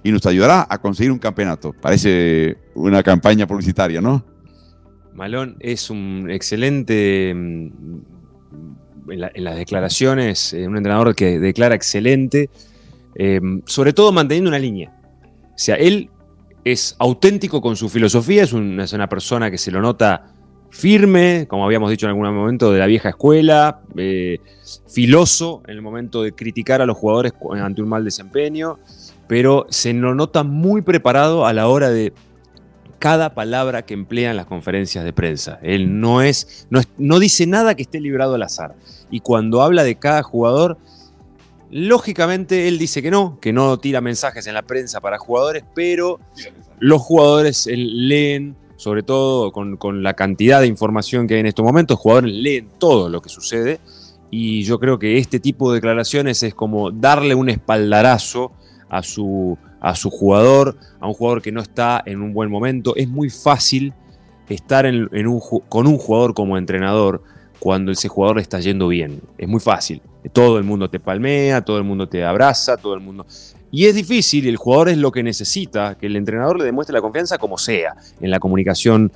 y 0.03 0.13
nos 0.13 0.25
ayudará 0.25 0.67
a 0.67 0.79
conseguir 0.79 1.13
un 1.13 1.19
campeonato. 1.19 1.75
Parece 1.79 2.57
una 2.75 3.03
campaña 3.03 3.47
publicitaria, 3.47 4.01
¿no? 4.01 4.25
Malón 5.13 5.57
es 5.61 5.91
un 5.91 6.29
excelente, 6.31 7.31
en, 9.09 9.45
las 9.45 9.57
declaraciones, 9.57 10.53
eh, 10.53 10.67
un 10.67 10.77
entrenador 10.77 11.15
que 11.15 11.39
declara 11.39 11.75
excelente, 11.75 12.51
eh, 13.15 13.41
sobre 13.67 13.93
todo 13.93 14.13
manteniendo 14.13 14.49
una 14.49 14.59
línea. 14.59 14.93
O 15.55 15.59
sea, 15.59 15.77
él 15.77 16.11
es 16.65 16.97
auténtico 16.99 17.61
con 17.61 17.77
su 17.77 17.89
filosofía, 17.89 18.43
es 18.43 18.53
una, 18.53 19.09
persona 19.09 19.51
que 19.51 19.59
se 19.59 19.71
lo 19.71 19.81
nota 19.81 20.27
firme, 20.71 21.47
como 21.49 21.65
habíamos 21.65 21.91
dicho 21.91 22.07
en 22.07 22.11
algún 22.11 22.35
momento, 22.35 22.73
de 22.73 22.81
la 22.81 22.87
vieja 22.87 23.11
escuela, 23.11 23.81
eh, 23.97 24.39
filoso 24.89 25.63
en 25.67 25.75
el 25.75 25.83
momento 25.83 26.23
de 26.23 26.33
criticar 26.33 26.81
a 26.81 26.87
los 26.87 26.97
jugadores 26.97 27.33
ante 27.61 27.83
un 27.83 27.89
mal 27.89 28.05
desempeño, 28.05 28.79
pero 29.29 29.67
se 29.69 29.93
lo 29.93 30.15
nota 30.15 30.43
muy 30.43 30.83
preparado 30.83 31.47
a 31.47 31.53
la 31.53 31.69
hora 31.69 31.91
de 31.91 32.13
cada 32.99 33.35
palabra 33.35 33.85
que 33.85 33.95
emplea 33.95 34.31
en 34.31 34.37
las 34.37 34.47
conferencias 34.47 35.05
de 35.05 35.13
prensa. 35.13 35.59
Él 35.63 36.01
no 36.01 36.23
es, 36.23 36.67
no, 36.71 36.81
no 36.99 37.19
dice 37.19 37.47
nada 37.47 37.75
que 37.75 37.83
esté 37.83 38.01
librado 38.01 38.35
al 38.35 38.43
azar. 38.43 38.75
Y 39.11 39.21
cuando 39.21 39.63
habla 39.63 39.85
de 39.85 39.97
cada 39.97 40.23
jugador, 40.23 40.79
Lógicamente 41.77 42.69
él 42.69 42.79
dice 42.79 43.03
que 43.03 43.11
no, 43.11 43.41
que 43.41 43.53
no 43.53 43.79
tira 43.81 44.01
mensajes 44.01 44.47
en 44.47 44.55
la 44.55 44.63
prensa 44.63 45.01
para 45.01 45.19
jugadores, 45.19 45.65
pero 45.75 46.21
los 46.79 47.03
jugadores 47.03 47.67
leen, 47.67 48.55
sobre 48.77 49.03
todo 49.03 49.51
con, 49.51 50.03
la 50.05 50.15
cantidad 50.15 50.61
de 50.61 50.69
información 50.69 51.27
que 51.27 51.35
hay 51.35 51.41
en 51.41 51.47
estos 51.47 51.65
momentos, 51.65 51.99
jugadores 51.99 52.33
leen 52.33 52.69
todo 52.79 53.09
lo 53.09 53.21
que 53.21 53.29
sucede 53.29 53.81
y 54.31 54.63
yo 54.63 54.79
creo 54.79 55.01
que 55.01 55.19
este 55.19 55.41
tipo 55.41 55.73
de 55.73 55.79
declaraciones 55.79 56.45
es 56.45 56.55
como 56.55 56.93
darle 56.93 57.35
un 57.35 57.49
espaldarazo 57.49 58.53
a 58.89 59.03
su, 59.03 59.59
a 59.85 59.95
su 59.95 60.09
jugador, 60.09 60.79
a 60.99 61.07
un 61.07 61.13
jugador 61.13 61.43
que 61.43 61.53
no 61.53 61.61
está 61.61 62.03
en 62.07 62.23
un 62.23 62.33
buen 62.33 62.51
momento. 62.51 62.97
Es 62.97 63.07
muy 63.07 63.29
fácil 63.29 63.93
estar 64.49 64.87
en 64.87 65.27
un, 65.27 65.43
con 65.69 65.87
un 65.87 65.99
jugador 65.99 66.33
como 66.33 66.57
entrenador 66.57 67.23
cuando 67.59 67.93
ese 67.93 68.09
jugador 68.09 68.39
está 68.39 68.61
yendo 68.61 68.89
bien. 68.89 69.21
Es 69.37 69.47
muy 69.47 69.61
fácil. 69.61 70.01
Todo 70.33 70.57
el 70.57 70.65
mundo 70.65 70.89
te 70.89 71.01
palmea, 71.01 71.63
todo 71.63 71.77
el 71.77 71.85
mundo 71.85 72.09
te 72.09 72.25
abraza, 72.25 72.79
todo 72.79 72.95
el 72.95 73.01
mundo... 73.01 73.27
Y 73.71 73.87
es 73.87 73.95
difícil 73.95 74.47
y 74.47 74.49
el 74.49 74.57
jugador 74.57 74.89
es 74.89 74.97
lo 74.97 75.11
que 75.11 75.23
necesita, 75.23 75.99
que 75.99 76.07
el 76.07 76.17
entrenador 76.17 76.59
le 76.59 76.65
demuestre 76.65 76.95
la 76.95 77.01
confianza 77.03 77.39
como 77.39 77.59
sea, 77.59 77.97
en 78.21 78.31
la 78.31 78.39
comunicación 78.39 79.13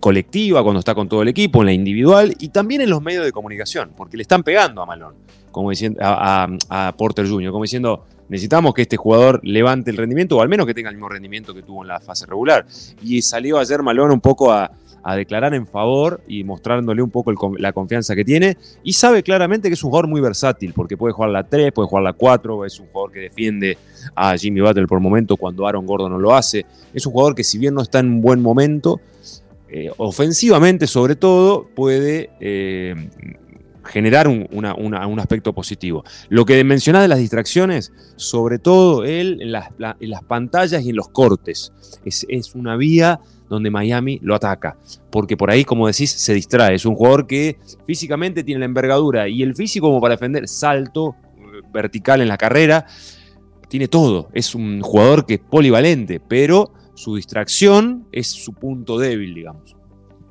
colectiva, 0.00 0.62
cuando 0.64 0.80
está 0.80 0.94
con 0.96 1.08
todo 1.08 1.22
el 1.22 1.28
equipo, 1.28 1.60
en 1.60 1.66
la 1.66 1.72
individual 1.72 2.34
y 2.40 2.48
también 2.48 2.80
en 2.80 2.90
los 2.90 3.00
medios 3.00 3.24
de 3.24 3.30
comunicación, 3.30 3.92
porque 3.96 4.16
le 4.16 4.22
están 4.22 4.42
pegando 4.42 4.82
a 4.82 4.86
Malón, 4.86 5.14
como 5.52 5.70
diciendo, 5.70 6.00
a, 6.02 6.48
a 6.68 6.94
Porter 6.96 7.28
Jr., 7.28 7.52
como 7.52 7.62
diciendo, 7.62 8.04
necesitamos 8.34 8.74
que 8.74 8.82
este 8.82 8.96
jugador 8.96 9.40
levante 9.44 9.92
el 9.92 9.96
rendimiento 9.96 10.36
o 10.36 10.42
al 10.42 10.48
menos 10.48 10.66
que 10.66 10.74
tenga 10.74 10.90
el 10.90 10.96
mismo 10.96 11.08
rendimiento 11.08 11.54
que 11.54 11.62
tuvo 11.62 11.82
en 11.82 11.88
la 11.88 12.00
fase 12.00 12.26
regular. 12.26 12.66
Y 13.00 13.22
salió 13.22 13.60
ayer 13.60 13.80
Malón 13.80 14.10
un 14.10 14.20
poco 14.20 14.50
a, 14.50 14.72
a 15.04 15.14
declarar 15.14 15.54
en 15.54 15.68
favor 15.68 16.20
y 16.26 16.42
mostrándole 16.42 17.00
un 17.00 17.10
poco 17.10 17.32
la 17.58 17.72
confianza 17.72 18.16
que 18.16 18.24
tiene. 18.24 18.56
Y 18.82 18.94
sabe 18.94 19.22
claramente 19.22 19.68
que 19.68 19.74
es 19.74 19.84
un 19.84 19.90
jugador 19.90 20.08
muy 20.08 20.20
versátil, 20.20 20.72
porque 20.72 20.96
puede 20.96 21.12
jugar 21.12 21.30
la 21.30 21.44
3, 21.44 21.70
puede 21.72 21.86
jugar 21.86 22.02
la 22.02 22.12
4, 22.12 22.64
es 22.64 22.80
un 22.80 22.86
jugador 22.88 23.12
que 23.12 23.20
defiende 23.20 23.78
a 24.16 24.36
Jimmy 24.36 24.60
Butler 24.62 24.88
por 24.88 24.98
momento 24.98 25.36
cuando 25.36 25.64
Aaron 25.64 25.86
Gordon 25.86 26.10
no 26.10 26.18
lo 26.18 26.34
hace. 26.34 26.66
Es 26.92 27.06
un 27.06 27.12
jugador 27.12 27.36
que 27.36 27.44
si 27.44 27.56
bien 27.56 27.74
no 27.74 27.82
está 27.82 28.00
en 28.00 28.06
un 28.08 28.20
buen 28.20 28.42
momento, 28.42 29.00
eh, 29.68 29.92
ofensivamente 29.96 30.88
sobre 30.88 31.14
todo, 31.14 31.68
puede 31.72 32.30
eh, 32.40 32.96
generar 33.84 34.28
un, 34.28 35.18
aspecto 35.18 35.52
positivo. 35.52 36.04
Lo 36.28 36.44
que 36.44 36.62
mencionás 36.64 37.02
de 37.02 37.08
las 37.08 37.18
distracciones, 37.18 37.92
sobre 38.16 38.58
todo 38.58 39.04
él 39.04 39.38
en 39.40 39.52
las, 39.52 40.24
pantallas 40.26 40.82
y 40.82 40.90
en 40.90 40.96
los 40.96 41.08
cortes, 41.08 41.72
es, 42.04 42.54
una 42.54 42.76
vía 42.76 43.20
donde 43.48 43.70
Miami 43.70 44.18
lo 44.22 44.34
ataca, 44.34 44.76
porque 45.10 45.36
por 45.36 45.50
ahí, 45.50 45.64
como 45.64 45.86
decís, 45.86 46.10
se 46.10 46.34
distrae. 46.34 46.74
Es 46.74 46.86
un 46.86 46.94
jugador 46.94 47.26
que 47.26 47.58
físicamente 47.86 48.42
tiene 48.42 48.60
la 48.60 48.66
envergadura 48.66 49.28
y 49.28 49.42
el 49.42 49.54
físico 49.54 49.88
como 49.88 50.00
para 50.00 50.14
defender, 50.14 50.48
salto 50.48 51.14
eh, 51.36 51.60
vertical 51.72 52.20
en 52.20 52.28
la 52.28 52.38
carrera, 52.38 52.86
tiene 53.68 53.88
todo. 53.88 54.28
Es 54.32 54.54
un 54.54 54.80
jugador 54.80 55.26
que 55.26 55.34
es 55.34 55.40
polivalente, 55.40 56.20
pero 56.20 56.72
su 56.94 57.16
distracción 57.16 58.06
es 58.12 58.28
su 58.28 58.52
punto 58.54 58.98
débil, 58.98 59.34
digamos. 59.34 59.76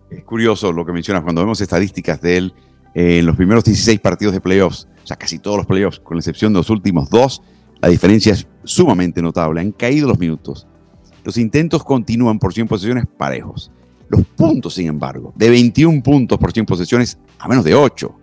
Es 0.09 0.23
curioso 0.23 0.71
lo 0.71 0.85
que 0.85 0.91
mencionas 0.91 1.23
cuando 1.23 1.41
vemos 1.41 1.59
estadísticas 1.61 2.21
de 2.21 2.37
él 2.37 2.53
en 2.93 3.25
los 3.25 3.35
primeros 3.35 3.63
16 3.63 3.99
partidos 3.99 4.33
de 4.33 4.41
playoffs, 4.41 4.87
o 5.03 5.07
sea, 5.07 5.17
casi 5.17 5.39
todos 5.39 5.57
los 5.57 5.65
playoffs, 5.65 5.99
con 5.99 6.15
la 6.15 6.19
excepción 6.19 6.53
de 6.53 6.59
los 6.59 6.69
últimos 6.69 7.09
dos, 7.09 7.41
la 7.81 7.89
diferencia 7.89 8.33
es 8.33 8.47
sumamente 8.63 9.21
notable. 9.21 9.59
Han 9.59 9.73
caído 9.73 10.07
los 10.07 10.17
minutos. 10.17 10.67
Los 11.23 11.37
intentos 11.37 11.83
continúan 11.83 12.39
por 12.39 12.53
100 12.53 12.67
posesiones 12.67 13.05
parejos. 13.17 13.71
Los 14.09 14.25
puntos, 14.25 14.75
sin 14.75 14.87
embargo, 14.87 15.33
de 15.35 15.49
21 15.49 16.01
puntos 16.03 16.37
por 16.37 16.51
100 16.51 16.65
posesiones 16.65 17.17
a 17.39 17.47
menos 17.47 17.65
de 17.65 17.75
8. 17.75 18.15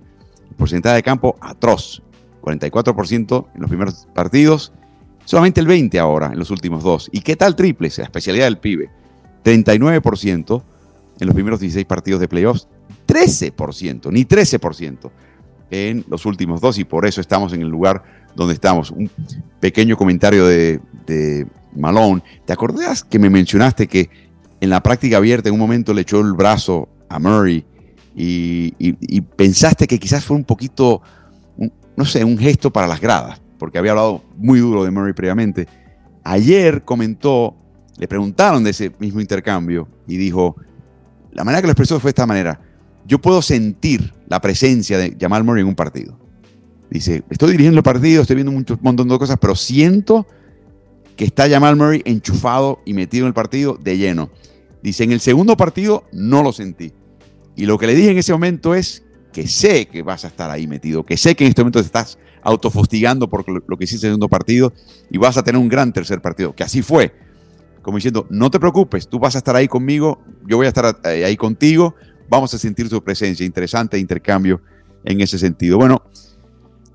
El 0.50 0.56
porcentaje 0.56 0.96
de 0.96 1.02
campo 1.02 1.36
atroz. 1.40 2.02
44% 2.40 3.46
en 3.54 3.60
los 3.60 3.68
primeros 3.68 4.08
partidos, 4.14 4.72
solamente 5.26 5.60
el 5.60 5.66
20% 5.66 5.98
ahora 5.98 6.28
en 6.32 6.38
los 6.38 6.50
últimos 6.50 6.82
dos. 6.82 7.08
¿Y 7.12 7.20
qué 7.20 7.36
tal 7.36 7.54
triples? 7.54 7.98
La 7.98 8.04
especialidad 8.04 8.46
del 8.46 8.58
pibe. 8.58 8.90
39% 9.44 10.62
en 11.20 11.26
los 11.26 11.34
primeros 11.34 11.60
16 11.60 11.84
partidos 11.86 12.20
de 12.20 12.28
playoffs 12.28 12.68
13%, 13.06 14.10
ni 14.12 14.24
13% 14.24 15.10
en 15.70 16.04
los 16.08 16.26
últimos 16.26 16.60
dos 16.60 16.78
y 16.78 16.84
por 16.84 17.06
eso 17.06 17.20
estamos 17.20 17.52
en 17.52 17.62
el 17.62 17.68
lugar 17.68 18.02
donde 18.34 18.54
estamos. 18.54 18.90
Un 18.90 19.10
pequeño 19.60 19.96
comentario 19.96 20.46
de, 20.46 20.80
Malone. 21.76 22.22
¿Te 22.44 22.52
acordás 22.52 23.04
que 23.04 23.18
me 23.18 23.30
mencionaste 23.30 23.86
que 23.86 24.10
en 24.60 24.70
la 24.70 24.82
práctica 24.82 25.16
abierta 25.18 25.48
en 25.48 25.54
un 25.54 25.60
momento 25.60 25.94
le 25.94 26.02
echó 26.02 26.20
el 26.20 26.32
brazo 26.32 26.88
a 27.08 27.18
Murray 27.18 27.64
y, 28.14 29.20
pensaste 29.36 29.86
que 29.86 29.98
quizás 29.98 30.24
fue 30.24 30.36
un 30.36 30.44
poquito, 30.44 31.00
no 31.96 32.04
sé, 32.04 32.24
un 32.24 32.38
gesto 32.38 32.72
para 32.72 32.86
las 32.86 33.00
gradas, 33.00 33.40
porque 33.58 33.78
había 33.78 33.92
hablado 33.92 34.22
muy 34.36 34.58
duro 34.58 34.84
de 34.84 34.90
Murray 34.90 35.12
previamente. 35.12 35.66
Ayer 36.24 36.82
comentó, 36.84 37.56
le 37.96 38.06
preguntaron 38.08 38.62
de 38.64 38.70
ese 38.70 38.92
mismo 38.98 39.20
intercambio 39.20 39.88
y 40.06 40.16
dijo, 40.16 40.56
la 41.32 41.44
manera 41.44 41.62
que 41.62 41.66
lo 41.66 41.72
expresó 41.72 42.00
fue 42.00 42.08
de 42.08 42.12
esta 42.12 42.26
manera 42.26 42.60
yo 43.06 43.20
puedo 43.20 43.42
sentir 43.42 44.12
la 44.28 44.40
presencia 44.40 44.98
de 44.98 45.16
Jamal 45.20 45.44
Murray 45.44 45.62
en 45.62 45.68
un 45.68 45.74
partido. 45.74 46.18
Dice, 46.90 47.22
estoy 47.30 47.52
dirigiendo 47.52 47.78
el 47.78 47.84
partido, 47.84 48.22
estoy 48.22 48.36
viendo 48.36 48.52
un 48.52 48.64
montón 48.82 49.08
de 49.08 49.18
cosas, 49.18 49.38
pero 49.40 49.54
siento 49.54 50.26
que 51.16 51.24
está 51.24 51.48
Jamal 51.48 51.76
Murray 51.76 52.02
enchufado 52.04 52.80
y 52.84 52.94
metido 52.94 53.24
en 53.24 53.28
el 53.28 53.34
partido 53.34 53.78
de 53.80 53.96
lleno. 53.96 54.30
Dice, 54.82 55.04
en 55.04 55.12
el 55.12 55.20
segundo 55.20 55.56
partido 55.56 56.04
no 56.12 56.42
lo 56.42 56.52
sentí. 56.52 56.92
Y 57.56 57.66
lo 57.66 57.78
que 57.78 57.86
le 57.86 57.94
dije 57.94 58.10
en 58.10 58.18
ese 58.18 58.32
momento 58.32 58.74
es 58.74 59.04
que 59.32 59.46
sé 59.46 59.86
que 59.86 60.02
vas 60.02 60.24
a 60.24 60.28
estar 60.28 60.50
ahí 60.50 60.66
metido, 60.66 61.04
que 61.04 61.16
sé 61.16 61.36
que 61.36 61.44
en 61.44 61.50
este 61.50 61.62
momento 61.62 61.80
te 61.80 61.86
estás 61.86 62.18
autofustigando 62.42 63.28
por 63.28 63.44
lo 63.48 63.76
que 63.76 63.84
hiciste 63.84 64.06
en 64.06 64.10
el 64.10 64.14
segundo 64.14 64.28
partido 64.28 64.72
y 65.10 65.18
vas 65.18 65.36
a 65.36 65.42
tener 65.42 65.60
un 65.60 65.68
gran 65.68 65.92
tercer 65.92 66.20
partido, 66.20 66.54
que 66.54 66.64
así 66.64 66.82
fue. 66.82 67.12
Como 67.82 67.96
diciendo, 67.96 68.26
no 68.30 68.50
te 68.50 68.60
preocupes, 68.60 69.08
tú 69.08 69.18
vas 69.18 69.34
a 69.34 69.38
estar 69.38 69.56
ahí 69.56 69.68
conmigo, 69.68 70.22
yo 70.46 70.56
voy 70.56 70.66
a 70.66 70.68
estar 70.68 70.98
eh, 71.04 71.24
ahí 71.24 71.36
contigo, 71.36 71.94
vamos 72.28 72.52
a 72.54 72.58
sentir 72.58 72.88
su 72.88 73.02
presencia. 73.02 73.44
Interesante 73.46 73.98
intercambio 73.98 74.60
en 75.04 75.20
ese 75.20 75.38
sentido. 75.38 75.78
Bueno, 75.78 76.02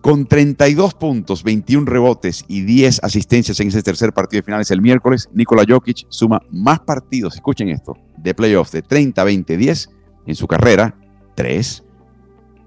con 0.02 0.28
32 0.28 0.94
puntos, 0.94 1.44
21 1.44 1.86
rebotes 1.88 2.46
y 2.48 2.62
10 2.62 3.04
asistencias 3.04 3.60
en 3.60 3.70
ese 3.70 3.82
tercer 3.82 4.14
partido 4.14 4.42
de 4.42 4.46
finales 4.46 4.70
el 4.70 4.82
miércoles, 4.82 5.30
Nikola 5.34 5.66
Jokic 5.68 6.06
suma 6.10 6.40
más 6.52 6.80
partidos, 6.82 7.34
escuchen 7.34 7.70
esto, 7.70 7.98
de 8.18 8.36
playoffs 8.36 8.72
de 8.72 8.84
30, 8.84 9.24
20, 9.24 9.58
10 9.58 9.90
en 10.28 10.36
su 10.36 10.46
carrera, 10.46 10.96
3, 11.34 11.84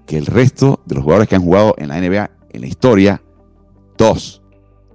que 0.05 0.17
el 0.17 0.25
resto 0.25 0.81
de 0.85 0.95
los 0.95 1.03
jugadores 1.03 1.29
que 1.29 1.35
han 1.35 1.43
jugado 1.43 1.75
en 1.77 1.87
la 1.87 2.01
NBA 2.01 2.29
en 2.51 2.61
la 2.61 2.67
historia, 2.67 3.23
2. 3.97 4.41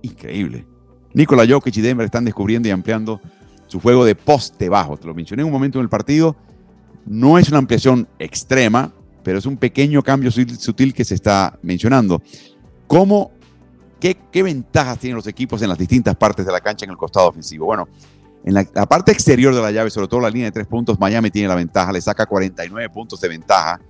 Increíble. 0.02 0.66
Nikola 1.14 1.46
Jokic 1.48 1.76
y 1.76 1.80
Denver 1.80 2.04
están 2.04 2.24
descubriendo 2.24 2.68
y 2.68 2.72
ampliando 2.72 3.20
su 3.66 3.80
juego 3.80 4.04
de 4.04 4.14
poste 4.14 4.68
bajo. 4.68 4.96
Te 4.96 5.06
lo 5.06 5.14
mencioné 5.14 5.42
en 5.42 5.46
un 5.46 5.52
momento 5.52 5.78
en 5.78 5.84
el 5.84 5.88
partido 5.88 6.36
no 7.06 7.38
es 7.38 7.48
una 7.48 7.58
ampliación 7.58 8.08
extrema, 8.18 8.92
pero 9.22 9.38
es 9.38 9.46
un 9.46 9.56
pequeño 9.56 10.02
cambio 10.02 10.30
sutil 10.30 10.94
que 10.94 11.04
se 11.04 11.14
está 11.14 11.58
mencionando. 11.62 12.22
¿Cómo, 12.86 13.32
qué, 14.00 14.16
ventajas 14.42 14.98
tienen 14.98 15.16
los 15.16 15.26
equipos 15.26 15.62
en 15.62 15.68
las 15.68 15.78
distintas 15.78 16.16
partes 16.16 16.44
de 16.44 16.52
la 16.52 16.60
cancha 16.60 16.84
en 16.84 16.90
el 16.90 16.96
costado 16.96 17.28
ofensivo? 17.28 17.66
Bueno, 17.66 17.88
en 18.44 18.54
la, 18.54 18.64
parte 18.86 19.12
exterior 19.12 19.54
de 19.54 19.62
la 19.62 19.70
llave, 19.70 19.90
sobre 19.90 20.08
todo 20.08 20.20
la 20.20 20.30
línea 20.30 20.46
de 20.46 20.52
tres 20.52 20.66
puntos, 20.66 20.98
Miami 20.98 21.30
tiene 21.30 21.48
la 21.48 21.54
ventaja, 21.54 21.92
le 21.92 22.00
saca 22.00 22.26
49 22.26 22.90
puntos 22.90 23.20
de 23.20 23.28
ventaja 23.28 23.80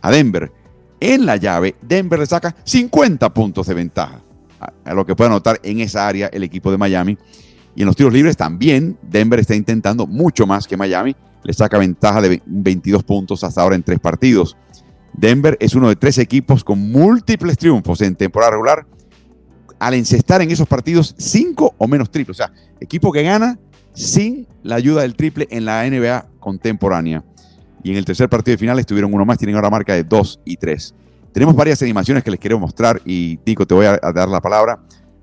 a 0.00 0.10
Denver. 0.10 0.52
En 1.00 1.26
la 1.26 1.36
llave, 1.36 1.74
Denver 1.82 2.18
le 2.20 2.26
saca 2.26 2.54
50 2.64 3.34
puntos 3.34 3.66
de 3.66 3.74
ventaja, 3.74 4.22
a 4.60 4.94
lo 4.94 5.04
que 5.04 5.14
puede 5.14 5.30
anotar 5.30 5.60
en 5.62 5.80
esa 5.80 6.06
área 6.06 6.28
el 6.28 6.42
equipo 6.42 6.70
de 6.70 6.78
Miami. 6.78 7.18
Y 7.76 7.82
en 7.82 7.86
los 7.86 7.96
tiros 7.96 8.12
libres 8.12 8.36
también, 8.36 8.96
Denver 9.02 9.40
está 9.40 9.54
intentando 9.54 10.06
mucho 10.06 10.46
más 10.46 10.66
que 10.66 10.76
Miami 10.76 11.16
le 11.44 11.52
saca 11.52 11.78
ventaja 11.78 12.20
de 12.20 12.42
22 12.46 13.04
puntos 13.04 13.44
hasta 13.44 13.60
ahora 13.60 13.76
en 13.76 13.82
tres 13.82 14.00
partidos. 14.00 14.56
Denver 15.12 15.56
es 15.60 15.74
uno 15.74 15.88
de 15.88 15.96
tres 15.96 16.18
equipos 16.18 16.64
con 16.64 16.90
múltiples 16.90 17.56
triunfos 17.56 18.00
en 18.00 18.16
temporada 18.16 18.52
regular 18.52 18.86
al 19.78 19.94
encestar 19.94 20.40
en 20.40 20.50
esos 20.50 20.66
partidos 20.66 21.14
cinco 21.18 21.74
o 21.78 21.86
menos 21.86 22.10
triples. 22.10 22.40
O 22.40 22.42
sea, 22.42 22.52
equipo 22.80 23.12
que 23.12 23.22
gana 23.22 23.58
sin 23.92 24.48
la 24.62 24.76
ayuda 24.76 25.02
del 25.02 25.14
triple 25.14 25.46
en 25.50 25.66
la 25.66 25.88
NBA 25.88 26.26
contemporánea. 26.40 27.22
Y 27.82 27.90
en 27.90 27.98
el 27.98 28.04
tercer 28.04 28.28
partido 28.30 28.54
de 28.54 28.58
finales 28.58 28.86
tuvieron 28.86 29.12
uno 29.12 29.26
más, 29.26 29.36
tienen 29.36 29.54
ahora 29.56 29.68
marca 29.68 29.92
de 29.92 30.02
2 30.02 30.40
y 30.46 30.56
3. 30.56 30.94
Tenemos 31.34 31.56
varias 31.56 31.82
animaciones 31.82 32.22
que 32.22 32.30
les 32.30 32.38
quiero 32.38 32.60
mostrar 32.60 33.02
y 33.04 33.38
Tico, 33.38 33.66
te 33.66 33.74
voy 33.74 33.86
a 33.86 33.98
dar 33.98 34.28
la 34.28 34.40
palabra, 34.40 34.78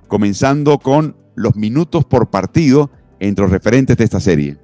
comenzando 0.10 0.78
con 0.78 1.16
los 1.36 1.56
minutos 1.56 2.04
por 2.04 2.30
partido 2.30 2.92
entre 3.22 3.44
los 3.44 3.52
referentes 3.52 3.96
de 3.96 4.04
esta 4.04 4.20
serie. 4.20 4.58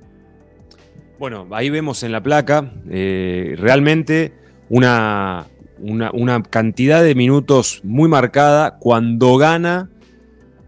Bueno, 1.18 1.48
ahí 1.52 1.70
vemos 1.70 2.04
en 2.04 2.12
la 2.12 2.22
placa 2.22 2.74
eh, 2.90 3.56
realmente 3.58 4.34
una, 4.68 5.48
una, 5.80 6.44
cantidad 6.44 7.02
de 7.02 7.16
minutos 7.16 7.80
muy 7.86 8.10
marcada. 8.10 8.78
Cuando 8.78 9.38
gana 9.38 9.90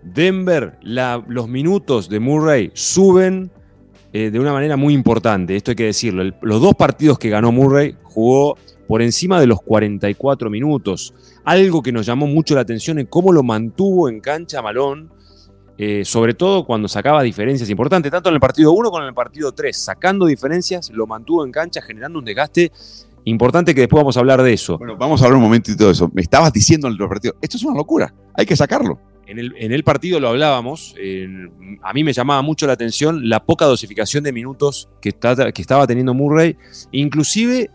Denver, 0.01 0.79
los 0.81 1.49
minutos 1.49 2.07
de 2.07 2.21
Murray 2.21 2.71
suben 2.73 3.51
eh, 4.13 4.31
de 4.31 4.39
una 4.39 4.53
manera 4.53 4.77
muy 4.77 4.93
importante. 4.93 5.57
Esto 5.57 5.71
hay 5.71 5.75
que 5.75 5.85
decirlo. 5.87 6.23
los 6.41 6.61
dos 6.61 6.75
partidos 6.75 7.19
que 7.19 7.29
ganó 7.29 7.51
Murray 7.51 7.97
jugó 8.03 8.55
por 8.89 9.03
encima 9.03 9.39
de 9.39 9.45
los 9.45 9.61
44 9.61 10.49
minutos. 10.49 11.13
Algo 11.45 11.83
que 11.83 11.91
nos 11.91 12.07
llamó 12.07 12.25
mucho 12.25 12.55
la 12.55 12.61
atención 12.61 12.97
es 12.97 13.05
cómo 13.07 13.31
lo 13.31 13.43
mantuvo 13.43 14.09
en 14.09 14.19
cancha 14.19 14.63
Malón 14.63 15.11
eh, 15.77 16.03
sobre 16.03 16.33
todo 16.33 16.65
cuando 16.65 16.87
sacaba 16.87 17.21
diferencias 17.21 17.69
importantes, 17.69 18.11
tanto 18.11 18.29
en 18.29 18.35
el 18.35 18.41
partido 18.41 18.71
1 18.73 18.89
como 18.89 19.03
en 19.03 19.09
el 19.09 19.13
partido 19.13 19.51
3, 19.51 19.77
sacando 19.77 20.25
diferencias, 20.25 20.89
lo 20.89 21.05
mantuvo 21.05 21.45
en 21.45 21.51
cancha, 21.51 21.81
generando 21.83 22.17
un 22.17 22.25
desgaste 22.25 22.71
importante 23.25 23.75
que 23.75 23.81
después 23.81 24.01
vamos 24.01 24.17
a 24.17 24.21
hablar 24.21 24.41
de 24.41 24.51
eso. 24.53 24.79
Bueno, 24.79 24.97
vamos 24.97 25.21
a 25.21 25.25
hablar 25.25 25.37
un 25.37 25.43
momentito 25.43 25.85
de 25.85 25.91
eso. 25.91 26.09
Me 26.13 26.23
estabas 26.23 26.51
diciendo 26.51 26.87
en 26.87 26.97
el 26.99 27.07
partido, 27.07 27.35
esto 27.41 27.57
es 27.57 27.63
una 27.63 27.77
locura, 27.77 28.11
hay 28.33 28.45
que 28.45 28.55
sacarlo. 28.55 28.99
En 29.27 29.37
el, 29.71 29.83
partido 29.83 30.19
lo 30.19 30.29
hablábamos, 30.29 30.95
a 31.83 31.93
mí 31.93 32.03
me 32.03 32.11
llamaba 32.11 32.41
mucho 32.41 32.65
la 32.65 32.73
atención 32.73 33.29
la 33.29 33.45
poca 33.45 33.65
dosificación 33.65 34.23
de 34.23 34.33
minutos 34.33 34.89
que, 34.99 35.13
que 35.13 35.61
estaba 35.61 35.85
teniendo 35.85 36.15
Murray, 36.15 36.57
inclusive 36.91 37.69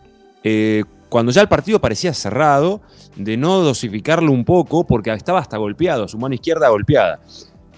eh, 0.46 0.84
cuando 1.14 1.30
ya 1.30 1.42
el 1.42 1.48
partido 1.48 1.80
parecía 1.80 2.12
cerrado, 2.12 2.80
de 3.14 3.36
no 3.36 3.60
dosificarlo 3.60 4.32
un 4.32 4.44
poco 4.44 4.84
porque 4.84 5.12
estaba 5.12 5.38
hasta 5.38 5.56
golpeado, 5.58 6.08
su 6.08 6.18
mano 6.18 6.34
izquierda 6.34 6.68
golpeada. 6.70 7.20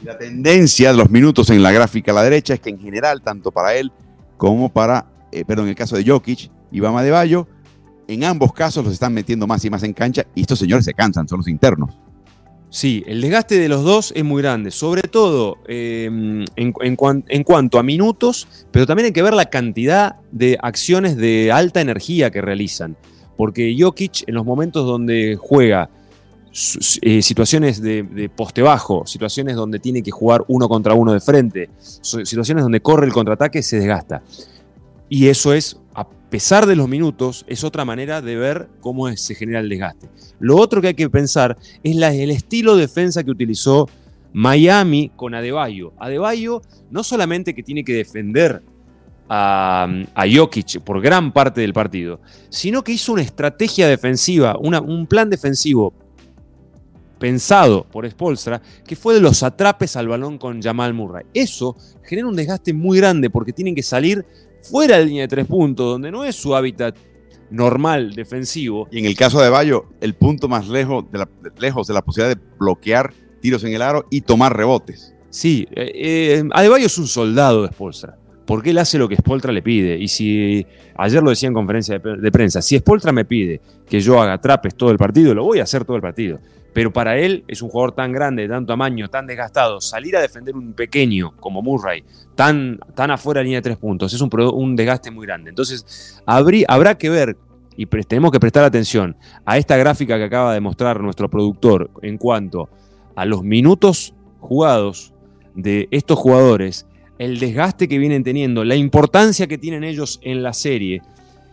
La 0.03 0.17
tendencia 0.17 0.91
de 0.91 0.97
los 0.97 1.11
minutos 1.11 1.51
en 1.51 1.63
la 1.63 1.71
gráfica 1.71 2.13
a 2.13 2.15
la 2.15 2.23
derecha 2.23 2.55
es 2.55 2.61
que 2.61 2.71
en 2.71 2.81
general, 2.81 3.21
tanto 3.21 3.53
para 3.53 3.75
él 3.75 3.93
como 4.39 4.73
para, 4.73 5.05
eh, 5.33 5.45
perdón, 5.45 5.67
en 5.67 5.69
el 5.69 5.77
caso 5.77 5.97
de 5.97 6.05
Jokic 6.07 6.51
y 6.73 6.81
Bama 6.81 7.03
de 7.03 7.11
Bayo, 7.11 7.47
en 8.09 8.25
ambos 8.25 8.55
casos 8.55 8.83
los 8.83 8.95
están 8.95 9.13
metiendo 9.13 9.47
más 9.47 9.63
y 9.67 9.69
más 9.69 9.83
en 9.83 9.93
cancha 9.93 10.25
y 10.35 10.41
estos 10.41 10.59
señores 10.59 10.87
se 10.87 10.95
cansan, 10.95 11.29
son 11.29 11.41
los 11.41 11.49
internos. 11.49 11.91
Sí, 12.71 13.05
el 13.07 13.21
desgaste 13.21 13.59
de 13.59 13.69
los 13.69 13.85
dos 13.85 14.15
es 14.17 14.25
muy 14.25 14.41
grande, 14.41 14.71
sobre 14.71 15.03
todo 15.03 15.59
eh, 15.69 16.09
en, 16.57 16.97
cuanto 17.45 17.79
a 17.79 17.83
minutos, 17.83 18.49
pero 18.71 18.87
también 18.87 19.05
hay 19.05 19.13
que 19.13 19.23
ver 19.23 19.35
la 19.35 19.51
cantidad 19.51 20.17
de 20.33 20.57
acciones 20.63 21.19
de 21.19 21.53
alta 21.53 21.83
energía 21.83 22.31
que 22.31 22.41
realizan. 22.41 22.97
Porque 23.37 23.77
Jokic, 23.79 24.25
en 24.27 24.35
los 24.35 24.45
momentos 24.45 24.87
donde 24.87 25.37
juega 25.37 25.91
eh, 27.03 27.21
situaciones 27.21 27.83
de, 27.83 28.31
poste 28.35 28.63
bajo, 28.63 29.05
situaciones 29.07 29.57
donde 29.57 29.79
tiene 29.79 30.03
que 30.03 30.11
jugar 30.11 30.43
uno 30.49 30.69
contra 30.69 30.95
uno 30.95 31.13
de 31.13 31.21
frente, 31.21 31.69
situaciones 31.79 32.63
donde 32.63 32.81
corre 32.81 33.07
el 33.07 33.13
contraataque, 33.13 33.63
se 33.63 33.79
desgasta. 33.79 34.23
Y 35.09 35.29
eso 35.29 35.53
es, 35.53 35.79
a 35.95 36.09
pesar 36.09 36.65
de 36.67 36.75
los 36.75 36.89
minutos, 36.89 37.45
es 37.47 37.63
otra 37.63 37.85
manera 37.85 38.23
de 38.23 38.37
ver 38.37 38.69
cómo 38.81 39.15
se 39.17 39.35
genera 39.35 39.61
el 39.61 39.69
desgaste. 39.69 40.09
Lo 40.39 40.57
otro 40.57 40.81
que 40.81 40.89
hay 40.89 40.95
que 40.95 41.11
pensar 41.11 41.59
es 41.83 41.95
el 41.95 42.31
estilo 42.31 42.75
de 42.75 42.83
defensa 42.83 43.23
que 43.23 43.31
utilizó 43.31 43.89
Miami 44.33 45.11
con 45.15 45.35
Adebayo. 45.35 45.93
Adebayo 45.99 46.63
no 46.91 47.05
solamente 47.05 47.55
que 47.55 47.63
tiene 47.63 47.85
que 47.85 47.95
defender 47.95 48.63
a, 49.29 49.89
Jokic 50.33 50.81
por 50.81 51.01
gran 51.01 51.33
parte 51.33 51.61
del 51.61 51.73
partido, 51.73 52.21
sino 52.49 52.83
que 52.83 52.93
hizo 52.93 53.13
una 53.13 53.23
estrategia 53.23 53.89
defensiva, 53.89 54.57
un 54.59 55.07
plan 55.07 55.31
defensivo 55.31 55.93
pensado 57.19 57.85
por 57.85 58.09
Spolstra, 58.09 58.61
que 58.87 58.97
fue 58.97 59.15
de 59.15 59.21
los 59.21 59.43
atrapes 59.43 59.97
al 59.97 60.09
balón 60.09 60.39
con 60.39 60.63
Jamal 60.63 60.95
Murray. 60.95 61.25
Eso 61.33 61.77
genera 62.05 62.29
un 62.29 62.37
desgaste 62.37 62.73
muy 62.73 62.99
grande 62.99 63.31
porque 63.31 63.53
tienen 63.53 63.75
que 63.75 63.83
salir 63.83 64.25
fuera 64.63 64.99
de 64.99 65.07
línea 65.07 65.23
de 65.23 65.29
tres 65.29 65.47
puntos, 65.47 65.87
donde 65.87 66.11
no 66.11 66.25
es 66.25 66.37
su 66.37 66.55
hábitat 66.55 66.97
normal 67.51 68.15
defensivo. 68.15 68.89
Y 68.91 68.99
en 68.99 69.07
el 69.07 69.17
caso 69.17 69.41
de 69.41 69.49
Bayo, 69.49 69.87
el 70.01 70.15
punto 70.15 70.49
más 70.49 70.69
lejos 70.69 71.11
de 71.11 71.19
la, 71.19 71.29
lejos 71.59 71.87
de 71.87 71.95
la 71.95 72.03
posibilidad 72.03 72.37
de 72.37 72.43
bloquear 72.59 73.13
tiros 73.41 73.63
en 73.65 73.73
el 73.73 73.83
aro 73.83 74.07
y 74.11 74.23
tomar 74.23 74.57
rebotes. 74.57 75.15
Sí, 75.31 75.67
eh, 75.73 75.93
eh, 75.95 76.45
Adebayo 76.53 76.87
es 76.87 76.99
un 76.99 77.07
soldado 77.07 77.63
de 77.63 77.69
Spolstra, 77.69 78.17
porque 78.47 78.71
él 78.71 78.79
hace 78.79 78.99
lo 78.99 79.09
que 79.09 79.17
Spolstra 79.17 79.53
le 79.53 79.63
pide. 79.63 79.99
Y 79.99 80.09
si, 80.09 80.67
ayer 80.97 81.23
lo 81.23 81.31
decía 81.31 81.49
en 81.49 81.55
conferencia 81.55 81.99
de, 81.99 82.33
prensa, 82.33 82.63
si 82.63 82.79
Spolstra 82.79 83.13
me 83.13 83.25
pide 83.25 83.61
que 83.89 84.01
yo 84.01 84.21
haga 84.21 84.41
trapes 84.41 84.75
todo 84.75 84.91
el 84.91 84.99
partido, 84.99 85.35
lo 85.35 85.45
voy 85.45 85.59
a 85.59 85.65
hacer 85.65 85.85
todo 85.85 85.97
el 85.97 86.03
partido 86.03 86.39
pero 86.77 86.93
para 86.93 87.17
él 87.17 87.43
es 87.49 87.63
un 87.63 87.71
jugador 87.71 87.93
tan 87.93 88.13
grande, 88.13 88.43
de 88.43 88.49
tanto 88.51 88.75
tamaño, 88.75 89.09
tan 89.09 89.27
desgastado, 89.27 89.81
salir 89.81 90.15
a 90.15 90.21
defender 90.21 90.55
un 90.55 90.75
pequeño 90.75 91.33
como 91.41 91.63
Murray, 91.63 92.05
tan, 92.35 92.79
tan 92.95 93.11
afuera 93.11 93.39
de 93.39 93.45
línea 93.45 93.61
de 93.61 93.63
tres 93.63 93.79
puntos, 93.79 94.13
es 94.13 94.21
un, 94.21 94.29
un 94.53 94.77
desgaste 94.77 95.11
muy 95.11 95.27
grande. 95.27 95.49
Entonces, 95.49 96.23
habrá 96.27 96.99
que 96.99 97.09
ver 97.09 97.35
y 97.79 97.87
tenemos 97.87 98.31
que 98.31 98.39
prestar 98.39 98.63
atención 98.65 99.17
a 99.47 99.57
esta 99.57 99.79
gráfica 99.79 100.19
que 100.19 100.25
acaba 100.25 100.53
de 100.53 100.61
mostrar 100.61 101.01
nuestro 101.01 101.31
productor 101.31 101.91
en 102.03 102.19
cuanto 102.19 102.69
a 103.15 103.25
los 103.25 103.43
minutos 103.43 104.15
jugados 104.41 105.15
de 105.55 105.89
estos 105.91 106.19
jugadores, 106.19 106.87
el 107.19 107.39
desgaste 107.39 107.89
que 107.89 107.99
vienen 107.99 108.25
teniendo, 108.25 108.65
la 108.65 108.77
importancia 108.77 109.47
que 109.47 109.59
tienen 109.59 109.85
ellos 109.85 110.21
en 110.23 110.43
la 110.43 110.53
serie. 110.53 111.03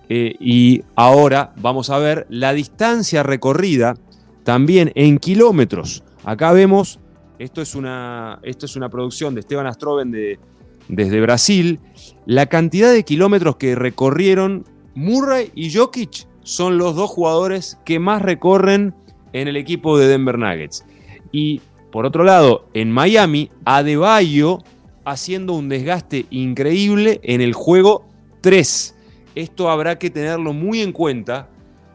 Eh, 0.09 0.35
y 0.39 0.83
ahora 0.95 1.53
vamos 1.57 1.89
a 1.89 1.97
ver 1.97 2.27
la 2.29 2.53
distancia 2.53 3.23
recorrida 3.23 3.95
también 4.43 4.91
en 4.95 5.17
kilómetros. 5.17 6.03
Acá 6.23 6.51
vemos, 6.51 6.99
esto 7.39 7.61
es 7.61 7.75
una, 7.75 8.39
esto 8.43 8.65
es 8.65 8.75
una 8.75 8.89
producción 8.89 9.33
de 9.33 9.39
Esteban 9.39 9.67
Astroven 9.67 10.11
de, 10.11 10.39
desde 10.87 11.21
Brasil, 11.21 11.79
la 12.25 12.47
cantidad 12.47 12.91
de 12.91 13.03
kilómetros 13.03 13.55
que 13.55 13.75
recorrieron 13.75 14.65
Murray 14.95 15.51
y 15.55 15.73
Jokic 15.73 16.27
son 16.43 16.77
los 16.77 16.95
dos 16.95 17.09
jugadores 17.09 17.79
que 17.85 17.99
más 17.99 18.21
recorren 18.21 18.93
en 19.31 19.47
el 19.47 19.55
equipo 19.55 19.97
de 19.97 20.07
Denver 20.07 20.37
Nuggets. 20.37 20.85
Y 21.31 21.61
por 21.91 22.05
otro 22.05 22.23
lado, 22.23 22.67
en 22.73 22.91
Miami, 22.91 23.49
Adebayo 23.65 24.59
haciendo 25.05 25.53
un 25.53 25.69
desgaste 25.69 26.25
increíble 26.29 27.19
en 27.23 27.41
el 27.41 27.53
juego 27.53 28.05
3. 28.41 28.95
Esto 29.35 29.69
habrá 29.69 29.97
que 29.97 30.09
tenerlo 30.09 30.53
muy 30.53 30.81
en 30.81 30.91
cuenta 30.91 31.49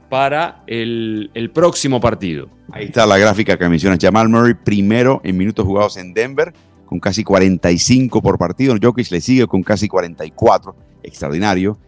para 0.08 0.62
el, 0.66 1.50
próximo 1.54 2.00
partido. 2.00 2.48
Ahí 2.72 2.86
está 2.86 3.06
la 3.06 3.18
gráfica 3.18 3.58
que 3.58 3.68
menciona 3.68 3.96
Jamal 4.00 4.28
Murray, 4.28 4.54
primero 4.54 5.20
en 5.24 5.36
minutos 5.36 5.64
jugados 5.64 5.96
en 5.96 6.14
Denver, 6.14 6.52
con 6.86 6.98
casi 6.98 7.24
45 7.24 8.22
por 8.22 8.38
partido. 8.38 8.74
Jokic 8.80 9.10
le 9.10 9.20
sigue 9.20 9.46
con 9.46 9.62
casi 9.62 9.88
44, 9.88 10.74
extraordinario. 11.02 11.78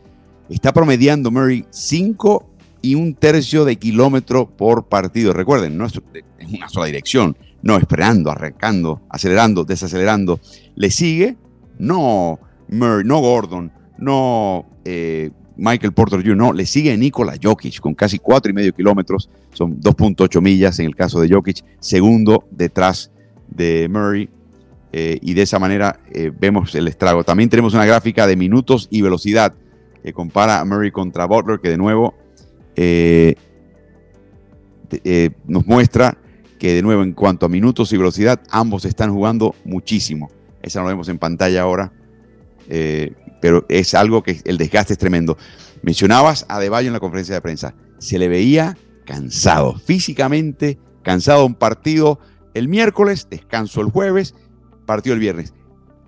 Está 0.49 0.73
promediando 0.73 1.31
Murray 1.31 1.65
5 1.71 2.47
y 2.83 2.95
un 2.95 3.15
tercio 3.15 3.65
de 3.65 3.77
kilómetro 3.77 4.49
por 4.49 4.87
partido. 4.87 5.33
Recuerden, 5.33 5.77
no 5.77 5.87
es 5.87 5.93
una 6.53 6.69
sola 6.69 6.87
dirección, 6.87 7.37
no 7.63 7.77
esperando, 7.77 8.31
arrancando, 8.31 9.03
acelerando, 9.09 9.65
desacelerando. 9.65 10.41
Le 10.77 10.91
sigue, 10.91 11.37
no 11.79 12.39
Murray, 12.69 13.05
no 13.05 13.21
Gordon, 13.21 13.73
no 13.99 14.67
eh, 14.85 15.31
Michael 15.57 15.93
Porter 15.93 16.21
Jr., 16.21 16.37
no, 16.37 16.53
le 16.53 16.65
sigue 16.67 16.97
Nikola 16.97 17.35
Jokic 17.41 17.81
con 17.81 17.95
casi 17.95 18.19
cuatro 18.19 18.51
y 18.51 18.55
medio 18.55 18.73
kilómetros, 18.73 19.29
son 19.53 19.81
2.8 19.81 20.41
millas 20.41 20.79
en 20.79 20.87
el 20.87 20.97
caso 20.97 21.21
de 21.21 21.29
Jokic, 21.29 21.65
segundo 21.81 22.45
detrás 22.51 23.11
de 23.49 23.89
Murray, 23.91 24.31
eh, 24.93 25.19
y 25.21 25.35
de 25.35 25.43
esa 25.43 25.59
manera 25.59 26.01
eh, 26.13 26.33
vemos 26.37 26.75
el 26.75 26.89
estrago. 26.89 27.25
También 27.25 27.51
tenemos 27.51 27.75
una 27.75 27.85
gráfica 27.85 28.27
de 28.27 28.37
minutos 28.37 28.89
y 28.91 29.03
velocidad 29.03 29.55
que 30.03 30.13
compara 30.13 30.61
a 30.61 30.65
Murray 30.65 30.91
contra 30.91 31.27
Butler, 31.27 31.61
que 31.61 31.69
de 31.69 31.77
nuevo 31.77 32.15
nos 35.47 35.67
muestra 35.67 36.17
que 36.61 36.75
de 36.75 36.83
nuevo 36.83 37.03
en 37.03 37.15
cuanto 37.15 37.47
a 37.47 37.49
minutos 37.49 37.93
y 37.93 37.97
velocidad, 37.97 38.41
ambos 38.51 38.85
están 38.85 39.13
jugando 39.13 39.57
muchísimo. 39.65 40.31
Esa 40.63 40.83
lo 40.83 40.87
vemos 40.87 41.09
en 41.09 41.19
pantalla 41.19 41.63
ahora 41.63 41.93
pero 43.41 43.65
es 43.69 43.95
algo 43.95 44.23
que 44.23 44.41
el 44.45 44.59
desgaste 44.59 44.93
es 44.93 44.99
tremendo. 44.99 45.37
Mencionabas 45.83 46.45
a 46.49 46.61
De 46.61 46.67
en 46.67 46.93
la 46.93 47.01
conferencia 47.01 47.35
de 47.35 47.41
prensa, 47.41 47.75
se 47.99 48.19
le 48.19 48.29
veía 48.29 48.77
cansado, 49.07 49.79
físicamente 49.79 50.79
cansado 51.03 51.47
un 51.47 51.55
partido 51.55 52.21
el 52.53 52.69
miércoles, 52.69 53.29
descanso 53.31 53.81
el 53.81 53.91
jueves, 53.91 54.35
partido 54.87 55.15
el 55.15 55.21
viernes. 55.21 55.55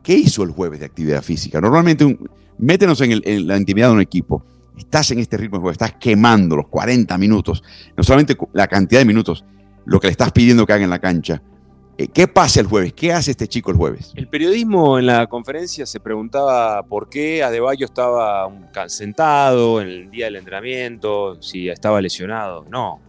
¿Qué 0.02 0.14
hizo 0.14 0.42
el 0.42 0.50
jueves 0.50 0.80
de 0.80 0.86
actividad 0.86 1.22
física? 1.22 1.60
Normalmente, 1.60 2.18
métenos 2.58 3.00
en, 3.00 3.46
la 3.46 3.56
intimidad 3.56 3.88
de 3.88 3.94
un 3.94 4.00
equipo. 4.00 4.44
Estás 4.76 5.10
en 5.12 5.20
este 5.20 5.36
ritmo 5.36 5.58
de 5.58 5.60
juego, 5.60 5.72
estás 5.72 5.94
quemando 5.94 6.56
los 6.56 6.68
40 6.68 7.16
minutos, 7.18 7.62
no 7.96 8.02
solamente 8.02 8.36
la 8.52 8.66
cantidad 8.66 9.00
de 9.00 9.04
minutos, 9.04 9.44
lo 9.84 10.00
que 10.00 10.06
le 10.08 10.12
estás 10.12 10.32
pidiendo 10.32 10.66
que 10.66 10.72
haga 10.72 10.84
en 10.84 10.90
la 10.90 10.98
cancha, 10.98 11.42
eh, 11.98 12.08
¿Qué 12.08 12.26
pasa 12.26 12.60
el 12.60 12.66
jueves? 12.66 12.94
¿Qué 12.94 13.12
hace 13.12 13.32
este 13.32 13.46
chico 13.46 13.70
el 13.70 13.76
jueves? 13.76 14.12
El 14.16 14.26
periodismo 14.26 14.98
en 14.98 15.06
la 15.06 15.26
conferencia 15.26 15.84
se 15.84 16.00
preguntaba 16.00 16.82
por 16.84 17.10
qué 17.10 17.42
Adebayo 17.42 17.84
estaba 17.84 18.50
sentado 18.86 19.80
en 19.82 19.88
el 19.88 20.10
día 20.10 20.26
del 20.26 20.36
entrenamiento, 20.36 21.40
si 21.42 21.68
estaba 21.68 22.00
lesionado. 22.00 22.64
No. 22.70 23.00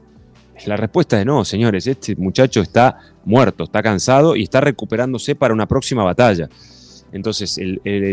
La 0.66 0.76
respuesta 0.76 1.20
es 1.20 1.26
no, 1.26 1.46
señores. 1.46 1.88
Este 1.88 2.16
muchacho 2.18 2.62
está 2.62 3.00
muerto, 3.24 3.64
está 3.64 3.82
cansado 3.82 4.36
y 4.36 4.44
está 4.44 4.60
recuperándose 4.60 5.34
para 5.36 5.54
una 5.54 5.66
próxima 5.66 6.04
batalla. 6.04 6.50
Entonces, 7.14 7.60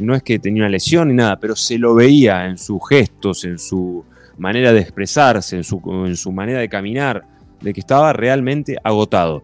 no 0.02 0.14
es 0.14 0.22
que 0.22 0.38
tenía 0.38 0.62
una 0.62 0.70
lesión 0.70 1.08
ni 1.08 1.14
nada, 1.14 1.38
pero 1.40 1.56
se 1.56 1.78
lo 1.78 1.94
veía 1.94 2.46
en 2.46 2.58
sus 2.58 2.80
gestos, 2.88 3.44
en 3.44 3.58
su 3.58 4.04
manera 4.38 4.72
de 4.72 4.80
expresarse, 4.80 5.56
en 5.56 5.64
su, 5.64 5.82
en 6.06 6.16
su 6.16 6.30
manera 6.32 6.60
de 6.60 6.68
caminar, 6.68 7.24
de 7.60 7.72
que 7.72 7.80
estaba 7.80 8.12
realmente 8.12 8.76
agotado. 8.82 9.42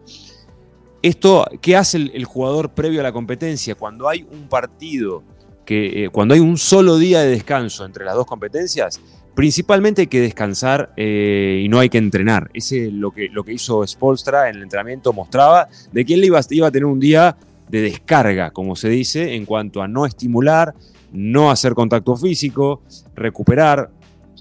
Esto, 1.01 1.45
¿qué 1.61 1.75
hace 1.75 1.97
el, 1.97 2.25
jugador 2.25 2.71
previo 2.71 2.99
a 2.99 3.03
la 3.03 3.11
competencia? 3.11 3.75
Cuando 3.75 4.09
hay 4.09 4.25
un 4.31 4.47
partido, 4.49 5.23
que, 5.65 6.05
eh, 6.05 6.09
cuando 6.09 6.33
hay 6.33 6.39
un 6.39 6.57
solo 6.57 6.97
día 6.97 7.21
de 7.21 7.29
descanso 7.29 7.85
entre 7.85 8.03
las 8.03 8.15
dos 8.15 8.25
competencias, 8.25 8.99
principalmente 9.35 10.01
hay 10.01 10.07
que 10.07 10.21
descansar 10.21 10.91
eh, 10.97 11.61
y 11.63 11.69
no 11.69 11.77
hay 11.77 11.89
que 11.89 11.99
entrenar. 11.99 12.49
Ese 12.53 12.87
es 12.87 12.93
lo 12.93 13.11
que, 13.11 13.29
lo 13.29 13.43
que 13.43 13.53
hizo 13.53 13.85
Spolstra 13.85 14.49
en 14.49 14.55
el 14.55 14.63
entrenamiento, 14.63 15.13
mostraba 15.13 15.67
de 15.91 16.05
que 16.05 16.15
él 16.15 16.25
iba, 16.25 16.41
iba 16.49 16.67
a 16.67 16.71
tener 16.71 16.85
un 16.85 16.99
día 16.99 17.37
de 17.69 17.81
descarga, 17.81 18.51
como 18.51 18.75
se 18.75 18.89
dice, 18.89 19.35
en 19.35 19.45
cuanto 19.45 19.81
a 19.81 19.87
no 19.87 20.05
estimular, 20.05 20.73
no 21.11 21.51
hacer 21.51 21.73
contacto 21.73 22.15
físico, 22.15 22.81
recuperar. 23.15 23.91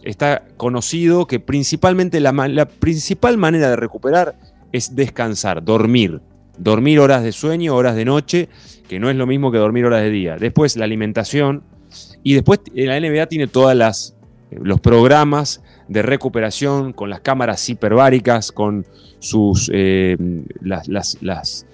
Está 0.02 0.44
conocido 0.56 1.26
que 1.26 1.40
principalmente 1.40 2.20
la, 2.20 2.32
la 2.32 2.66
principal 2.66 3.38
manera 3.38 3.70
de 3.70 3.76
recuperar 3.76 4.36
es 4.72 4.94
descansar, 4.94 5.64
dormir 5.64 6.20
dormir 6.58 7.00
horas 7.00 7.22
de 7.22 7.32
sueño, 7.32 7.74
horas 7.74 7.96
de 7.96 8.04
noche, 8.04 8.48
que 8.88 8.98
no 8.98 9.10
es 9.10 9.16
lo 9.16 9.26
mismo 9.26 9.52
que 9.52 9.58
dormir 9.58 9.84
horas 9.84 10.02
de 10.02 10.10
día. 10.10 10.36
Después 10.36 10.76
la 10.76 10.84
alimentación 10.84 11.62
y 12.22 12.34
después 12.34 12.60
la 12.74 12.98
NBA 12.98 13.26
tiene 13.26 13.46
todas 13.46 13.76
las 13.76 14.16
los 14.50 14.80
programas 14.80 15.62
de 15.88 16.02
recuperación 16.02 16.92
con 16.92 17.10
las 17.10 17.20
cámaras 17.20 17.68
hiperbáricas, 17.68 18.52
con 18.52 18.86
sus 19.18 19.70
eh, 19.72 20.16
las, 20.60 21.66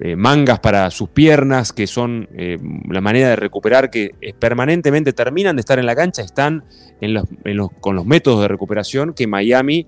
eh, 0.00 0.16
mangas 0.16 0.58
para 0.60 0.90
sus 0.90 1.08
piernas, 1.08 1.72
que 1.72 1.86
son 1.86 2.28
eh, 2.36 2.58
la 2.88 3.00
manera 3.00 3.28
de 3.28 3.36
recuperar 3.36 3.90
que 3.90 4.10
permanentemente 4.38 5.12
terminan 5.12 5.56
de 5.56 5.60
estar 5.60 5.78
en 5.78 5.86
la 5.86 5.94
cancha, 5.94 6.22
están 6.22 6.64
en 7.00 7.14
los, 7.14 7.70
con 7.80 7.94
los 7.94 8.04
métodos 8.04 8.42
de 8.42 8.48
recuperación 8.48 9.14
que 9.14 9.26
Miami 9.26 9.86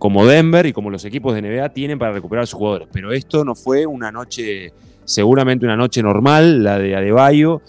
como 0.00 0.24
Denver 0.24 0.64
y 0.66 0.72
como 0.72 0.88
los 0.88 1.04
equipos 1.04 1.34
de 1.34 1.42
NBA 1.42 1.68
tienen 1.70 1.98
para 1.98 2.12
recuperar 2.12 2.44
a 2.44 2.46
sus 2.46 2.58
jugadores. 2.58 2.88
Pero 2.90 3.12
esto 3.12 3.44
no 3.44 3.54
fue 3.54 3.86
una 3.86 4.10
noche, 4.10 4.72
seguramente 5.04 5.66
una 5.66 5.76
noche 5.76 6.02
normal, 6.02 6.64
la 6.64 6.78
de 6.78 6.96
Adebayo. 6.96 7.60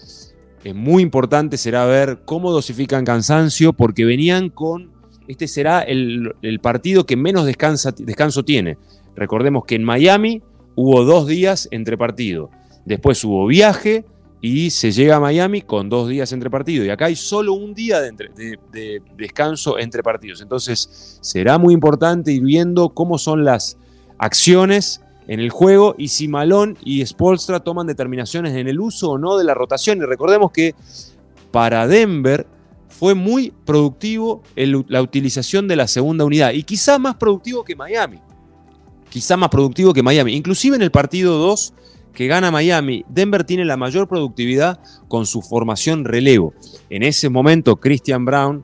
Es 0.64 0.74
muy 0.74 1.04
importante 1.04 1.58
será 1.58 1.86
ver 1.86 2.20
cómo 2.24 2.52
dosifican 2.52 3.04
cansancio, 3.04 3.74
porque 3.74 4.06
venían 4.06 4.50
con. 4.50 4.92
Este 5.28 5.48
será 5.48 5.82
el, 5.82 6.34
partido 6.62 7.06
que 7.06 7.18
menos 7.18 7.46
descanso 7.46 8.44
tiene. 8.44 8.78
Recordemos 9.16 9.66
que 9.66 9.76
en 9.76 9.84
Miami 9.84 10.42
hubo 10.76 11.04
dos 11.04 11.28
días 11.28 11.68
entre 11.72 11.98
partidos. 11.98 12.50
Después 12.86 13.24
hubo 13.24 13.46
viaje 13.48 14.06
y 14.42 14.72
se 14.72 14.92
llega 14.92 15.18
a 15.18 15.20
Miami 15.20 15.62
con 15.62 15.88
dos 15.88 16.10
días 16.10 16.32
entre 16.34 16.50
partidos. 16.50 16.88
Y 16.88 16.90
acá 16.90 17.06
hay 17.06 17.16
solo 17.16 17.54
un 17.54 17.76
día 17.76 18.02
de, 18.02 19.02
descanso 19.16 19.78
entre 19.78 20.02
partidos. 20.02 20.42
Entonces 20.42 21.20
será 21.22 21.60
muy 21.60 21.74
importante 21.74 22.32
ir 22.32 22.44
viendo 22.44 22.90
cómo 22.90 23.20
son 23.20 23.46
las 23.46 23.78
acciones 24.18 25.02
en 25.28 25.40
el 25.40 25.52
juego 25.52 25.96
y 25.98 26.08
si 26.08 26.28
Malone 26.28 26.76
y 26.84 27.06
Spolstra 27.06 27.60
toman 27.60 27.86
determinaciones 27.86 28.56
en 28.56 28.68
el 28.68 28.80
uso 28.80 29.12
o 29.12 29.18
no 29.20 29.38
de 29.38 29.44
la 29.44 29.54
rotación. 29.54 30.00
Y 30.00 30.06
recordemos 30.06 30.52
que 30.52 30.74
para 31.52 31.88
Denver 31.88 32.48
fue 32.88 33.14
muy 33.14 33.54
productivo 33.66 34.42
la 34.56 35.02
utilización 35.02 35.68
de 35.68 35.76
la 35.76 35.88
segunda 35.88 36.26
unidad 36.26 36.52
y 36.52 36.64
quizá 36.64 36.98
más 36.98 37.16
productivo 37.16 37.64
que 37.64 37.76
Miami. 37.76 38.20
Quizá 39.12 39.36
más 39.36 39.50
productivo 39.50 39.94
que 39.94 40.02
Miami. 40.02 40.34
Inclusive 40.34 40.78
en 40.78 40.82
el 40.82 40.90
partido 40.90 41.38
2 41.38 41.74
que 42.14 42.28
gana 42.28 42.50
Miami, 42.50 43.06
Denver 43.10 43.44
tiene 43.44 43.66
la 43.66 43.78
mayor 43.78 44.08
productividad 44.08 44.80
con 45.08 45.26
su 45.26 45.42
formación 45.42 46.06
relevo. 46.06 46.54
En 46.90 47.04
ese 47.04 47.30
momento, 47.30 47.76
Christian 47.76 48.26
Brown, 48.26 48.64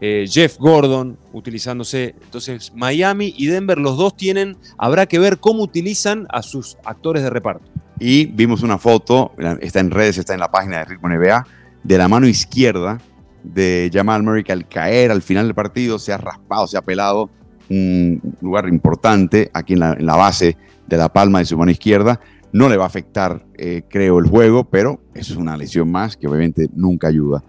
eh, 0.00 0.26
Jeff 0.28 0.58
Gordon 0.58 1.18
utilizándose. 1.32 2.14
Entonces, 2.22 2.72
Miami 2.74 3.34
y 3.36 3.46
Denver, 3.46 3.78
los 3.78 3.96
dos 3.96 4.16
tienen, 4.16 4.58
habrá 4.78 5.06
que 5.06 5.18
ver 5.18 5.38
cómo 5.38 5.62
utilizan 5.62 6.26
a 6.30 6.42
sus 6.42 6.76
actores 6.84 7.22
de 7.22 7.30
reparto. 7.30 7.70
Y 7.98 8.26
vimos 8.26 8.62
una 8.62 8.76
foto, 8.76 9.32
está 9.60 9.80
en 9.80 9.90
redes, 9.90 10.18
está 10.18 10.34
en 10.34 10.40
la 10.40 10.50
página 10.50 10.78
de 10.78 10.84
Ritmo 10.84 11.08
NBA, 11.08 11.46
de 11.82 11.98
la 11.98 12.08
mano 12.08 12.28
izquierda 12.28 13.00
de 13.42 13.90
Jamal 13.92 14.22
Murray 14.22 14.42
que 14.42 14.52
al 14.52 14.68
caer 14.68 15.10
al 15.10 15.22
final 15.22 15.46
del 15.46 15.54
partido 15.54 15.98
se 15.98 16.12
ha 16.12 16.18
raspado, 16.18 16.66
se 16.66 16.76
ha 16.76 16.82
pelado 16.82 17.30
un 17.68 18.20
lugar 18.40 18.68
importante 18.68 19.50
aquí 19.52 19.74
en 19.74 19.80
la, 19.80 19.92
en 19.94 20.06
la 20.06 20.16
base 20.16 20.56
de 20.86 20.96
la 20.96 21.12
palma 21.12 21.40
de 21.40 21.46
su 21.46 21.58
mano 21.58 21.70
izquierda 21.70 22.20
no 22.52 22.68
le 22.68 22.76
va 22.76 22.84
a 22.84 22.86
afectar, 22.86 23.44
eh, 23.58 23.82
creo, 23.88 24.18
el 24.18 24.26
juego, 24.28 24.64
pero 24.64 25.00
es 25.14 25.30
una 25.32 25.56
lesión 25.56 25.90
más 25.90 26.16
que 26.16 26.26
obviamente 26.26 26.68
nunca 26.74 27.08
ayuda. 27.08 27.44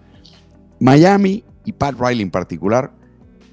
Miami 0.80 1.44
y 1.64 1.72
Pat 1.72 1.94
Riley 1.98 2.22
en 2.22 2.30
particular 2.30 2.92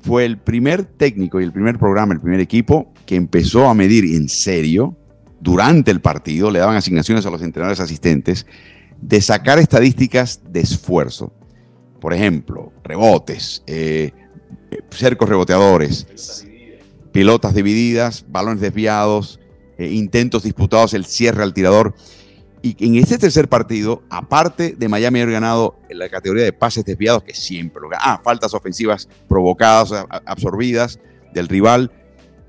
fue 0.01 0.25
el 0.25 0.37
primer 0.37 0.83
técnico 0.83 1.39
y 1.39 1.43
el 1.43 1.53
primer 1.53 1.79
programa, 1.79 2.13
el 2.13 2.19
primer 2.19 2.39
equipo 2.39 2.91
que 3.05 3.15
empezó 3.15 3.69
a 3.69 3.73
medir 3.73 4.03
en 4.03 4.27
serio 4.27 4.97
durante 5.39 5.91
el 5.91 6.01
partido, 6.01 6.51
le 6.51 6.59
daban 6.59 6.75
asignaciones 6.75 7.25
a 7.25 7.29
los 7.29 7.41
entrenadores 7.41 7.79
asistentes, 7.79 8.45
de 9.01 9.21
sacar 9.21 9.57
estadísticas 9.59 10.41
de 10.49 10.59
esfuerzo. 10.59 11.31
Por 12.01 12.13
ejemplo, 12.13 12.73
rebotes, 12.83 13.63
eh, 13.67 14.11
cercos 14.89 15.29
reboteadores, 15.29 16.45
pilotas 17.15 17.55
divididas, 17.55 18.25
balones 18.27 18.59
desviados, 18.59 19.39
eh, 19.77 19.87
intentos 19.87 20.43
disputados, 20.43 20.93
el 20.93 21.05
cierre 21.05 21.43
al 21.43 21.53
tirador. 21.53 21.95
Y 22.61 22.75
en 22.85 22.95
este 22.95 23.17
tercer 23.17 23.47
partido, 23.47 24.03
aparte 24.09 24.75
de 24.77 24.89
Miami 24.89 25.21
haber 25.21 25.31
ganado 25.31 25.79
en 25.87 25.99
la 25.99 26.09
categoría 26.09 26.43
de 26.43 26.51
pases 26.51 26.83
desviados, 26.83 27.23
que 27.23 27.33
siempre 27.33 27.81
lo 27.81 27.87
gana, 27.87 28.03
ah, 28.03 28.21
faltas 28.21 28.53
ofensivas 28.53 29.07
provocadas, 29.29 29.93
absorbidas 30.25 30.99
del 31.33 31.47
rival, 31.47 31.89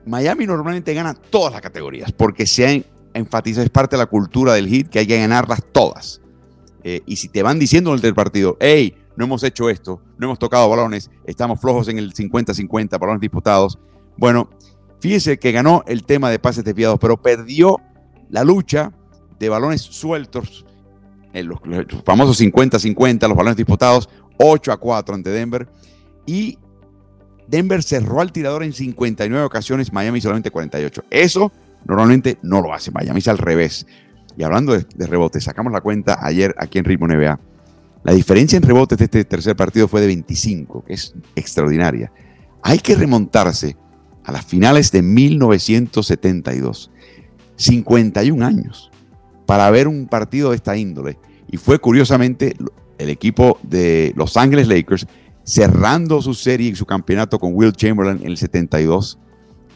Miami 0.04 0.48
normalmente 0.48 0.92
gana 0.94 1.14
todas 1.14 1.52
las 1.52 1.62
categorías, 1.62 2.10
porque 2.10 2.44
se 2.44 2.84
enfatiza, 3.14 3.62
es 3.62 3.70
parte 3.70 3.94
de 3.94 4.02
la 4.02 4.06
cultura 4.06 4.52
del 4.54 4.66
hit, 4.66 4.88
que 4.88 4.98
hay 4.98 5.06
que 5.06 5.16
ganarlas 5.16 5.62
todas. 5.70 6.20
Eh, 6.82 7.02
y 7.06 7.14
si 7.14 7.28
te 7.28 7.44
van 7.44 7.60
diciendo 7.60 7.94
en 7.94 8.04
el 8.04 8.14
partido, 8.16 8.56
hey, 8.58 8.96
no 9.14 9.26
hemos 9.26 9.44
hecho 9.44 9.70
esto, 9.70 10.02
no 10.18 10.26
hemos 10.26 10.40
tocado 10.40 10.68
balones, 10.68 11.08
estamos 11.24 11.60
flojos 11.60 11.86
en 11.86 11.98
el 11.98 12.12
50-50, 12.12 12.98
balones 12.98 13.20
disputados, 13.20 13.78
bueno, 14.16 14.48
Fíjense 15.00 15.38
que 15.38 15.52
ganó 15.52 15.84
el 15.86 16.04
tema 16.04 16.30
de 16.30 16.38
pases 16.38 16.64
desviados, 16.64 16.98
pero 16.98 17.20
perdió 17.20 17.80
la 18.30 18.44
lucha 18.44 18.92
de 19.38 19.48
balones 19.48 19.82
sueltos, 19.82 20.64
en 21.32 21.48
los, 21.48 21.60
famosos 22.04 22.40
50-50, 22.40 23.28
los 23.28 23.36
balones 23.36 23.56
disputados, 23.56 24.08
8 24.38 24.72
a 24.72 24.76
4 24.78 25.14
ante 25.14 25.30
Denver. 25.30 25.68
Y 26.24 26.58
Denver 27.46 27.82
cerró 27.82 28.20
al 28.20 28.32
tirador 28.32 28.64
en 28.64 28.72
59 28.72 29.44
ocasiones, 29.44 29.92
Miami 29.92 30.20
solamente 30.20 30.50
48. 30.50 31.04
Eso 31.10 31.52
normalmente 31.84 32.38
no 32.42 32.62
lo 32.62 32.72
hace, 32.72 32.90
Miami 32.90 33.18
es 33.18 33.28
al 33.28 33.38
revés. 33.38 33.86
Y 34.36 34.42
hablando 34.42 34.72
de, 34.72 34.86
de, 34.94 35.06
rebotes, 35.06 35.44
sacamos 35.44 35.72
la 35.72 35.82
cuenta 35.82 36.18
ayer 36.20 36.54
aquí 36.58 36.78
en 36.78 36.84
Ritmo 36.84 37.06
NBA. 37.06 37.38
La 38.02 38.12
diferencia 38.12 38.56
en 38.56 38.62
rebotes 38.62 38.98
de 38.98 39.04
este 39.04 39.24
tercer 39.24 39.56
partido 39.56 39.88
fue 39.88 40.00
de 40.00 40.06
25, 40.08 40.84
que 40.84 40.94
es 40.94 41.14
extraordinaria. 41.34 42.10
Hay 42.62 42.78
que 42.78 42.94
remontarse 42.94 43.76
a 44.26 44.32
las 44.32 44.44
finales 44.44 44.92
de 44.92 45.02
1972. 45.02 46.90
51 47.56 48.44
años 48.44 48.90
para 49.46 49.70
ver 49.70 49.88
un 49.88 50.06
partido 50.08 50.50
de 50.50 50.56
esta 50.56 50.76
índole. 50.76 51.18
Y 51.50 51.56
fue 51.56 51.78
curiosamente 51.78 52.56
el 52.98 53.08
equipo 53.08 53.58
de 53.62 54.12
Los 54.16 54.36
Ángeles 54.36 54.68
Lakers 54.68 55.06
cerrando 55.44 56.20
su 56.20 56.34
serie 56.34 56.70
y 56.70 56.74
su 56.74 56.84
campeonato 56.84 57.38
con 57.38 57.52
Will 57.54 57.72
Chamberlain 57.72 58.18
en 58.20 58.26
el 58.26 58.36
72. 58.36 59.18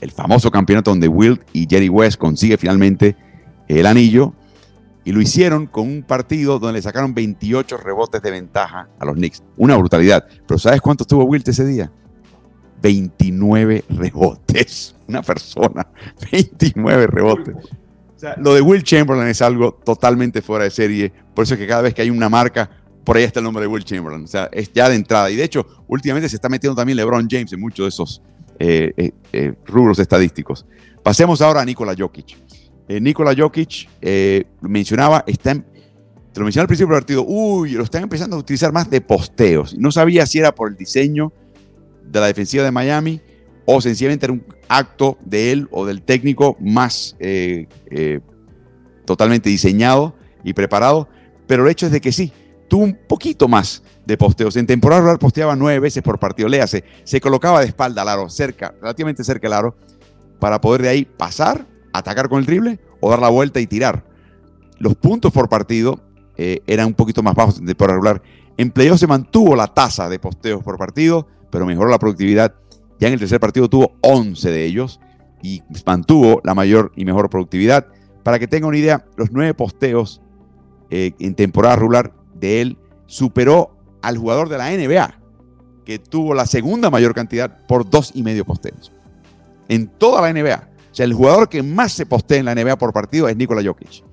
El 0.01 0.11
famoso 0.11 0.51
campeonato 0.51 0.91
donde 0.91 1.07
Will 1.07 1.41
y 1.53 1.67
Jerry 1.71 1.89
West 1.89 2.19
consigue 2.19 2.57
finalmente 2.57 3.17
el 3.69 3.87
anillo. 3.87 4.35
Y 5.05 5.13
lo 5.13 5.21
hicieron 5.21 5.67
con 5.67 5.89
un 5.89 6.03
partido 6.03 6.59
donde 6.59 6.75
le 6.75 6.83
sacaron 6.83 7.15
28 7.15 7.77
rebotes 7.79 8.21
de 8.21 8.31
ventaja 8.31 8.89
a 8.99 9.05
los 9.05 9.15
Knicks. 9.15 9.43
Una 9.57 9.77
brutalidad. 9.77 10.27
Pero 10.47 10.59
¿sabes 10.59 10.81
cuánto 10.81 11.05
tuvo 11.05 11.25
Wilt 11.25 11.49
ese 11.49 11.65
día? 11.65 11.91
29 12.83 13.85
rebotes. 13.89 14.95
Una 15.09 15.23
persona, 15.23 15.87
29 16.31 17.07
rebotes. 17.07 17.55
O 17.55 18.19
sea, 18.21 18.37
lo 18.37 18.55
de 18.55 18.61
Will 18.61 18.83
Chamberlain 18.83 19.29
es 19.29 19.43
algo 19.43 19.73
totalmente 19.73 20.43
fuera 20.43 20.65
de 20.65 20.71
serie. 20.71 21.13
Por 21.35 21.45
eso 21.45 21.55
es 21.55 21.61
que 21.61 21.67
cada 21.67 21.83
vez 21.83 21.95
que 21.95 22.03
hay 22.03 22.11
una 22.11 22.29
marca, 22.29 22.71
por 23.03 23.17
ahí 23.17 23.25
está 23.25 23.41
el 23.41 23.45
nombre 23.45 23.63
de 23.63 23.67
Will 23.67 23.83
Chamberlain. 23.83 24.25
O 24.25 24.27
sea, 24.27 24.51
es 24.53 24.71
ya 24.73 24.89
de 24.89 24.95
entrada. 24.95 25.31
Y 25.31 25.37
de 25.37 25.45
hecho, 25.45 25.67
últimamente 25.89 26.29
se 26.29 26.37
está 26.37 26.49
metiendo 26.49 26.77
también 26.77 26.97
LeBron 26.97 27.27
James 27.31 27.53
en 27.53 27.61
muchos 27.61 27.85
de 27.85 27.89
esos 27.89 28.23
eh, 28.59 28.93
eh, 28.97 29.13
eh, 29.33 29.55
rubros 29.65 29.99
estadísticos. 29.99 30.67
Pasemos 31.03 31.41
ahora 31.41 31.63
a 31.63 31.65
Nikola 31.65 31.95
Jokic. 31.99 32.37
Nikola 32.89 33.35
Jokic, 33.35 33.89
mencionaba, 34.61 35.25
está 35.27 35.55
te 36.33 36.39
lo 36.39 36.45
mencioné 36.45 36.63
al 36.63 36.69
principio 36.69 36.95
del 36.95 37.03
partido, 37.03 37.25
uy, 37.27 37.71
lo 37.71 37.83
están 37.83 38.05
empezando 38.05 38.37
a 38.37 38.39
utilizar 38.39 38.73
más 38.73 38.89
de 38.89 39.01
posteos. 39.01 39.77
No 39.77 39.91
sabía 39.91 40.27
si 40.27 40.39
era 40.39 40.55
por 40.55 40.71
el 40.71 40.77
diseño 40.77 41.33
de 42.11 42.21
la 42.21 42.27
defensiva 42.27 42.65
de 42.65 42.71
Miami 42.71 43.21
o 43.65 43.81
sencillamente 43.81 44.27
era 44.27 44.33
un 44.33 44.45
acto 44.69 45.19
de 45.25 45.53
él 45.53 45.69
o 45.71 45.87
del 45.87 46.03
técnico 46.03 46.57
más 46.61 47.17
eh, 47.21 47.67
eh, 47.91 48.21
totalmente 49.05 49.49
diseñado 49.49 50.15
y 50.43 50.53
preparado. 50.53 51.09
Pero 51.47 51.65
el 51.65 51.71
hecho 51.71 51.87
es 51.87 51.93
de 51.93 52.01
que 52.01 52.13
sí, 52.13 52.33
tuvo 52.69 52.85
un 52.85 52.99
poquito 53.09 53.49
más 53.49 53.83
de 54.07 54.17
posteos. 54.17 54.57
En 54.57 54.67
temporada 54.67 55.03
rural 55.03 55.19
posteaba 55.19 55.57
nueve 55.57 55.79
veces 55.81 56.03
por 56.03 56.19
partido. 56.19 56.49
Léase, 56.49 56.85
se 57.05 57.21
colocaba 57.21 57.61
de 57.61 57.67
espalda 57.67 58.03
al 58.03 58.09
aro, 58.09 58.29
cerca, 58.29 58.75
relativamente 58.81 59.25
cerca 59.25 59.47
al 59.49 59.55
aro, 59.55 59.77
para 60.39 60.61
poder 60.61 60.83
de 60.83 60.89
ahí 60.89 61.05
pasar, 61.05 61.67
atacar 61.93 62.29
con 62.29 62.41
el 62.41 62.47
triple 62.47 62.81
o 63.01 63.11
dar 63.11 63.21
la 63.21 63.29
vuelta 63.29 63.61
y 63.61 63.67
tirar. 63.67 64.05
Los 64.79 64.95
puntos 64.95 65.33
por 65.33 65.49
partido 65.49 66.01
eh, 66.37 66.61
eran 66.67 66.87
un 66.87 66.95
poquito 66.95 67.23
más 67.23 67.35
bajos 67.35 67.59
en 67.59 67.67
temporada 67.67 67.97
regular. 67.97 68.23
En 68.57 68.71
playoff 68.71 68.99
se 68.99 69.07
mantuvo 69.07 69.55
la 69.55 69.69
tasa 69.69 70.09
de 70.09 70.19
posteos 70.19 70.63
por 70.63 70.79
partido 70.79 71.27
pero 71.51 71.67
mejoró 71.67 71.91
la 71.91 71.99
productividad. 71.99 72.55
Ya 72.99 73.09
en 73.09 73.15
el 73.15 73.21
tercer 73.21 73.41
partido 73.41 73.69
tuvo 73.69 73.97
11 74.03 74.51
de 74.51 74.65
ellos 74.65 75.01
y 75.43 75.63
mantuvo 75.87 76.41
la 76.45 76.55
mayor 76.55 76.93
y 76.97 77.05
mejor 77.05 77.31
productividad. 77.31 77.87
Para 78.23 78.39
que 78.39 78.47
tenga 78.47 78.67
una 78.67 78.77
idea, 78.77 79.05
los 79.17 79.33
nueve 79.33 79.55
posteos 79.55 80.21
eh, 80.91 81.13
en 81.19 81.35
temporada 81.35 81.77
regular 81.77 82.13
de 82.35 82.61
él 82.61 82.79
superó 83.07 83.77
al 84.03 84.19
jugador 84.19 84.49
de 84.49 84.59
la 84.59 84.71
NBA, 84.71 85.19
que 85.85 85.99
tuvo 85.99 86.35
la 86.35 86.47
segunda 86.47 86.91
mayor 86.91 87.15
cantidad 87.15 87.67
por 87.67 87.89
dos 87.89 88.13
y 88.15 88.23
medio 88.23 88.45
posteos. 88.45 88.93
En 89.69 89.89
toda 89.89 90.21
la 90.21 90.33
NBA. 90.33 90.69
O 90.91 90.95
sea, 90.95 91.07
el 91.07 91.15
jugador 91.15 91.49
que 91.49 91.63
más 91.63 91.93
se 91.93 92.05
postea 92.05 92.39
en 92.39 92.47
la 92.47 92.55
NBA 92.55 92.77
por 92.77 92.93
partido 92.93 93.29
es 93.29 93.37
Nikola 93.37 93.63
Jokic. 93.65 94.05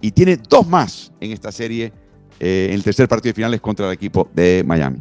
Y 0.00 0.12
tiene 0.12 0.36
dos 0.36 0.66
más 0.68 1.12
en 1.20 1.32
esta 1.32 1.50
serie, 1.50 1.92
eh, 2.38 2.66
en 2.68 2.74
el 2.74 2.84
tercer 2.84 3.08
partido 3.08 3.30
de 3.30 3.34
finales 3.34 3.60
contra 3.60 3.86
el 3.86 3.92
equipo 3.92 4.28
de 4.32 4.62
Miami 4.64 5.00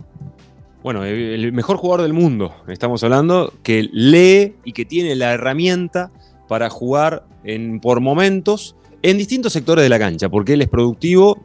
bueno, 0.88 1.03
el 1.03 1.51
mejor 1.51 1.75
jugador 1.75 2.03
del 2.03 2.13
mundo, 2.13 2.55
estamos 2.69 3.03
hablando, 3.03 3.53
que 3.61 3.89
lee 3.91 4.55
y 4.63 4.71
que 4.71 4.85
tiene 4.85 5.15
la 5.17 5.33
herramienta 5.33 6.11
para 6.47 6.69
jugar 6.69 7.25
en, 7.43 7.81
por 7.81 7.99
momentos 7.99 8.77
en 9.01 9.17
distintos 9.17 9.51
sectores 9.51 9.83
de 9.83 9.89
la 9.89 9.99
cancha, 9.99 10.29
porque 10.29 10.53
él 10.53 10.61
es 10.61 10.69
productivo 10.69 11.43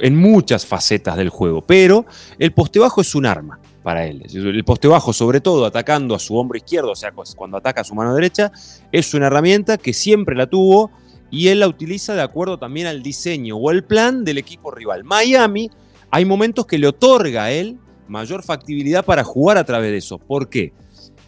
en 0.00 0.16
muchas 0.16 0.66
facetas 0.66 1.16
del 1.16 1.28
juego, 1.28 1.62
pero 1.62 2.04
el 2.40 2.52
poste 2.52 2.80
bajo 2.80 3.00
es 3.00 3.14
un 3.14 3.26
arma. 3.26 3.60
para 3.84 4.08
él. 4.08 4.24
El 4.34 4.64
poste 4.64 4.88
bajo, 4.88 5.12
sobre 5.12 5.40
todo 5.40 5.66
atacando 5.66 6.16
a 6.16 6.18
su 6.18 6.36
hombro 6.36 6.58
izquierdo, 6.58 6.90
o 6.90 6.96
sea, 6.96 7.12
cuando 7.36 7.58
ataca 7.58 7.82
a 7.82 7.84
su 7.84 7.94
mano 7.94 8.12
derecha, 8.12 8.50
es 8.90 9.14
una 9.14 9.28
herramienta 9.28 9.78
que 9.78 9.92
siempre 9.92 10.34
la 10.34 10.48
tuvo 10.48 10.90
y 11.30 11.46
él 11.46 11.60
la 11.60 11.68
utiliza 11.68 12.16
de 12.16 12.22
acuerdo 12.22 12.58
también 12.58 12.88
al 12.88 13.04
diseño 13.04 13.56
o 13.56 13.70
el 13.70 13.84
plan 13.84 14.24
del 14.24 14.38
equipo 14.38 14.72
rival. 14.72 15.04
Miami, 15.04 15.70
hay 16.10 16.24
momentos 16.24 16.66
que 16.66 16.78
le 16.78 16.88
otorga 16.88 17.44
a 17.44 17.52
él 17.52 17.78
mayor 18.08 18.42
factibilidad 18.42 19.04
para 19.04 19.24
jugar 19.24 19.58
a 19.58 19.64
través 19.64 19.90
de 19.90 19.98
eso. 19.98 20.18
¿Por 20.18 20.48
qué? 20.48 20.72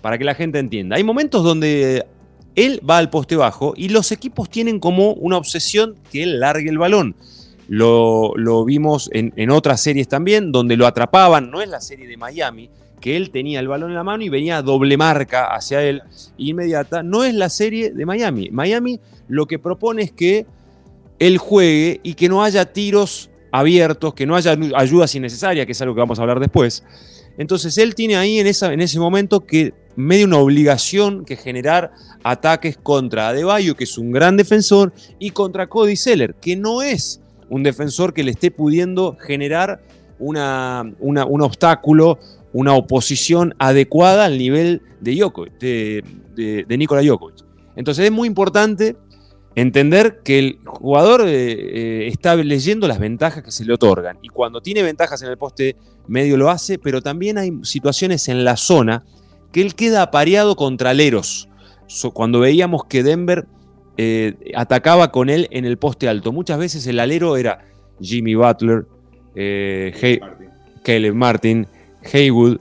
Para 0.02 0.18
que 0.18 0.24
la 0.24 0.34
gente 0.34 0.58
entienda. 0.58 0.96
Hay 0.96 1.04
momentos 1.04 1.42
donde 1.42 2.06
él 2.54 2.80
va 2.88 2.98
al 2.98 3.10
poste 3.10 3.36
bajo 3.36 3.74
y 3.76 3.90
los 3.90 4.10
equipos 4.12 4.48
tienen 4.50 4.80
como 4.80 5.12
una 5.12 5.36
obsesión 5.36 5.94
que 6.10 6.22
él 6.22 6.40
largue 6.40 6.70
el 6.70 6.78
balón. 6.78 7.14
Lo, 7.68 8.64
vimos 8.64 9.10
en, 9.12 9.50
otras 9.50 9.80
series 9.80 10.08
también, 10.08 10.52
donde 10.52 10.76
lo 10.76 10.86
atrapaban, 10.86 11.50
no 11.50 11.60
es 11.60 11.68
la 11.68 11.80
serie 11.80 12.06
de 12.06 12.16
Miami, 12.16 12.70
que 13.00 13.16
él 13.16 13.30
tenía 13.30 13.58
el 13.60 13.66
balón 13.66 13.90
en 13.90 13.96
la 13.96 14.04
mano 14.04 14.22
y 14.22 14.28
venía 14.28 14.62
doble 14.62 14.96
marca 14.96 15.52
hacia 15.54 15.82
él 15.82 16.02
inmediata, 16.36 17.02
no 17.02 17.24
es 17.24 17.34
la 17.34 17.48
serie 17.48 17.90
de 17.90 18.06
Miami. 18.06 18.50
Miami 18.50 19.00
lo 19.28 19.46
que 19.46 19.58
propone 19.58 20.02
es 20.02 20.12
que 20.12 20.46
él 21.18 21.38
juegue 21.38 22.00
y 22.02 22.14
que 22.14 22.28
no 22.28 22.44
haya 22.44 22.72
tiros 22.72 23.30
abiertos, 23.58 24.14
que 24.14 24.26
no 24.26 24.36
haya 24.36 24.56
ayudas 24.74 25.14
innecesarias, 25.14 25.66
que 25.66 25.72
es 25.72 25.80
algo 25.82 25.94
que 25.94 26.00
vamos 26.00 26.18
a 26.18 26.22
hablar 26.22 26.40
después. 26.40 26.84
Entonces 27.38 27.76
él 27.78 27.94
tiene 27.94 28.16
ahí 28.16 28.38
en, 28.38 28.46
esa, 28.46 28.72
en 28.72 28.80
ese 28.80 28.98
momento 28.98 29.40
que 29.44 29.74
medio 29.94 30.26
una 30.26 30.38
obligación 30.38 31.24
que 31.24 31.36
generar 31.36 31.92
ataques 32.22 32.78
contra 32.82 33.28
Adebayo, 33.28 33.74
que 33.74 33.84
es 33.84 33.98
un 33.98 34.12
gran 34.12 34.36
defensor, 34.36 34.92
y 35.18 35.30
contra 35.30 35.66
Cody 35.66 35.96
Seller, 35.96 36.34
que 36.34 36.56
no 36.56 36.82
es 36.82 37.20
un 37.48 37.62
defensor 37.62 38.12
que 38.12 38.24
le 38.24 38.32
esté 38.32 38.50
pudiendo 38.50 39.16
generar 39.20 39.80
una, 40.18 40.84
un 40.98 41.42
obstáculo, 41.42 42.18
una 42.52 42.74
oposición 42.74 43.54
adecuada 43.58 44.24
al 44.24 44.38
nivel 44.38 44.82
de, 45.00 45.20
Jokovic, 45.20 45.58
de, 45.58 46.02
de, 46.34 46.78
Nikola 46.78 47.06
Jokovic. 47.06 47.44
Entonces 47.76 48.06
es 48.06 48.12
muy 48.12 48.26
importante 48.26 48.96
entender 49.56 50.20
que 50.22 50.38
el 50.38 50.58
jugador 50.66 51.22
eh, 51.26 51.52
eh, 51.52 52.08
está 52.08 52.36
leyendo 52.36 52.86
las 52.86 52.98
ventajas 52.98 53.42
que 53.42 53.50
se 53.50 53.64
le 53.64 53.72
otorgan 53.72 54.18
y 54.20 54.28
cuando 54.28 54.60
tiene 54.60 54.82
ventajas 54.82 55.22
en 55.22 55.30
el 55.30 55.38
poste 55.38 55.76
medio 56.06 56.36
lo 56.36 56.50
hace, 56.50 56.78
pero 56.78 57.00
también 57.00 57.38
hay 57.38 57.52
situaciones 57.62 58.28
en 58.28 58.44
la 58.44 58.58
zona 58.58 59.04
que 59.52 59.62
él 59.62 59.74
queda 59.74 60.02
apareado 60.02 60.56
contra 60.56 60.90
aleros. 60.90 61.48
cuando 62.12 62.40
veíamos 62.40 62.84
que 62.84 63.02
Denver 63.02 63.46
eh, 63.96 64.34
atacaba 64.54 65.10
con 65.10 65.30
él 65.30 65.48
en 65.50 65.64
el 65.64 65.78
poste 65.78 66.06
alto. 66.06 66.32
Muchas 66.32 66.58
veces 66.58 66.86
el 66.86 67.00
alero 67.00 67.38
era 67.38 67.64
Jimmy 67.98 68.34
Butler, 68.34 68.84
eh, 69.34 70.20
Caleb 70.84 71.14
Martin, 71.14 71.66
Haywood, 72.12 72.58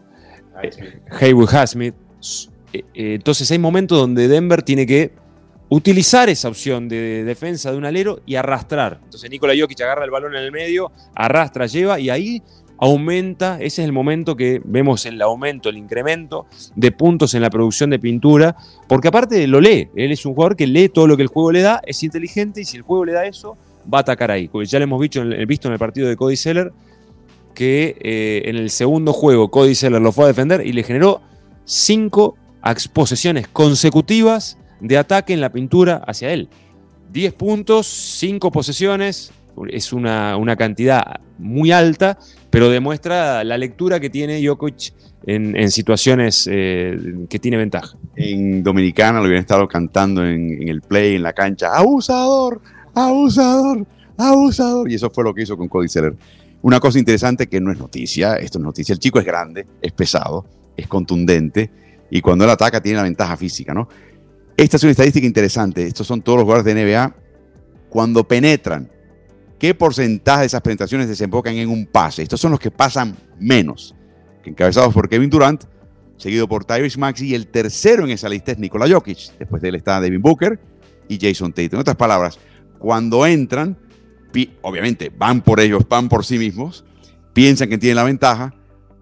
Haywood 1.19 1.49
Hasmith. 1.53 1.95
entonces 2.93 3.51
hay 3.51 3.59
momentos 3.59 3.97
donde 3.97 4.29
Denver 4.29 4.63
tiene 4.63 4.85
que 4.87 5.24
utilizar 5.69 6.29
esa 6.29 6.47
opción 6.47 6.87
de 6.87 7.23
defensa 7.23 7.71
de 7.71 7.77
un 7.77 7.85
alero 7.85 8.21
y 8.25 8.35
arrastrar. 8.35 8.99
Entonces 9.03 9.29
Nikola 9.29 9.53
Jokic 9.57 9.81
agarra 9.81 10.05
el 10.05 10.11
balón 10.11 10.35
en 10.35 10.43
el 10.43 10.51
medio, 10.51 10.91
arrastra, 11.15 11.65
lleva 11.65 11.99
y 11.99 12.09
ahí 12.09 12.41
aumenta, 12.77 13.55
ese 13.55 13.81
es 13.81 13.85
el 13.85 13.93
momento 13.93 14.35
que 14.35 14.61
vemos 14.63 15.05
el 15.05 15.21
aumento, 15.21 15.69
el 15.69 15.77
incremento 15.77 16.45
de 16.75 16.91
puntos 16.91 17.33
en 17.33 17.41
la 17.41 17.49
producción 17.49 17.89
de 17.89 17.99
pintura, 17.99 18.55
porque 18.87 19.07
aparte 19.07 19.47
lo 19.47 19.61
lee, 19.61 19.89
él 19.95 20.11
es 20.11 20.25
un 20.25 20.33
jugador 20.33 20.55
que 20.55 20.67
lee 20.67 20.89
todo 20.89 21.07
lo 21.07 21.15
que 21.15 21.23
el 21.23 21.29
juego 21.29 21.51
le 21.51 21.61
da, 21.61 21.81
es 21.85 22.03
inteligente 22.03 22.61
y 22.61 22.65
si 22.65 22.77
el 22.77 22.83
juego 22.83 23.05
le 23.05 23.13
da 23.13 23.25
eso, 23.25 23.57
va 23.91 23.99
a 23.99 24.01
atacar 24.01 24.31
ahí. 24.31 24.49
Ya 24.65 24.79
lo 24.79 24.83
hemos 24.83 24.99
visto 24.99 25.21
en 25.21 25.31
el, 25.31 25.79
partido 25.79 26.09
de 26.09 26.17
Cody 26.17 26.35
Seller, 26.35 26.73
que 27.53 27.95
eh, 28.01 28.41
en 28.45 28.57
el 28.57 28.69
segundo 28.69 29.13
juego 29.13 29.49
Cody 29.49 29.75
Seller 29.75 30.01
lo 30.01 30.11
fue 30.11 30.25
a 30.25 30.27
defender 30.27 30.65
y 30.65 30.73
le 30.73 30.83
generó 30.83 31.21
cinco 31.63 32.35
exposiciones 32.63 33.47
consecutivas 33.47 34.57
de 34.87 34.97
ataque 34.97 35.33
en 35.33 35.41
la 35.41 35.51
pintura 35.51 36.03
hacia 36.05 36.31
él. 36.31 36.49
10 37.11 37.33
puntos, 37.33 37.87
5 37.87 38.51
posesiones, 38.51 39.31
es 39.69 39.93
una, 39.93 40.35
una, 40.37 40.55
cantidad 40.55 41.21
muy 41.37 41.71
alta, 41.71 42.17
pero 42.49 42.69
demuestra 42.69 43.43
la 43.43 43.57
lectura 43.57 43.99
que 43.99 44.09
tiene 44.09 44.45
Jokic 44.45 44.93
en, 45.25 45.71
situaciones 45.71 46.47
eh, 46.51 47.25
que 47.29 47.39
tiene 47.39 47.57
ventaja. 47.57 47.97
En 48.15 48.63
Dominicana 48.63 49.19
lo 49.19 49.25
habían 49.25 49.41
estado 49.41 49.67
cantando 49.67 50.25
en, 50.25 50.67
el 50.67 50.81
play, 50.81 51.15
en 51.15 51.23
la 51.23 51.33
cancha, 51.33 51.75
abusador, 51.75 52.61
abusador, 52.93 53.85
abusador, 54.17 54.91
y 54.91 54.95
eso 54.95 55.09
fue 55.09 55.23
lo 55.23 55.33
que 55.33 55.43
hizo 55.43 55.57
con 55.57 55.67
Cody 55.67 55.87
Seller. 55.87 56.15
Una 56.61 56.79
cosa 56.79 56.99
interesante 56.99 57.47
que 57.47 57.59
no 57.59 57.71
es 57.71 57.77
noticia, 57.77 58.35
esto 58.35 58.59
es 58.59 58.63
noticia, 58.63 58.93
el 58.93 58.99
chico 58.99 59.19
es 59.19 59.25
grande, 59.25 59.65
es 59.81 59.91
pesado, 59.91 60.45
es 60.77 60.87
contundente, 60.87 61.71
y 62.09 62.21
cuando 62.21 62.45
él 62.45 62.51
ataca 62.51 62.81
tiene 62.81 62.97
la 62.97 63.03
ventaja 63.03 63.35
física, 63.35 63.73
¿no? 63.73 63.87
Esta 64.57 64.77
es 64.77 64.83
una 64.83 64.91
estadística 64.91 65.25
interesante, 65.25 65.85
estos 65.85 66.07
son 66.07 66.21
todos 66.21 66.37
los 66.37 66.43
jugadores 66.43 66.65
de 66.65 66.85
NBA, 66.85 67.15
cuando 67.89 68.27
penetran 68.27 68.89
¿Qué 69.59 69.73
porcentaje 69.73 70.41
de 70.41 70.45
esas 70.47 70.61
penetraciones 70.61 71.07
desembocan 71.07 71.55
en 71.55 71.69
un 71.69 71.85
pase? 71.85 72.23
Estos 72.23 72.41
son 72.41 72.51
los 72.51 72.59
que 72.59 72.71
pasan 72.71 73.15
menos, 73.39 73.95
encabezados 74.43 74.93
por 74.93 75.07
Kevin 75.07 75.29
Durant, 75.29 75.63
seguido 76.17 76.47
por 76.47 76.65
Tyrese 76.65 76.99
Maxey, 76.99 77.29
y 77.29 77.35
el 77.35 77.47
tercero 77.47 78.03
en 78.03 78.11
esa 78.11 78.27
lista 78.27 78.51
es 78.51 78.59
Nikola 78.59 78.87
Jokic. 78.87 79.37
Después 79.39 79.61
de 79.61 79.69
él 79.69 79.75
está 79.75 80.01
Devin 80.01 80.21
Booker 80.21 80.59
y 81.07 81.17
Jason 81.19 81.51
Tate. 81.51 81.69
En 81.71 81.79
otras 81.79 81.95
palabras, 81.95 82.37
cuando 82.79 83.25
entran, 83.25 83.77
obviamente 84.61 85.09
van 85.17 85.41
por 85.41 85.61
ellos, 85.61 85.87
van 85.87 86.09
por 86.09 86.25
sí 86.25 86.37
mismos, 86.37 86.83
piensan 87.33 87.69
que 87.69 87.77
tienen 87.77 87.95
la 87.95 88.03
ventaja. 88.03 88.53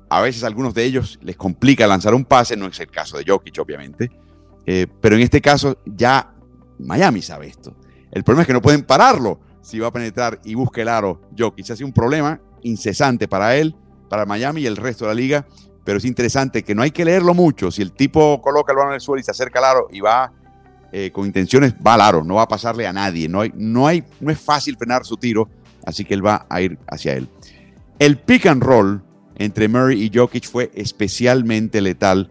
A 0.08 0.22
veces 0.22 0.44
a 0.44 0.48
algunos 0.48 0.76
de 0.76 0.84
ellos 0.84 1.18
les 1.24 1.36
complica 1.36 1.88
lanzar 1.88 2.14
un 2.14 2.26
pase, 2.26 2.56
no 2.56 2.68
es 2.68 2.80
el 2.80 2.92
caso 2.92 3.18
de 3.18 3.24
Jokic, 3.28 3.58
obviamente. 3.60 4.12
Eh, 4.66 4.88
pero 5.02 5.16
en 5.16 5.22
este 5.22 5.42
caso 5.42 5.78
ya 5.86 6.34
Miami 6.80 7.22
sabe 7.22 7.48
esto. 7.48 7.76
El 8.12 8.24
problema 8.24 8.44
es 8.44 8.48
que 8.48 8.54
no 8.54 8.62
pueden 8.62 8.84
pararlo 8.84 9.40
si 9.62 9.80
va 9.80 9.88
a 9.88 9.92
penetrar 9.92 10.40
y 10.44 10.56
busque 10.56 10.82
el 10.82 10.90
aro 10.90 11.22
Jokic. 11.38 11.72
Ha 11.72 11.76
sido 11.76 11.88
un 11.88 11.94
problema 11.94 12.40
incesante 12.62 13.28
para 13.28 13.56
él, 13.56 13.76
para 14.10 14.26
Miami 14.26 14.62
y 14.62 14.66
el 14.68 14.78
resto 14.78 15.06
de 15.06 15.10
la 15.10 15.16
liga, 15.16 15.48
pero 15.84 15.98
es 15.98 16.06
interesante 16.06 16.64
que 16.64 16.76
no 16.76 16.82
hay 16.82 16.92
que 16.92 17.06
leerlo 17.06 17.34
mucho. 17.34 17.72
Si 17.72 17.82
el 17.82 17.92
tipo 17.92 18.42
coloca 18.42 18.72
el 18.72 18.78
balón 18.78 18.92
en 18.92 18.96
el 18.96 19.02
suelo 19.02 19.20
y 19.20 19.24
se 19.24 19.32
acerca 19.32 19.60
al 19.60 19.66
aro 19.66 19.88
y 19.92 20.00
va 20.00 20.32
eh, 20.92 21.12
con 21.12 21.26
intenciones, 21.26 21.74
va 21.76 21.96
al 21.96 22.02
aro, 22.02 22.24
no 22.24 22.36
va 22.36 22.44
a 22.44 22.48
pasarle 22.48 22.86
a 22.86 22.94
nadie. 22.94 23.28
No, 23.28 23.42
hay, 23.42 23.52
no, 23.56 23.88
hay, 23.88 24.04
no 24.20 24.32
es 24.32 24.40
fácil 24.40 24.78
frenar 24.78 25.06
su 25.06 25.18
tiro, 25.18 25.50
así 25.86 26.06
que 26.06 26.14
él 26.14 26.26
va 26.26 26.46
a 26.50 26.62
ir 26.62 26.78
hacia 26.88 27.14
él. 27.14 27.28
El 28.00 28.20
pick 28.20 28.46
and 28.46 28.62
roll 28.62 29.04
entre 29.36 29.68
Murray 29.68 30.04
y 30.04 30.12
Jokic 30.14 30.48
fue 30.48 30.72
especialmente 30.76 31.82
letal, 31.82 32.30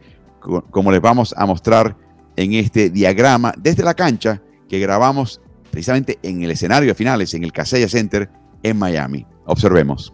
como 0.71 0.93
les 0.93 1.01
vamos 1.01 1.35
a 1.37 1.47
mostrar 1.47 1.97
en 2.37 2.53
este 2.55 2.91
diagrama 2.91 3.55
desde 3.57 3.83
la 3.83 3.95
cancha 3.95 4.41
que 4.69 4.79
grabamos 4.79 5.41
precisamente 5.71 6.19
en 6.23 6.43
el 6.43 6.51
escenario 6.51 6.89
de 6.89 6.95
finales, 6.95 7.35
en 7.35 7.45
el 7.45 7.53
Casella 7.53 7.89
Center 7.89 8.29
en 8.63 8.79
Miami. 8.79 9.27
Observemos. 9.47 10.13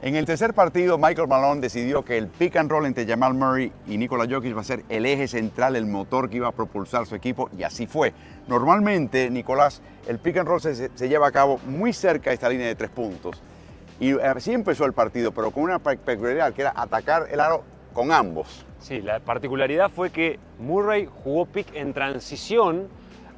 En 0.00 0.14
el 0.14 0.24
tercer 0.24 0.54
partido, 0.54 0.96
Michael 0.96 1.26
Malone 1.26 1.60
decidió 1.60 2.04
que 2.04 2.16
el 2.16 2.28
pick 2.28 2.56
and 2.56 2.70
roll 2.70 2.86
entre 2.86 3.04
Jamal 3.04 3.34
Murray 3.34 3.72
y 3.88 3.98
Nikola 3.98 4.26
Jokic 4.30 4.56
va 4.56 4.60
a 4.60 4.64
ser 4.64 4.84
el 4.88 5.04
eje 5.04 5.26
central, 5.26 5.74
el 5.74 5.86
motor 5.86 6.30
que 6.30 6.36
iba 6.36 6.46
a 6.46 6.52
propulsar 6.52 7.04
su 7.06 7.16
equipo, 7.16 7.50
y 7.58 7.64
así 7.64 7.88
fue. 7.88 8.14
Normalmente, 8.46 9.28
Nicolás, 9.28 9.82
el 10.06 10.20
pick 10.20 10.36
and 10.36 10.48
roll 10.48 10.60
se, 10.60 10.90
se 10.94 11.08
lleva 11.08 11.26
a 11.26 11.32
cabo 11.32 11.58
muy 11.66 11.92
cerca 11.92 12.30
de 12.30 12.34
esta 12.34 12.48
línea 12.48 12.68
de 12.68 12.76
tres 12.76 12.90
puntos. 12.90 13.42
Y 13.98 14.12
así 14.20 14.52
empezó 14.52 14.84
el 14.84 14.92
partido, 14.92 15.32
pero 15.32 15.50
con 15.50 15.64
una 15.64 15.80
peculiaridad 15.80 16.52
que 16.52 16.62
era 16.62 16.72
atacar 16.76 17.26
el 17.32 17.40
aro 17.40 17.64
con 17.92 18.12
ambos. 18.12 18.64
Sí, 18.78 19.02
la 19.02 19.20
particularidad 19.20 19.90
fue 19.90 20.10
que 20.10 20.38
Murray 20.58 21.08
jugó 21.22 21.46
pick 21.46 21.74
en 21.74 21.92
transición 21.92 22.88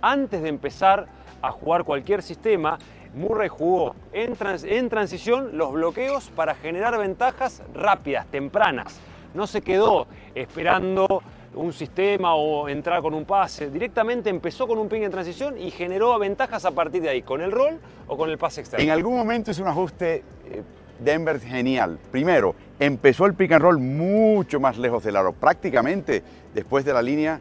antes 0.02 0.42
de 0.42 0.48
empezar 0.48 1.06
a 1.42 1.50
jugar 1.50 1.84
cualquier 1.84 2.22
sistema, 2.22 2.78
Murray 3.14 3.48
jugó 3.48 3.94
en, 4.12 4.88
transición 4.88 5.56
los 5.56 5.72
bloqueos 5.72 6.30
para 6.30 6.54
generar 6.54 6.96
ventajas 6.98 7.62
rápidas, 7.74 8.26
tempranas. 8.26 9.00
No 9.34 9.46
se 9.46 9.62
quedó 9.62 10.06
esperando 10.34 11.22
un 11.54 11.72
sistema 11.72 12.34
o 12.34 12.68
entrar 12.68 13.02
con 13.02 13.14
un 13.14 13.24
pase. 13.24 13.70
Directamente 13.70 14.30
empezó 14.30 14.68
con 14.68 14.78
un 14.78 14.88
ping 14.88 15.02
en 15.02 15.10
transición 15.10 15.58
y 15.58 15.70
generó 15.70 16.16
ventajas 16.18 16.64
a 16.64 16.70
partir 16.70 17.02
de 17.02 17.08
ahí, 17.08 17.22
con 17.22 17.40
el 17.40 17.50
rol 17.50 17.80
o 18.06 18.16
con 18.16 18.30
el 18.30 18.38
pase 18.38 18.60
externo. 18.60 18.84
En 18.84 18.90
algún 18.90 19.16
momento 19.16 19.50
es 19.50 19.58
un 19.58 19.66
ajuste 19.66 20.22
eh, 20.46 20.62
Denver 21.02 21.40
genial. 21.40 21.98
Primero, 22.10 22.54
empezó 22.78 23.26
el 23.26 23.34
pick 23.34 23.52
and 23.52 23.62
roll 23.62 23.78
mucho 23.78 24.60
más 24.60 24.78
lejos 24.78 25.04
del 25.04 25.16
aro, 25.16 25.32
prácticamente 25.32 26.22
después 26.54 26.84
de 26.84 26.92
la 26.92 27.02
línea 27.02 27.40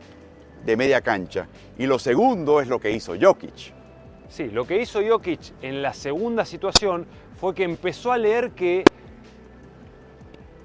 de 0.66 0.78
media 0.78 1.02
cancha. 1.02 1.48
Y 1.78 1.86
lo 1.86 2.00
segundo 2.00 2.62
es 2.62 2.68
lo 2.68 2.80
que 2.80 2.92
hizo 2.92 3.14
Jokic. 3.20 3.74
Sí, 4.30 4.50
lo 4.50 4.66
que 4.66 4.82
hizo 4.82 5.02
Jokic 5.06 5.54
en 5.62 5.82
la 5.82 5.94
segunda 5.94 6.46
situación 6.46 7.06
fue 7.40 7.54
que 7.56 7.64
empezó 7.64 8.12
a 8.12 8.18
leer 8.18 8.52
que 8.52 8.84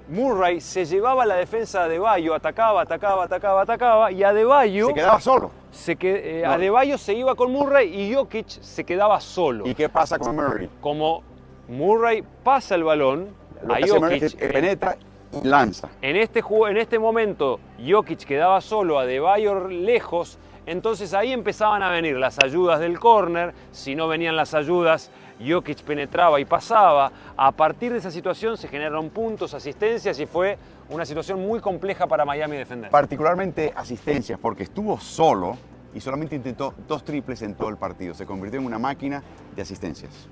Murray 0.07 0.61
se 0.61 0.85
llevaba 0.85 1.25
la 1.25 1.35
defensa 1.35 1.87
de 1.87 1.97
Bayo, 1.97 2.35
atacaba, 2.35 2.81
atacaba, 2.81 3.23
atacaba, 3.23 3.61
atacaba, 3.63 4.11
y 4.11 4.23
Adebayo... 4.23 4.87
Se 4.87 4.93
quedaba 4.93 5.19
solo. 5.19 5.51
Se 5.71 5.95
que, 5.95 6.41
eh, 6.41 6.45
Adebayo 6.45 6.97
se 6.97 7.15
iba 7.15 7.33
con 7.33 7.51
Murray 7.51 7.91
y 7.91 8.13
Jokic 8.13 8.47
se 8.47 8.83
quedaba 8.83 9.19
solo. 9.19 9.67
¿Y 9.67 9.73
qué 9.73 9.89
pasa 9.89 10.19
con 10.19 10.35
Murray? 10.35 10.69
Como 10.79 11.23
Murray 11.67 12.23
pasa 12.43 12.75
el 12.75 12.83
balón, 12.83 13.29
a 13.67 13.85
Jokic. 13.85 14.37
penetra 14.37 14.97
y 15.31 15.47
lanza. 15.47 15.89
En 16.01 16.15
este, 16.15 16.43
en 16.69 16.77
este 16.77 16.99
momento, 16.99 17.59
Jokic 17.85 18.23
quedaba 18.25 18.61
solo, 18.61 18.99
a 18.99 19.05
Debayor 19.05 19.71
lejos, 19.71 20.37
entonces 20.65 21.13
ahí 21.13 21.31
empezaban 21.31 21.83
a 21.83 21.89
venir 21.89 22.15
las 22.17 22.39
ayudas 22.43 22.79
del 22.79 22.99
córner, 22.99 23.53
si 23.71 23.95
no 23.95 24.07
venían 24.07 24.35
las 24.35 24.53
ayudas, 24.53 25.11
Jokic 25.45 25.81
penetraba 25.83 26.39
y 26.39 26.45
pasaba. 26.45 27.11
A 27.35 27.51
partir 27.51 27.91
de 27.91 27.99
esa 27.99 28.11
situación 28.11 28.57
se 28.57 28.67
generaron 28.67 29.09
puntos, 29.09 29.53
asistencias 29.53 30.19
y 30.19 30.25
fue 30.25 30.57
una 30.89 31.05
situación 31.05 31.39
muy 31.45 31.59
compleja 31.59 32.07
para 32.07 32.25
Miami 32.25 32.57
defender. 32.57 32.91
Particularmente 32.91 33.73
asistencias, 33.75 34.39
porque 34.39 34.63
estuvo 34.63 34.99
solo 34.99 35.57
y 35.93 35.99
solamente 35.99 36.35
intentó 36.35 36.73
dos 36.87 37.03
triples 37.03 37.41
en 37.41 37.55
todo 37.55 37.69
el 37.69 37.77
partido. 37.77 38.13
Se 38.13 38.25
convirtió 38.25 38.59
en 38.59 38.65
una 38.65 38.79
máquina 38.79 39.23
de 39.55 39.61
asistencias. 39.61 40.29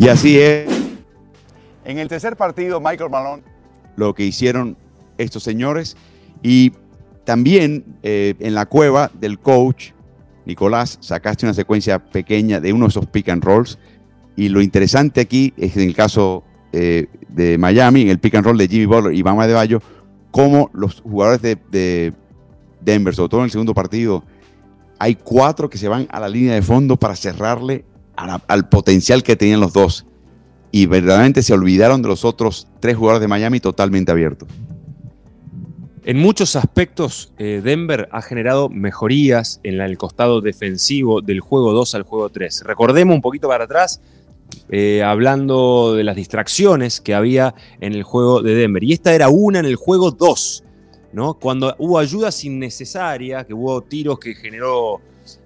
Y 0.00 0.08
así 0.08 0.38
es. 0.38 0.66
En 1.84 1.98
el 1.98 2.08
tercer 2.08 2.34
partido, 2.34 2.80
Michael 2.80 3.10
Malone. 3.10 3.42
Lo 3.96 4.14
que 4.14 4.24
hicieron 4.24 4.78
estos 5.18 5.42
señores. 5.42 5.94
Y 6.42 6.72
también 7.24 7.84
eh, 8.02 8.34
en 8.40 8.54
la 8.54 8.64
cueva 8.64 9.10
del 9.20 9.38
coach, 9.38 9.90
Nicolás, 10.46 10.96
sacaste 11.02 11.44
una 11.44 11.52
secuencia 11.52 11.98
pequeña 11.98 12.60
de 12.60 12.72
uno 12.72 12.86
de 12.86 12.88
esos 12.88 13.04
pick 13.08 13.28
and 13.28 13.44
rolls. 13.44 13.78
Y 14.36 14.48
lo 14.48 14.62
interesante 14.62 15.20
aquí 15.20 15.52
es 15.58 15.76
en 15.76 15.82
el 15.82 15.94
caso 15.94 16.44
eh, 16.72 17.08
de 17.28 17.58
Miami, 17.58 18.00
en 18.00 18.08
el 18.08 18.18
pick 18.18 18.36
and 18.36 18.46
roll 18.46 18.56
de 18.56 18.68
Jimmy 18.68 18.86
Butler 18.86 19.12
y 19.12 19.20
Bama 19.20 19.46
de 19.46 19.52
Bayo, 19.52 19.82
cómo 20.30 20.70
los 20.72 21.02
jugadores 21.02 21.42
de, 21.42 22.14
Denver, 22.80 23.14
sobre 23.14 23.28
todo 23.28 23.40
en 23.40 23.44
el 23.44 23.50
segundo 23.50 23.74
partido, 23.74 24.24
hay 24.98 25.14
cuatro 25.16 25.68
que 25.68 25.76
se 25.76 25.88
van 25.88 26.08
a 26.10 26.18
la 26.20 26.28
línea 26.30 26.54
de 26.54 26.62
fondo 26.62 26.96
para 26.96 27.14
cerrarle 27.14 27.84
al 28.46 28.68
potencial 28.68 29.22
que 29.22 29.36
tenían 29.36 29.60
los 29.60 29.72
dos. 29.72 30.06
Y 30.72 30.86
verdaderamente 30.86 31.42
se 31.42 31.52
olvidaron 31.52 32.02
de 32.02 32.08
los 32.08 32.24
otros 32.24 32.68
tres 32.78 32.96
jugadores 32.96 33.20
de 33.20 33.28
Miami 33.28 33.60
totalmente 33.60 34.12
abiertos. 34.12 34.48
En 36.02 36.16
muchos 36.16 36.56
aspectos, 36.56 37.32
eh, 37.38 37.60
Denver 37.62 38.08
ha 38.10 38.22
generado 38.22 38.70
mejorías 38.70 39.60
en 39.64 39.80
el 39.80 39.98
costado 39.98 40.40
defensivo 40.40 41.20
del 41.20 41.40
juego 41.40 41.72
2 41.72 41.94
al 41.94 42.04
juego 42.04 42.30
3. 42.30 42.62
Recordemos 42.64 43.14
un 43.14 43.20
poquito 43.20 43.48
para 43.48 43.64
atrás, 43.64 44.00
eh, 44.70 45.02
hablando 45.02 45.94
de 45.94 46.02
las 46.02 46.16
distracciones 46.16 47.02
que 47.02 47.14
había 47.14 47.54
en 47.80 47.92
el 47.92 48.02
juego 48.02 48.40
de 48.40 48.54
Denver. 48.54 48.82
Y 48.82 48.94
esta 48.94 49.14
era 49.14 49.28
una 49.28 49.58
en 49.58 49.66
el 49.66 49.76
juego 49.76 50.10
2, 50.10 50.64
¿no? 51.12 51.34
Cuando 51.34 51.74
hubo 51.78 51.98
ayudas 51.98 52.44
innecesarias, 52.44 53.44
que 53.44 53.52
hubo 53.52 53.82
tiros 53.82 54.18
que 54.18 54.34
generó 54.34 55.02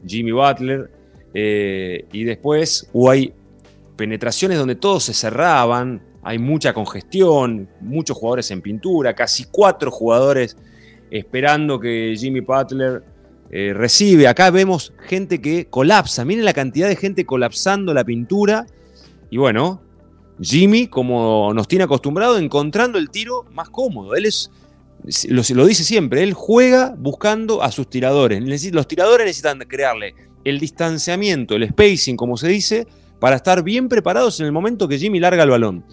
Jimmy 0.06 0.30
Butler, 0.30 0.88
eh, 1.34 2.06
y 2.12 2.24
después 2.24 2.88
hay 3.10 3.34
penetraciones 3.96 4.56
donde 4.56 4.76
todos 4.76 5.04
se 5.04 5.14
cerraban, 5.14 6.00
hay 6.22 6.38
mucha 6.38 6.72
congestión, 6.72 7.68
muchos 7.80 8.16
jugadores 8.16 8.50
en 8.50 8.62
pintura, 8.62 9.14
casi 9.14 9.44
cuatro 9.50 9.90
jugadores 9.90 10.56
esperando 11.10 11.78
que 11.78 12.14
Jimmy 12.16 12.40
Butler 12.40 13.02
eh, 13.50 13.72
recibe. 13.74 14.26
Acá 14.26 14.50
vemos 14.50 14.94
gente 15.06 15.40
que 15.40 15.66
colapsa, 15.66 16.24
miren 16.24 16.44
la 16.44 16.54
cantidad 16.54 16.88
de 16.88 16.96
gente 16.96 17.26
colapsando 17.26 17.92
la 17.92 18.04
pintura. 18.04 18.66
Y 19.28 19.36
bueno, 19.36 19.82
Jimmy, 20.40 20.86
como 20.86 21.52
nos 21.52 21.68
tiene 21.68 21.84
acostumbrado, 21.84 22.38
encontrando 22.38 22.98
el 22.98 23.10
tiro 23.10 23.44
más 23.52 23.68
cómodo. 23.68 24.14
Él 24.14 24.26
es, 24.26 24.50
lo, 25.28 25.42
lo 25.54 25.66
dice 25.66 25.84
siempre, 25.84 26.22
él 26.22 26.32
juega 26.32 26.94
buscando 26.96 27.62
a 27.62 27.70
sus 27.70 27.88
tiradores. 27.88 28.42
Los 28.72 28.88
tiradores 28.88 29.26
necesitan 29.26 29.58
crearle 29.60 30.14
el 30.44 30.60
distanciamiento, 30.60 31.56
el 31.56 31.68
spacing, 31.68 32.16
como 32.16 32.36
se 32.36 32.48
dice, 32.48 32.86
para 33.18 33.36
estar 33.36 33.62
bien 33.62 33.88
preparados 33.88 34.40
en 34.40 34.46
el 34.46 34.52
momento 34.52 34.86
que 34.86 34.98
Jimmy 34.98 35.20
larga 35.20 35.42
el 35.42 35.50
balón. 35.50 35.84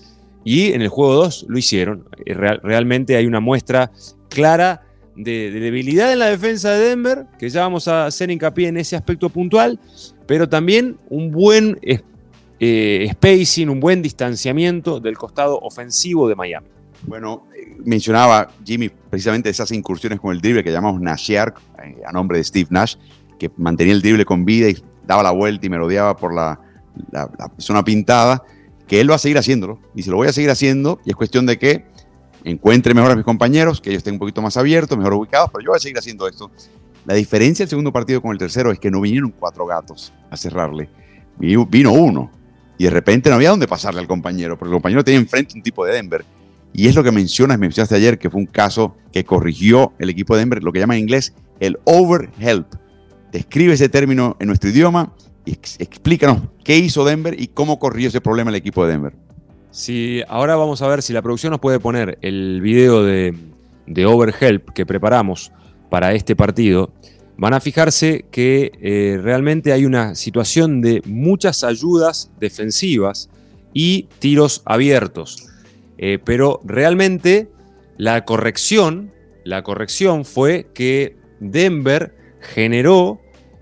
Y 0.44 0.74
en 0.74 0.82
el 0.82 0.90
juego 0.90 1.14
2 1.16 1.46
lo 1.48 1.58
hicieron. 1.58 2.06
Eh, 2.26 2.34
realmente 2.34 3.16
hay 3.16 3.26
una 3.26 3.40
muestra 3.40 3.92
clara 4.30 4.82
de, 5.16 5.52
debilidad 5.52 6.12
en 6.12 6.20
la 6.20 6.28
defensa 6.28 6.72
de 6.72 6.90
Denver, 6.90 7.26
que 7.38 7.50
ya 7.50 7.62
vamos 7.62 7.88
a 7.88 8.06
hacer 8.06 8.32
hincapié 8.32 8.70
en 8.70 8.78
ese 8.78 8.96
aspecto 8.96 9.30
puntual, 9.30 9.80
pero 10.26 10.50
también 10.50 10.98
un 11.10 11.32
buen 11.32 11.80
eh, 12.60 13.08
spacing, 13.12 13.70
un 13.70 13.80
buen 13.80 14.02
distanciamiento 14.02 15.00
del 15.00 15.18
costado 15.18 15.60
ofensivo 15.60 16.28
de 16.28 16.36
Miami. 16.36 16.68
Bueno, 17.04 17.48
eh, 17.56 17.78
mencionaba 17.84 18.52
Jimmy 18.64 18.90
precisamente 19.10 19.50
esas 19.50 19.72
incursiones 19.72 20.20
con 20.20 20.34
el 20.34 20.42
drible 20.42 20.64
que 20.64 20.72
llamamos 20.72 21.02
Nashear, 21.02 21.54
a 22.06 22.12
nombre 22.12 22.38
de 22.38 22.44
Steve 22.44 22.68
Nash, 22.72 22.96
que 23.42 23.50
mantenía 23.58 23.94
el 23.94 24.04
drible 24.04 24.24
con 24.24 24.46
vida 24.46 24.70
y 24.70 24.78
daba 25.04 25.24
la 25.24 25.32
vuelta 25.32 25.66
y 25.66 25.70
merodeaba 25.70 26.16
por 26.16 26.32
la, 26.32 26.60
la 27.12 27.28
zona 27.58 27.84
pintada 27.84 28.44
que 28.88 29.02
él 29.02 29.10
va 29.10 29.16
a 29.16 29.18
seguir 29.18 29.40
haciéndolo. 29.40 29.80
Y 29.96 30.04
se 30.04 30.12
lo 30.12 30.18
voy 30.18 30.28
a 30.28 30.32
seguir 30.32 30.52
haciendo 30.52 31.00
y 31.04 31.10
es 31.10 31.16
cuestión 31.16 31.48
de 31.48 31.58
que 31.58 31.86
encuentre 32.44 32.94
mejor 32.94 33.10
a 33.10 33.16
mis 33.16 33.26
compañeros, 33.26 33.82
que 33.82 33.90
ellos 33.90 34.02
estén 34.02 34.14
un 34.14 34.20
poquito 34.20 34.44
más 34.44 34.58
abiertos, 34.58 34.96
mejor 34.96 35.16
ubicados, 35.16 35.50
pero 35.52 35.64
yo 35.64 35.72
voy 35.72 35.78
a 35.78 35.80
seguir 35.80 35.98
haciendo 35.98 36.28
esto. 36.28 36.52
La 37.06 37.16
diferencia 37.16 37.64
del 37.64 37.70
segundo 37.72 37.92
partido 37.92 38.22
con 38.22 38.32
el 38.32 38.38
tercero 38.38 38.72
es 38.72 38.78
que 38.78 38.92
no 38.92 39.02
vinieron 39.02 39.32
cuatro 39.32 39.66
gatos 39.66 40.14
a 40.30 40.38
cerrarle, 40.38 40.88
vino 41.40 41.94
uno. 41.94 42.30
Y 42.78 42.84
de 42.84 42.92
repente 42.92 43.32
no 43.32 43.38
había 43.38 43.50
dónde 43.50 43.68
pasarle 43.68 44.02
al 44.02 44.08
compañero, 44.08 44.56
porque 44.56 44.70
el 44.70 44.76
compañero 44.76 45.04
tenía 45.04 45.20
enfrente 45.20 45.56
un 45.56 45.64
tipo 45.64 45.84
de 45.84 45.94
Denver. 45.94 46.24
Y 46.74 46.88
es 46.88 46.94
lo 46.94 47.04
que 47.04 47.12
mencionas, 47.12 47.58
me 47.58 47.66
mencionaste 47.66 47.96
ayer, 47.96 48.20
que 48.20 48.30
fue 48.30 48.40
un 48.40 48.46
caso 48.46 48.96
que 49.12 49.26
corrigió 49.26 49.94
el 49.98 50.12
equipo 50.12 50.36
de 50.36 50.42
Denver, 50.42 50.64
lo 50.64 50.72
que 50.72 50.80
llama 50.80 50.96
en 50.96 51.02
inglés 51.02 51.34
el 51.60 51.80
overhelp. 51.86 52.81
Describe 53.32 53.74
ese 53.74 53.90
término 53.90 54.36
en 54.40 54.48
nuestro 54.48 54.70
idioma 54.70 55.14
explícanos 55.46 56.42
qué 56.64 56.78
hizo 56.78 57.04
Denver 57.04 57.40
y 57.40 57.48
cómo 57.48 57.80
corrió 57.80 58.08
ese 58.08 58.22
problema 58.22 58.50
el 58.50 58.56
equipo 58.56 58.86
de 58.86 58.92
Denver. 58.92 59.14
Sí, 59.72 60.22
ahora 60.28 60.56
vamos 60.56 60.82
a 60.82 60.88
ver 60.88 61.02
si 61.02 61.14
la 61.14 61.22
producción 61.22 61.52
nos 61.52 61.60
puede 61.60 61.80
poner 61.80 62.18
el 62.22 62.62
video 62.62 63.04
de, 63.04 63.34
Overhelp 64.06 64.70
que 64.72 64.86
preparamos 64.86 65.52
para 65.90 66.14
este 66.14 66.36
partido. 66.36 66.94
Van 67.38 67.54
a 67.54 67.60
fijarse 67.60 68.26
que 68.32 68.72
eh, 68.82 69.20
realmente 69.22 69.72
hay 69.72 69.86
una 69.86 70.16
situación 70.16 70.82
de 70.82 71.02
muchas 71.06 71.64
ayudas 71.64 72.32
defensivas 72.40 73.30
y 73.74 74.08
tiros 74.20 74.62
abiertos. 74.66 75.48
Eh, 75.98 76.20
pero 76.24 76.60
realmente 76.64 77.50
la 77.98 78.26
corrección, 78.26 79.12
la 79.44 79.64
corrección 79.64 80.26
fue 80.26 80.68
que 80.74 81.16
Denver 81.40 82.16
generó 82.42 83.20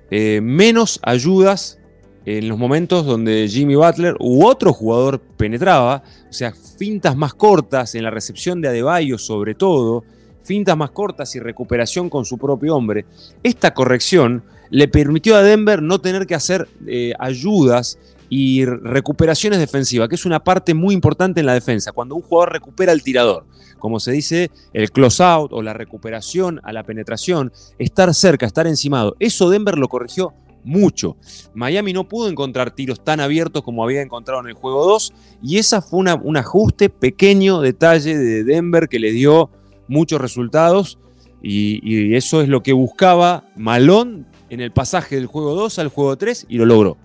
eh, 0.10 0.40
menos 0.42 1.00
ayudas 1.04 1.80
en 2.26 2.48
los 2.48 2.58
momentos 2.58 3.06
donde 3.06 3.48
Jimmy 3.48 3.76
Butler 3.76 4.16
u 4.20 4.46
otro 4.46 4.74
jugador 4.74 5.20
penetraba, 5.20 6.04
o 6.30 6.34
sea, 6.34 6.54
fintas 6.78 7.16
más 7.16 7.34
cortas 7.34 7.96
en 7.96 8.04
la 8.04 8.12
recepción 8.12 8.62
de 8.62 8.68
Adebayo 8.68 9.18
sobre 9.18 9.56
todo, 9.56 10.04
fintas 10.44 10.76
más 10.78 10.92
cortas 10.92 11.36
y 11.36 11.40
recuperación 11.40 12.10
con 12.10 12.26
su 12.26 12.38
propio 12.38 12.76
hombre. 12.76 13.06
Esta 13.44 13.74
corrección 13.74 14.44
le 14.70 14.88
permitió 14.88 15.36
a 15.36 15.44
Denver 15.44 15.82
no 15.82 16.02
tener 16.02 16.28
que 16.28 16.36
hacer 16.36 16.68
eh, 16.88 17.14
ayudas 17.20 17.98
y 18.30 18.66
recuperaciones 18.66 19.60
defensivas, 19.60 20.08
que 20.08 20.16
es 20.16 20.26
una 20.26 20.44
parte 20.44 20.74
muy 20.74 20.94
importante 20.94 21.40
en 21.40 21.46
la 21.46 21.54
defensa, 21.54 21.92
cuando 21.92 22.16
un 22.16 22.22
jugador 22.22 22.54
recupera 22.54 22.92
el 22.92 23.04
tirador 23.04 23.46
como 23.80 24.00
se 24.00 24.12
dice, 24.12 24.52
el 24.74 24.92
close 24.92 25.24
out 25.24 25.52
o 25.54 25.62
la 25.64 25.74
recuperación 25.74 26.60
a 26.64 26.72
la 26.72 26.84
penetración, 26.84 27.52
estar 27.80 28.14
cerca, 28.14 28.46
estar 28.46 28.68
encimado. 28.68 29.16
Eso 29.20 29.50
Denver 29.50 29.78
lo 29.78 29.88
corrigió 29.88 30.34
mucho. 30.64 31.18
Miami 31.56 31.94
no 31.94 32.08
pudo 32.08 32.30
encontrar 32.30 32.72
tiros 32.72 33.04
tan 33.04 33.20
abiertos 33.20 33.64
como 33.64 33.84
había 33.84 34.02
encontrado 34.02 34.42
en 34.42 34.48
el 34.48 34.54
juego 34.54 34.86
2 34.86 35.14
y 35.42 35.58
esa 35.58 35.82
fue 35.82 36.00
un 36.00 36.38
ajuste 36.38 36.90
pequeño 36.90 37.62
detalle 37.62 38.18
de 38.18 38.44
Denver 38.44 38.90
que 38.90 39.00
le 39.00 39.12
dio 39.12 39.50
muchos 39.88 40.22
resultados 40.22 41.00
y, 41.42 41.80
y 41.82 42.16
eso 42.16 42.42
es 42.42 42.50
lo 42.50 42.62
que 42.62 42.74
buscaba 42.74 43.46
Malón 43.56 44.28
en 44.50 44.60
el 44.60 44.72
pasaje 44.72 45.16
del 45.16 45.28
juego 45.28 45.56
2 45.56 45.80
al 45.80 45.88
juego 45.88 46.18
3 46.18 46.48
y 46.50 46.58
lo 46.58 46.66
logró. 46.66 46.98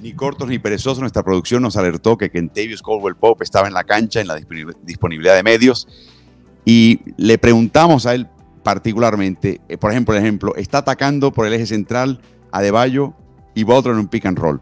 Ni 0.00 0.14
cortos 0.14 0.48
ni 0.48 0.58
perezosos, 0.58 1.00
nuestra 1.00 1.22
producción 1.22 1.62
nos 1.62 1.76
alertó 1.76 2.16
que 2.16 2.30
Kentavious 2.30 2.82
Caldwell 2.82 3.16
Pope 3.16 3.44
estaba 3.44 3.68
en 3.68 3.74
la 3.74 3.84
cancha 3.84 4.20
en 4.20 4.28
la 4.28 4.36
disponibilidad 4.82 5.34
de 5.34 5.42
medios 5.42 5.86
y 6.64 7.00
le 7.18 7.36
preguntamos 7.36 8.06
a 8.06 8.14
él 8.14 8.26
particularmente, 8.62 9.60
eh, 9.68 9.76
por 9.76 9.90
ejemplo, 9.90 10.14
ejemplo, 10.14 10.54
está 10.56 10.78
atacando 10.78 11.32
por 11.32 11.46
el 11.46 11.52
eje 11.52 11.66
central 11.66 12.20
a 12.50 12.62
Deballo 12.62 13.14
y 13.54 13.64
Butler 13.64 13.94
en 13.94 14.00
un 14.00 14.08
pick 14.08 14.24
and 14.24 14.38
roll. 14.38 14.60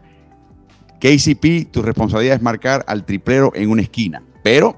KCP, 0.99 1.71
tu 1.71 1.81
responsabilidad 1.81 2.35
es 2.35 2.41
marcar 2.41 2.83
al 2.87 3.05
triplero 3.05 3.51
en 3.55 3.69
una 3.69 3.81
esquina, 3.81 4.21
pero 4.43 4.77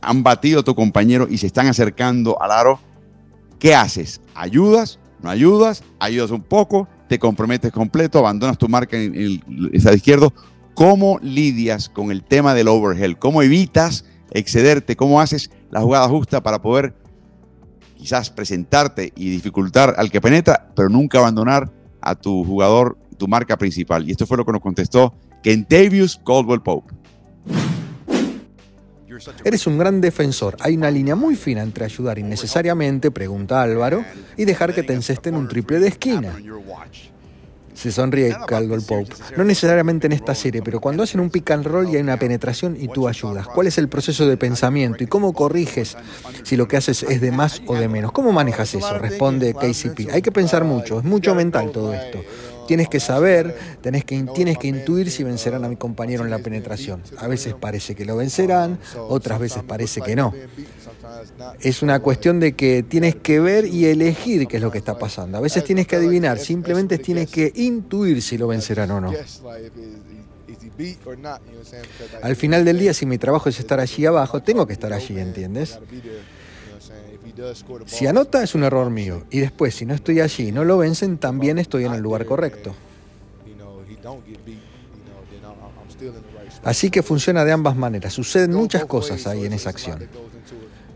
han 0.00 0.22
batido 0.22 0.60
a 0.60 0.62
tu 0.62 0.74
compañero 0.74 1.26
y 1.28 1.38
se 1.38 1.46
están 1.46 1.66
acercando 1.66 2.40
al 2.40 2.52
aro. 2.52 2.78
¿Qué 3.58 3.74
haces? 3.74 4.20
¿Ayudas? 4.34 5.00
¿No 5.20 5.30
ayudas? 5.30 5.82
¿Ayudas 5.98 6.30
un 6.30 6.42
poco? 6.42 6.86
¿Te 7.08 7.18
comprometes 7.18 7.72
completo? 7.72 8.18
¿Abandonas 8.18 8.58
tu 8.58 8.68
marca 8.68 8.96
en 8.96 9.14
el 9.14 9.42
estado 9.72 9.96
izquierdo? 9.96 10.32
¿Cómo 10.74 11.18
lidias 11.22 11.88
con 11.88 12.10
el 12.10 12.24
tema 12.24 12.54
del 12.54 12.68
overhead? 12.68 13.12
¿Cómo 13.18 13.42
evitas 13.42 14.04
excederte? 14.30 14.96
¿Cómo 14.96 15.20
haces 15.20 15.50
la 15.70 15.80
jugada 15.80 16.08
justa 16.08 16.42
para 16.42 16.62
poder 16.62 16.94
quizás 17.96 18.30
presentarte 18.30 19.12
y 19.16 19.30
dificultar 19.30 19.94
al 19.96 20.10
que 20.10 20.20
penetra, 20.20 20.70
pero 20.76 20.88
nunca 20.88 21.18
abandonar 21.18 21.72
a 22.02 22.14
tu 22.14 22.44
jugador 22.44 22.98
tu 23.16 23.26
marca 23.28 23.56
principal. 23.56 24.06
Y 24.06 24.10
esto 24.12 24.26
fue 24.26 24.36
lo 24.36 24.44
que 24.44 24.52
nos 24.52 24.60
contestó 24.60 25.14
Kentavious 25.42 26.20
Caldwell 26.24 26.60
Pope. 26.60 26.94
Eres 29.44 29.66
un 29.66 29.78
gran 29.78 30.00
defensor. 30.00 30.56
Hay 30.60 30.76
una 30.76 30.90
línea 30.90 31.14
muy 31.14 31.36
fina 31.36 31.62
entre 31.62 31.84
ayudar 31.84 32.18
innecesariamente, 32.18 33.10
pregunta 33.10 33.62
Álvaro, 33.62 34.04
y 34.36 34.44
dejar 34.44 34.74
que 34.74 34.82
te 34.82 34.92
encesten 34.92 35.36
un 35.36 35.48
triple 35.48 35.78
de 35.78 35.88
esquina. 35.88 36.34
Se 37.74 37.90
sonríe 37.90 38.34
Caldwell 38.46 38.82
Pope. 38.82 39.12
No 39.36 39.42
necesariamente 39.42 40.06
en 40.06 40.12
esta 40.12 40.34
serie, 40.34 40.62
pero 40.62 40.80
cuando 40.80 41.02
hacen 41.02 41.20
un 41.20 41.28
pick 41.28 41.50
and 41.50 41.66
roll 41.66 41.88
y 41.90 41.96
hay 41.96 42.02
una 42.02 42.16
penetración 42.16 42.76
y 42.80 42.88
tú 42.88 43.08
ayudas. 43.08 43.48
¿Cuál 43.48 43.66
es 43.66 43.78
el 43.78 43.88
proceso 43.88 44.26
de 44.28 44.36
pensamiento 44.36 45.02
y 45.02 45.08
cómo 45.08 45.32
corriges 45.32 45.96
si 46.44 46.56
lo 46.56 46.68
que 46.68 46.76
haces 46.76 47.02
es 47.02 47.20
de 47.20 47.32
más 47.32 47.62
o 47.66 47.74
de 47.74 47.88
menos? 47.88 48.12
¿Cómo 48.12 48.30
manejas 48.30 48.74
eso? 48.74 48.96
Responde 48.98 49.54
KCP. 49.54 50.12
Hay 50.12 50.22
que 50.22 50.30
pensar 50.30 50.64
mucho, 50.64 51.00
es 51.00 51.04
mucho 51.04 51.34
mental 51.34 51.72
todo 51.72 51.92
esto. 51.92 52.20
Tienes 52.66 52.88
que 52.88 53.00
saber, 53.00 53.56
tienes 53.80 54.04
que, 54.04 54.22
tienes 54.34 54.58
que 54.58 54.68
intuir 54.68 55.10
si 55.10 55.24
vencerán 55.24 55.64
a 55.64 55.68
mi 55.68 55.76
compañero 55.76 56.24
en 56.24 56.30
la 56.30 56.38
penetración. 56.38 57.02
A 57.18 57.26
veces 57.26 57.54
parece 57.54 57.94
que 57.94 58.04
lo 58.04 58.16
vencerán, 58.16 58.78
otras 58.96 59.38
veces 59.38 59.62
parece 59.62 60.00
que 60.00 60.16
no. 60.16 60.32
Es 61.60 61.82
una 61.82 62.00
cuestión 62.00 62.40
de 62.40 62.54
que 62.54 62.82
tienes 62.82 63.16
que 63.16 63.40
ver 63.40 63.66
y 63.66 63.86
elegir 63.86 64.46
qué 64.46 64.56
es 64.56 64.62
lo 64.62 64.70
que 64.70 64.78
está 64.78 64.98
pasando. 64.98 65.38
A 65.38 65.40
veces 65.40 65.64
tienes 65.64 65.86
que 65.86 65.96
adivinar, 65.96 66.38
simplemente 66.38 66.98
tienes 66.98 67.30
que 67.30 67.52
intuir 67.54 68.22
si 68.22 68.38
lo 68.38 68.48
vencerán 68.48 68.90
o 68.90 69.00
no. 69.00 69.12
Al 72.22 72.36
final 72.36 72.64
del 72.64 72.78
día, 72.78 72.94
si 72.94 73.06
mi 73.06 73.18
trabajo 73.18 73.48
es 73.48 73.58
estar 73.58 73.80
allí 73.80 74.06
abajo, 74.06 74.42
tengo 74.42 74.66
que 74.66 74.72
estar 74.72 74.92
allí, 74.92 75.18
¿entiendes? 75.18 75.78
Si 77.86 78.06
anota 78.06 78.42
es 78.42 78.54
un 78.54 78.64
error 78.64 78.90
mío 78.90 79.24
y 79.30 79.40
después 79.40 79.74
si 79.74 79.86
no 79.86 79.94
estoy 79.94 80.20
allí 80.20 80.48
y 80.48 80.52
no 80.52 80.64
lo 80.64 80.78
vencen, 80.78 81.18
también 81.18 81.58
estoy 81.58 81.84
en 81.84 81.94
el 81.94 82.00
lugar 82.00 82.24
correcto. 82.26 82.74
Así 86.62 86.90
que 86.90 87.02
funciona 87.02 87.44
de 87.44 87.52
ambas 87.52 87.76
maneras. 87.76 88.12
Suceden 88.12 88.52
muchas 88.52 88.84
cosas 88.84 89.26
ahí 89.26 89.44
en 89.44 89.52
esa 89.52 89.70
acción. 89.70 90.08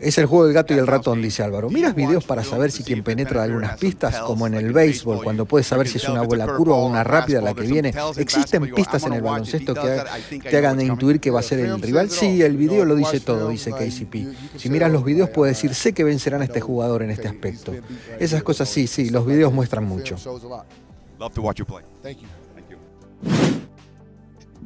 Es 0.00 0.16
el 0.18 0.26
juego 0.26 0.44
del 0.44 0.54
gato 0.54 0.74
y 0.74 0.78
el 0.78 0.86
ratón, 0.86 1.20
dice 1.20 1.42
Álvaro. 1.42 1.70
¿Miras 1.70 1.94
videos 1.94 2.24
para 2.24 2.44
saber 2.44 2.70
si 2.70 2.84
quien 2.84 3.02
penetra 3.02 3.42
algunas 3.42 3.78
pistas, 3.78 4.20
como 4.20 4.46
en 4.46 4.54
el 4.54 4.72
béisbol, 4.72 5.22
cuando 5.24 5.44
puedes 5.44 5.66
saber 5.66 5.88
si 5.88 5.98
es 5.98 6.08
una 6.08 6.22
bola 6.22 6.46
curva 6.46 6.76
o 6.76 6.86
una 6.86 7.02
rápida 7.02 7.40
la 7.40 7.54
que 7.54 7.62
viene? 7.62 7.92
¿Existen 8.16 8.72
pistas 8.72 9.04
en 9.04 9.14
el 9.14 9.22
baloncesto 9.22 9.74
que 9.74 10.40
te 10.40 10.56
hagan 10.56 10.80
intuir 10.80 11.20
que 11.20 11.30
va 11.30 11.40
a 11.40 11.42
ser 11.42 11.60
el 11.60 11.80
rival? 11.80 12.10
Sí, 12.10 12.42
el 12.42 12.56
video 12.56 12.84
lo 12.84 12.94
dice 12.94 13.20
todo, 13.20 13.48
dice 13.48 13.72
KCP. 13.72 14.58
Si 14.58 14.70
miras 14.70 14.92
los 14.92 15.04
videos 15.04 15.30
puedes 15.30 15.56
decir, 15.56 15.74
sé 15.74 15.92
que 15.92 16.04
vencerán 16.04 16.42
a 16.42 16.44
este 16.44 16.60
jugador 16.60 17.02
en 17.02 17.10
este 17.10 17.28
aspecto. 17.28 17.74
Esas 18.18 18.42
cosas 18.42 18.68
sí, 18.68 18.86
sí, 18.86 19.10
los 19.10 19.26
videos 19.26 19.52
muestran 19.52 19.84
mucho. 19.84 20.16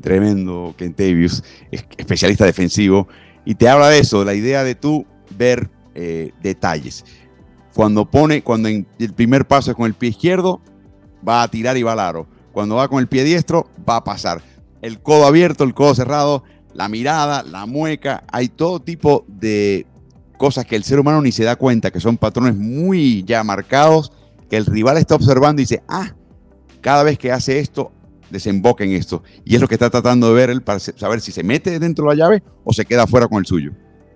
Tremendo 0.01 0.75
Kentavious, 0.77 1.43
especialista 1.71 2.45
defensivo, 2.45 3.09
y 3.45 3.55
te 3.55 3.69
habla 3.69 3.89
de 3.89 4.01
eso, 4.01 4.25
la 4.25 4.35
idea 4.35 4.65
de 4.65 4.75
tú 4.75 5.07
ver 5.37 5.71
eh, 5.95 6.33
detalles. 6.43 7.05
Cuando 7.75 8.11
pone, 8.11 8.43
cuando 8.43 8.69
en 8.69 8.87
el 8.99 9.13
primer 9.13 9.47
paso 9.47 9.71
es 9.71 9.77
con 9.77 9.87
el 9.87 9.95
pie 9.95 10.11
izquierdo, 10.11 10.61
va 11.27 11.43
a 11.43 11.49
tirar 11.49 11.77
y 11.77 11.83
va 11.83 11.93
al 11.93 12.01
aro. 12.01 12.27
Cuando 12.53 12.77
va 12.77 12.89
con 12.89 12.99
el 12.99 13.09
pie 13.09 13.25
diestro, 13.25 13.69
va 13.89 13.97
a 13.97 14.05
pasar. 14.05 14.43
El 14.83 15.01
codo 15.01 15.27
abierto, 15.27 15.65
el 15.65 15.75
codo 15.75 15.95
cerrado, 15.95 16.45
la 16.75 16.89
mirada, 16.89 17.43
la 17.43 17.67
mueca, 17.67 18.25
hay 18.31 18.49
todo 18.49 18.81
tipo 18.81 19.25
de 19.29 19.87
cosas 20.39 20.67
que 20.67 20.77
el 20.77 20.85
ser 20.85 20.99
humano 20.99 21.23
ni 21.23 21.33
se 21.33 21.45
da 21.45 21.57
cuenta, 21.57 21.91
que 21.91 22.01
son 22.01 22.17
patrones 22.19 22.57
muy 22.57 23.23
ya 23.25 23.45
marcados, 23.45 24.13
que 24.51 24.57
el 24.57 24.67
rival 24.67 24.99
está 24.99 25.15
observando 25.15 25.61
y 25.61 25.65
dice, 25.65 25.83
ah, 25.89 26.15
cada 26.81 27.03
vez 27.05 27.19
que 27.19 27.33
hace 27.33 27.59
esto, 27.59 27.93
desemboca 28.31 28.85
en 28.85 28.93
esto. 28.93 29.23
Y 29.45 29.55
es 29.55 29.61
lo 29.61 29.69
que 29.69 29.75
está 29.75 29.89
tratando 29.89 30.29
de 30.29 30.35
ver 30.35 30.51
él 30.51 30.63
para 30.63 30.79
saber 30.79 31.21
si 31.21 31.33
se 31.33 31.43
mete 31.43 31.79
dentro 31.79 32.05
de 32.05 32.17
la 32.17 32.17
llave 32.17 32.43
o 32.65 32.73
se 32.73 32.85
queda 32.85 33.07
fuera 33.07 33.29
con 33.29 33.39
el 33.39 33.47
suyo 33.47 33.73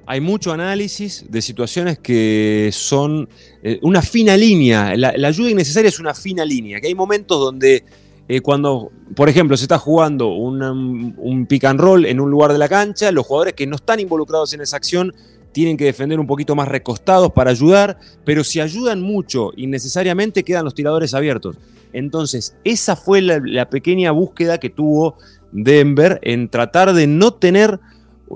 hay 0.07 0.21
mucho 0.21 0.53
análisis 0.53 1.27
de 1.29 1.43
situaciones 1.43 1.99
que 1.99 2.71
son 2.73 3.29
eh, 3.63 3.81
una 3.83 4.01
fina 4.01 4.37
línea. 4.37 4.97
La, 4.97 5.09
ayuda 5.27 5.51
innecesaria 5.51 5.89
es 5.89 5.99
una 5.99 6.15
fina 6.15 6.45
línea, 6.45 6.81
que 6.81 6.87
hay 6.87 6.95
momentos 6.95 7.41
donde 7.41 7.85
eh, 8.29 8.41
cuando, 8.41 8.93
por 9.17 9.29
ejemplo, 9.29 9.57
se 9.57 9.65
está 9.65 9.79
jugando 9.79 10.29
un, 10.29 11.15
un 11.19 11.47
pick 11.47 11.65
and 11.65 11.81
roll 11.81 12.07
en 12.07 12.21
un 12.21 12.31
lugar 12.31 12.53
de 12.53 12.59
la 12.59 12.69
cancha, 12.69 13.11
los 13.11 13.27
jugadores 13.27 13.55
que 13.55 13.67
no 13.67 13.77
están 13.77 13.99
involucrados 13.99 14.53
en 14.53 14.61
esa 14.61 14.77
acción 14.77 15.13
tienen 15.51 15.77
que 15.77 15.87
defender 15.87 16.21
un 16.21 16.27
poquito 16.27 16.55
más 16.55 16.69
recostados 16.69 17.33
para 17.33 17.51
ayudar, 17.51 17.99
pero 18.25 18.45
si 18.45 18.61
ayudan 18.61 19.01
mucho 19.01 19.53
innecesariamente 19.57 20.45
quedan 20.45 20.65
los 20.65 20.75
tiradores 20.75 21.15
abiertos. 21.15 21.57
Entonces, 21.93 22.57
esa 22.63 22.95
fue 22.95 23.23
la 23.23 23.71
pequeña 23.71 24.11
búsqueda 24.11 24.59
que 24.59 24.69
tuvo 24.69 25.17
Denver 25.53 26.21
en 26.23 26.51
tratar 26.51 26.93
de 26.93 27.07
no 27.07 27.33
tener 27.33 27.81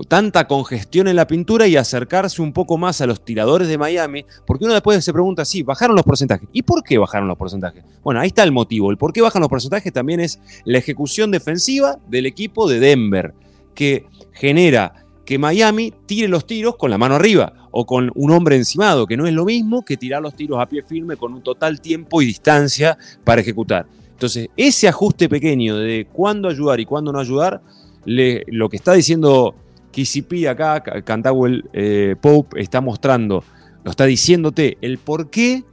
tanta 0.07 0.47
congestión 0.47 1.07
en 1.07 1.15
la 1.15 1.27
pintura 1.27 1.67
y 1.67 1.75
acercarse 1.75 2.41
un 2.41 2.53
poco 2.53 2.77
más 2.77 3.01
a 3.01 3.05
los 3.05 3.23
tiradores 3.23 3.67
de 3.67 3.77
Miami, 3.77 4.25
porque 4.45 4.65
uno 4.65 4.73
después 4.73 5.03
se 5.03 5.13
pregunta, 5.13 5.45
sí, 5.45 5.63
bajaron 5.63 5.95
los 5.95 6.05
porcentajes. 6.05 6.47
¿Y 6.53 6.61
por 6.63 6.83
qué 6.83 6.97
bajaron 6.97 7.27
los 7.27 7.37
porcentajes? 7.37 7.83
Bueno, 8.03 8.19
ahí 8.19 8.27
está 8.27 8.43
el 8.43 8.51
motivo. 8.51 8.91
El 8.91 8.97
por 8.97 9.13
qué 9.13 9.21
bajan 9.21 9.41
los 9.41 9.49
porcentajes 9.49 9.91
también 9.91 10.19
es 10.19 10.39
la 10.65 10.77
ejecución 10.77 11.31
defensiva 11.31 11.97
del 12.07 12.25
equipo 12.25 12.69
de 12.69 12.79
Denver, 12.79 13.33
que 13.75 14.05
genera 14.31 15.05
que 15.25 15.37
Miami 15.37 15.93
tire 16.05 16.27
los 16.27 16.45
tiros 16.45 16.75
con 16.77 16.89
la 16.89 16.97
mano 16.97 17.15
arriba 17.15 17.53
o 17.71 17.85
con 17.85 18.11
un 18.15 18.31
hombre 18.31 18.55
encimado, 18.55 19.07
que 19.07 19.17
no 19.17 19.27
es 19.27 19.33
lo 19.33 19.45
mismo 19.45 19.83
que 19.83 19.97
tirar 19.97 20.21
los 20.21 20.35
tiros 20.35 20.59
a 20.59 20.67
pie 20.67 20.83
firme 20.83 21.15
con 21.15 21.33
un 21.33 21.41
total 21.41 21.79
tiempo 21.79 22.21
y 22.21 22.25
distancia 22.25 22.97
para 23.23 23.41
ejecutar. 23.41 23.85
Entonces, 24.11 24.49
ese 24.57 24.87
ajuste 24.87 25.29
pequeño 25.29 25.77
de 25.77 26.07
cuándo 26.11 26.49
ayudar 26.49 26.79
y 26.79 26.85
cuándo 26.85 27.11
no 27.11 27.19
ayudar, 27.19 27.61
lo 28.05 28.69
que 28.69 28.77
está 28.77 28.93
diciendo 28.93 29.55
KCP 29.91 30.47
acá, 30.49 30.81
Cantawell 31.03 31.65
eh, 31.73 32.15
Pope, 32.19 32.61
está 32.61 32.81
mostrando, 32.81 33.43
lo 33.83 33.91
está 33.91 34.05
diciéndote 34.05 34.77
el 34.81 34.97
por 34.97 35.29
qué 35.29 35.63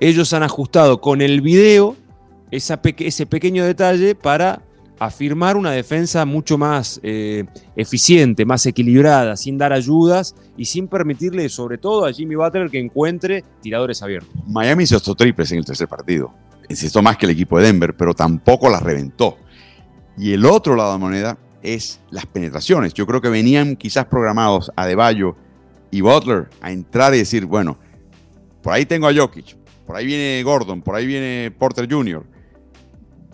ellos 0.00 0.32
han 0.32 0.42
ajustado 0.42 1.00
con 1.00 1.20
el 1.20 1.40
video 1.40 1.96
ese 2.50 3.26
pequeño 3.26 3.64
detalle 3.64 4.14
para 4.14 4.62
afirmar 4.98 5.56
una 5.56 5.70
defensa 5.70 6.24
mucho 6.24 6.58
más 6.58 7.00
eh, 7.02 7.44
eficiente, 7.76 8.44
más 8.44 8.66
equilibrada, 8.66 9.36
sin 9.36 9.58
dar 9.58 9.72
ayudas 9.72 10.34
y 10.56 10.64
sin 10.64 10.88
permitirle, 10.88 11.48
sobre 11.48 11.78
todo 11.78 12.04
a 12.04 12.12
Jimmy 12.12 12.34
Butler, 12.34 12.70
que 12.70 12.80
encuentre 12.80 13.44
tiradores 13.62 14.02
abiertos. 14.02 14.32
Miami 14.46 14.84
hizo 14.84 14.96
estos 14.96 15.16
triples 15.16 15.52
en 15.52 15.58
el 15.58 15.64
tercer 15.64 15.88
partido. 15.88 16.32
Insisto 16.68 17.00
más 17.00 17.16
que 17.16 17.26
el 17.26 17.30
equipo 17.30 17.58
de 17.58 17.66
Denver, 17.66 17.96
pero 17.96 18.14
tampoco 18.14 18.68
las 18.68 18.82
reventó. 18.82 19.38
Y 20.16 20.32
el 20.32 20.44
otro 20.44 20.74
lado 20.74 20.90
de 20.90 20.94
la 20.94 20.98
moneda, 20.98 21.38
es 21.74 22.00
las 22.10 22.26
penetraciones. 22.26 22.94
Yo 22.94 23.06
creo 23.06 23.20
que 23.20 23.28
venían 23.28 23.76
quizás 23.76 24.06
programados 24.06 24.70
a 24.76 24.86
Deballo 24.86 25.36
y 25.90 26.00
Butler 26.00 26.48
a 26.60 26.70
entrar 26.70 27.14
y 27.14 27.18
decir, 27.18 27.46
bueno, 27.46 27.78
por 28.62 28.72
ahí 28.72 28.86
tengo 28.86 29.08
a 29.08 29.14
Jokic, 29.14 29.56
por 29.86 29.96
ahí 29.96 30.06
viene 30.06 30.42
Gordon, 30.42 30.82
por 30.82 30.94
ahí 30.94 31.06
viene 31.06 31.50
Porter 31.50 31.90
Jr. 31.90 32.24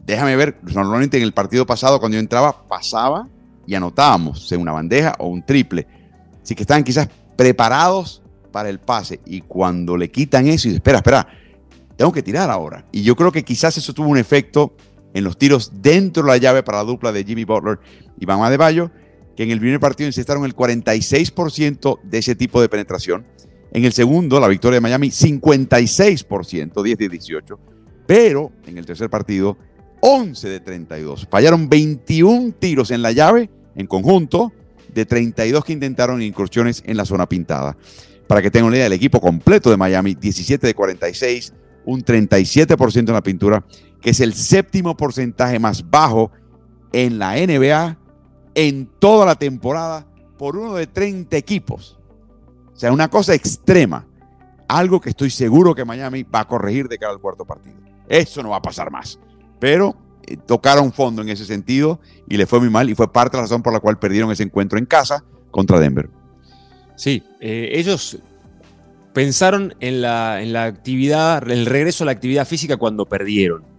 Déjame 0.07 0.37
ver, 0.37 0.59
normalmente 0.62 1.16
en 1.16 1.22
el 1.22 1.32
partido 1.32 1.66
pasado 1.66 1.99
cuando 1.99 2.16
yo 2.16 2.20
entraba 2.20 2.66
pasaba 2.68 3.28
y 3.66 3.74
anotábamos, 3.74 4.47
sea 4.47 4.59
una 4.59 4.72
bandeja 4.72 5.14
o 5.18 5.28
un 5.28 5.45
triple. 5.45 5.87
Así 6.43 6.55
que 6.55 6.62
estaban 6.62 6.85
quizás 6.85 7.09
preparados 7.37 8.22
para 8.53 8.68
el 8.68 8.78
pase 8.78 9.20
y 9.24 9.41
cuando 9.41 9.97
le 9.97 10.11
quitan 10.11 10.47
eso 10.47 10.68
y 10.68 10.74
espera, 10.74 10.99
espera, 10.99 11.26
tengo 11.97 12.12
que 12.12 12.22
tirar 12.22 12.51
ahora. 12.51 12.85
Y 12.93 13.03
yo 13.03 13.16
creo 13.16 13.32
que 13.32 13.43
quizás 13.43 13.76
eso 13.78 13.93
tuvo 13.93 14.09
un 14.09 14.18
efecto 14.18 14.74
en 15.15 15.25
los 15.25 15.39
tiros 15.39 15.73
dentro 15.81 16.25
de 16.25 16.29
la 16.29 16.37
llave 16.37 16.62
para 16.62 16.79
la 16.79 16.85
dupla 16.85 17.12
de 17.12 17.25
Jimmy 17.25 17.45
Butler 17.45 17.79
y 18.21 18.27
Bam 18.27 18.43
Adebayo, 18.43 18.91
que 19.37 19.45
en 19.45 19.51
el 19.51 19.61
primer 19.61 19.81
partido 19.81 20.07
incestaron 20.07 20.45
el 20.45 20.55
46% 20.55 22.01
de 22.03 22.19
ese 22.19 22.35
tipo 22.35 22.61
de 22.61 22.69
penetración. 22.69 23.25
En 23.73 23.85
el 23.85 23.93
segundo, 23.93 24.39
la 24.39 24.49
victoria 24.49 24.77
de 24.77 24.81
Miami, 24.83 25.09
56%, 25.09 26.83
10 26.83 26.99
de 26.99 27.09
18. 27.09 27.59
Pero 28.07 28.53
en 28.67 28.79
el 28.79 28.87
tercer 28.87 29.09
partido, 29.09 29.57
11 30.01 30.49
de 30.49 30.61
32. 30.61 31.27
Fallaron 31.31 31.69
21 31.69 32.53
tiros 32.59 32.91
en 32.91 33.03
la 33.03 33.12
llave 33.12 33.49
en 33.75 33.87
conjunto 33.87 34.53
de 34.93 35.07
32 35.07 35.65
que 35.65 35.73
intentaron 35.73 36.23
incursiones 36.23 36.83
en 36.87 36.97
la 36.97 37.05
zona 37.05 37.29
pintada. 37.29 37.77
Para 38.27 38.43
que 38.43 38.51
tengan 38.51 38.69
una 38.69 38.77
idea, 38.77 38.87
el 38.87 38.93
equipo 38.93 39.21
completo 39.21 39.71
de 39.71 39.77
Miami, 39.77 40.15
17 40.15 40.67
de 40.67 40.75
46, 40.75 41.53
un 41.85 42.03
37% 42.03 42.99
en 42.99 43.12
la 43.12 43.22
pintura 43.22 43.64
que 44.05 44.11
es 44.11 44.20
el 44.20 44.35
séptimo 44.35 44.97
porcentaje 44.97 45.59
más 45.59 45.89
bajo 45.89 46.30
en 46.93 47.18
la 47.18 47.37
NBA 47.37 47.97
en 48.55 48.87
toda 48.99 49.24
la 49.24 49.35
temporada 49.35 50.07
por 50.37 50.57
uno 50.57 50.74
de 50.74 50.87
30 50.87 51.37
equipos. 51.37 51.99
O 52.74 52.76
sea, 52.76 52.93
una 52.93 53.09
cosa 53.09 53.35
extrema. 53.35 54.07
Algo 54.68 55.01
que 55.01 55.11
estoy 55.11 55.30
seguro 55.30 55.74
que 55.74 55.85
Miami 55.85 56.22
va 56.22 56.41
a 56.41 56.49
corregir 56.49 56.89
de 56.89 56.99
cara 56.99 57.12
al 57.12 57.20
cuarto 57.20 57.45
partido. 57.45 57.76
Eso 58.09 58.43
no 58.43 58.51
va 58.51 58.57
a 58.57 58.62
pasar 58.62 58.91
más. 58.91 59.18
Pero 59.59 59.97
eh, 60.26 60.37
tocaron 60.37 60.93
fondo 60.93 61.22
en 61.22 61.30
ese 61.30 61.45
sentido 61.45 62.01
y 62.28 62.37
le 62.37 62.47
fue 62.47 62.61
muy 62.61 62.70
mal 62.70 62.89
y 62.91 62.95
fue 62.95 63.11
parte 63.11 63.37
de 63.37 63.39
la 63.39 63.45
razón 63.45 63.62
por 63.62 63.72
la 63.72 63.80
cual 63.80 63.99
perdieron 63.99 64.30
ese 64.30 64.43
encuentro 64.43 64.78
en 64.78 64.87
casa 64.87 65.24
contra 65.51 65.78
Denver. 65.78 66.11
Sí, 66.97 67.22
eh, 67.41 67.70
ellos 67.72 68.18
pensaron 69.15 69.75
en 69.81 70.03
la, 70.03 70.43
en 70.43 70.53
la 70.53 70.65
actividad, 70.65 71.49
el 71.51 71.65
regreso 71.65 72.05
a 72.05 72.07
la 72.07 72.12
actividad 72.12 72.47
física 72.47 72.77
cuando 72.77 73.07
perdieron 73.07 73.75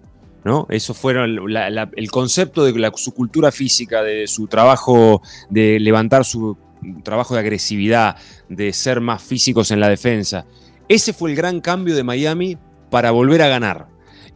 ¿no? 0.46 0.68
Eso 0.70 0.94
fue 0.94 1.16
el 1.16 2.12
concepto 2.12 2.64
de 2.64 2.92
su 2.96 3.14
cultura 3.14 3.52
física, 3.52 4.04
de 4.04 4.28
su 4.28 4.46
trabajo 4.46 5.24
de 5.50 5.80
levantar 5.80 6.24
su 6.24 6.56
trabajo 7.04 7.34
de 7.34 7.40
agresividad, 7.40 8.16
de 8.48 8.72
ser 8.72 9.02
más 9.02 9.24
físicos 9.24 9.72
en 9.72 9.80
la 9.80 9.90
defensa. 9.90 10.46
Ese 10.88 11.14
fue 11.14 11.32
el 11.32 11.36
gran 11.36 11.62
cambio 11.62 11.96
de 11.96 12.04
Miami 12.04 12.60
para 12.92 13.10
volver 13.10 13.42
a 13.42 13.48
ganar. 13.48 13.88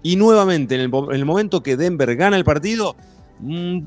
Y 0.02 0.16
nuevamente, 0.16 0.74
en 0.74 0.82
el, 0.82 1.26
momento 1.26 1.62
que 1.62 1.78
Denver 1.78 2.16
gana 2.16 2.38
el 2.38 2.44
partido, 2.44 2.96
mm, 3.40 3.80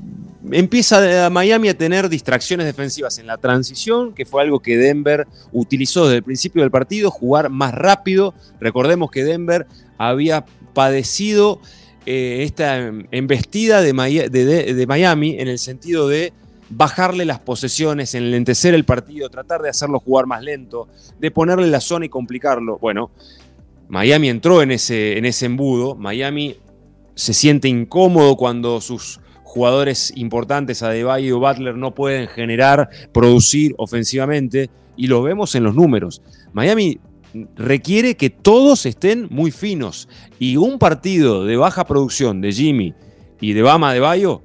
empieza 0.51 1.29
Miami 1.29 1.69
a 1.69 1.77
tener 1.77 2.09
distracciones 2.09 2.65
defensivas 2.65 3.17
en 3.19 3.27
la 3.27 3.37
transición, 3.37 4.13
que 4.13 4.25
fue 4.25 4.41
algo 4.41 4.59
que 4.59 4.77
Denver 4.77 5.27
utilizó 5.51 6.05
desde 6.05 6.17
el 6.17 6.23
principio 6.23 6.61
del 6.61 6.71
partido, 6.71 7.11
jugar 7.11 7.49
más 7.49 7.73
rápido. 7.73 8.33
Recordemos 8.59 9.11
que 9.11 9.23
Denver 9.23 9.67
había 9.97 10.45
padecido 10.73 11.59
eh, 12.05 12.43
esta 12.43 12.91
embestida 13.11 13.81
de, 13.81 13.93
Miami 13.93 15.39
en 15.39 15.47
el 15.47 15.57
sentido 15.57 16.09
de 16.09 16.33
bajarle 16.69 17.23
las 17.23 17.39
posesiones, 17.39 18.13
enlentecer 18.13 18.73
el 18.73 18.83
partido, 18.83 19.29
tratar 19.29 19.61
de 19.61 19.69
hacerlo 19.69 19.99
jugar 19.99 20.25
más 20.25 20.43
lento, 20.43 20.89
de 21.19 21.31
ponerle 21.31 21.67
la 21.67 21.79
zona 21.79 22.05
y 22.05 22.09
complicarlo. 22.09 22.77
Bueno, 22.79 23.11
Miami 23.87 24.29
entró 24.29 24.61
en 24.61 24.71
ese, 24.71 25.17
en 25.17 25.25
ese 25.25 25.45
embudo, 25.45 25.95
Miami 25.95 26.57
se 27.15 27.33
siente 27.33 27.67
incómodo 27.67 28.35
cuando 28.35 28.81
sus 28.81 29.19
jugadores 29.53 30.11
importantes, 30.15 30.81
Adebayo 30.81 31.27
y 31.27 31.39
Butler, 31.39 31.75
no 31.75 31.93
pueden 31.93 32.27
generar, 32.27 32.89
producir 33.13 33.75
ofensivamente, 33.77 34.71
y 34.97 35.05
lo 35.05 35.21
vemos 35.21 35.53
en 35.53 35.63
los 35.63 35.75
números. 35.75 36.23
Miami 36.53 36.99
requiere 37.55 38.15
que 38.15 38.31
todos 38.31 38.87
estén 38.87 39.27
muy 39.29 39.51
finos. 39.51 40.09
Y 40.39 40.57
un 40.57 40.79
partido 40.79 41.45
de 41.45 41.55
baja 41.55 41.85
producción 41.85 42.41
de 42.41 42.51
Jimmy 42.51 42.95
y 43.39 43.53
de 43.53 43.61
Bama 43.61 43.93
de 43.93 43.99
Bayo 43.99 44.41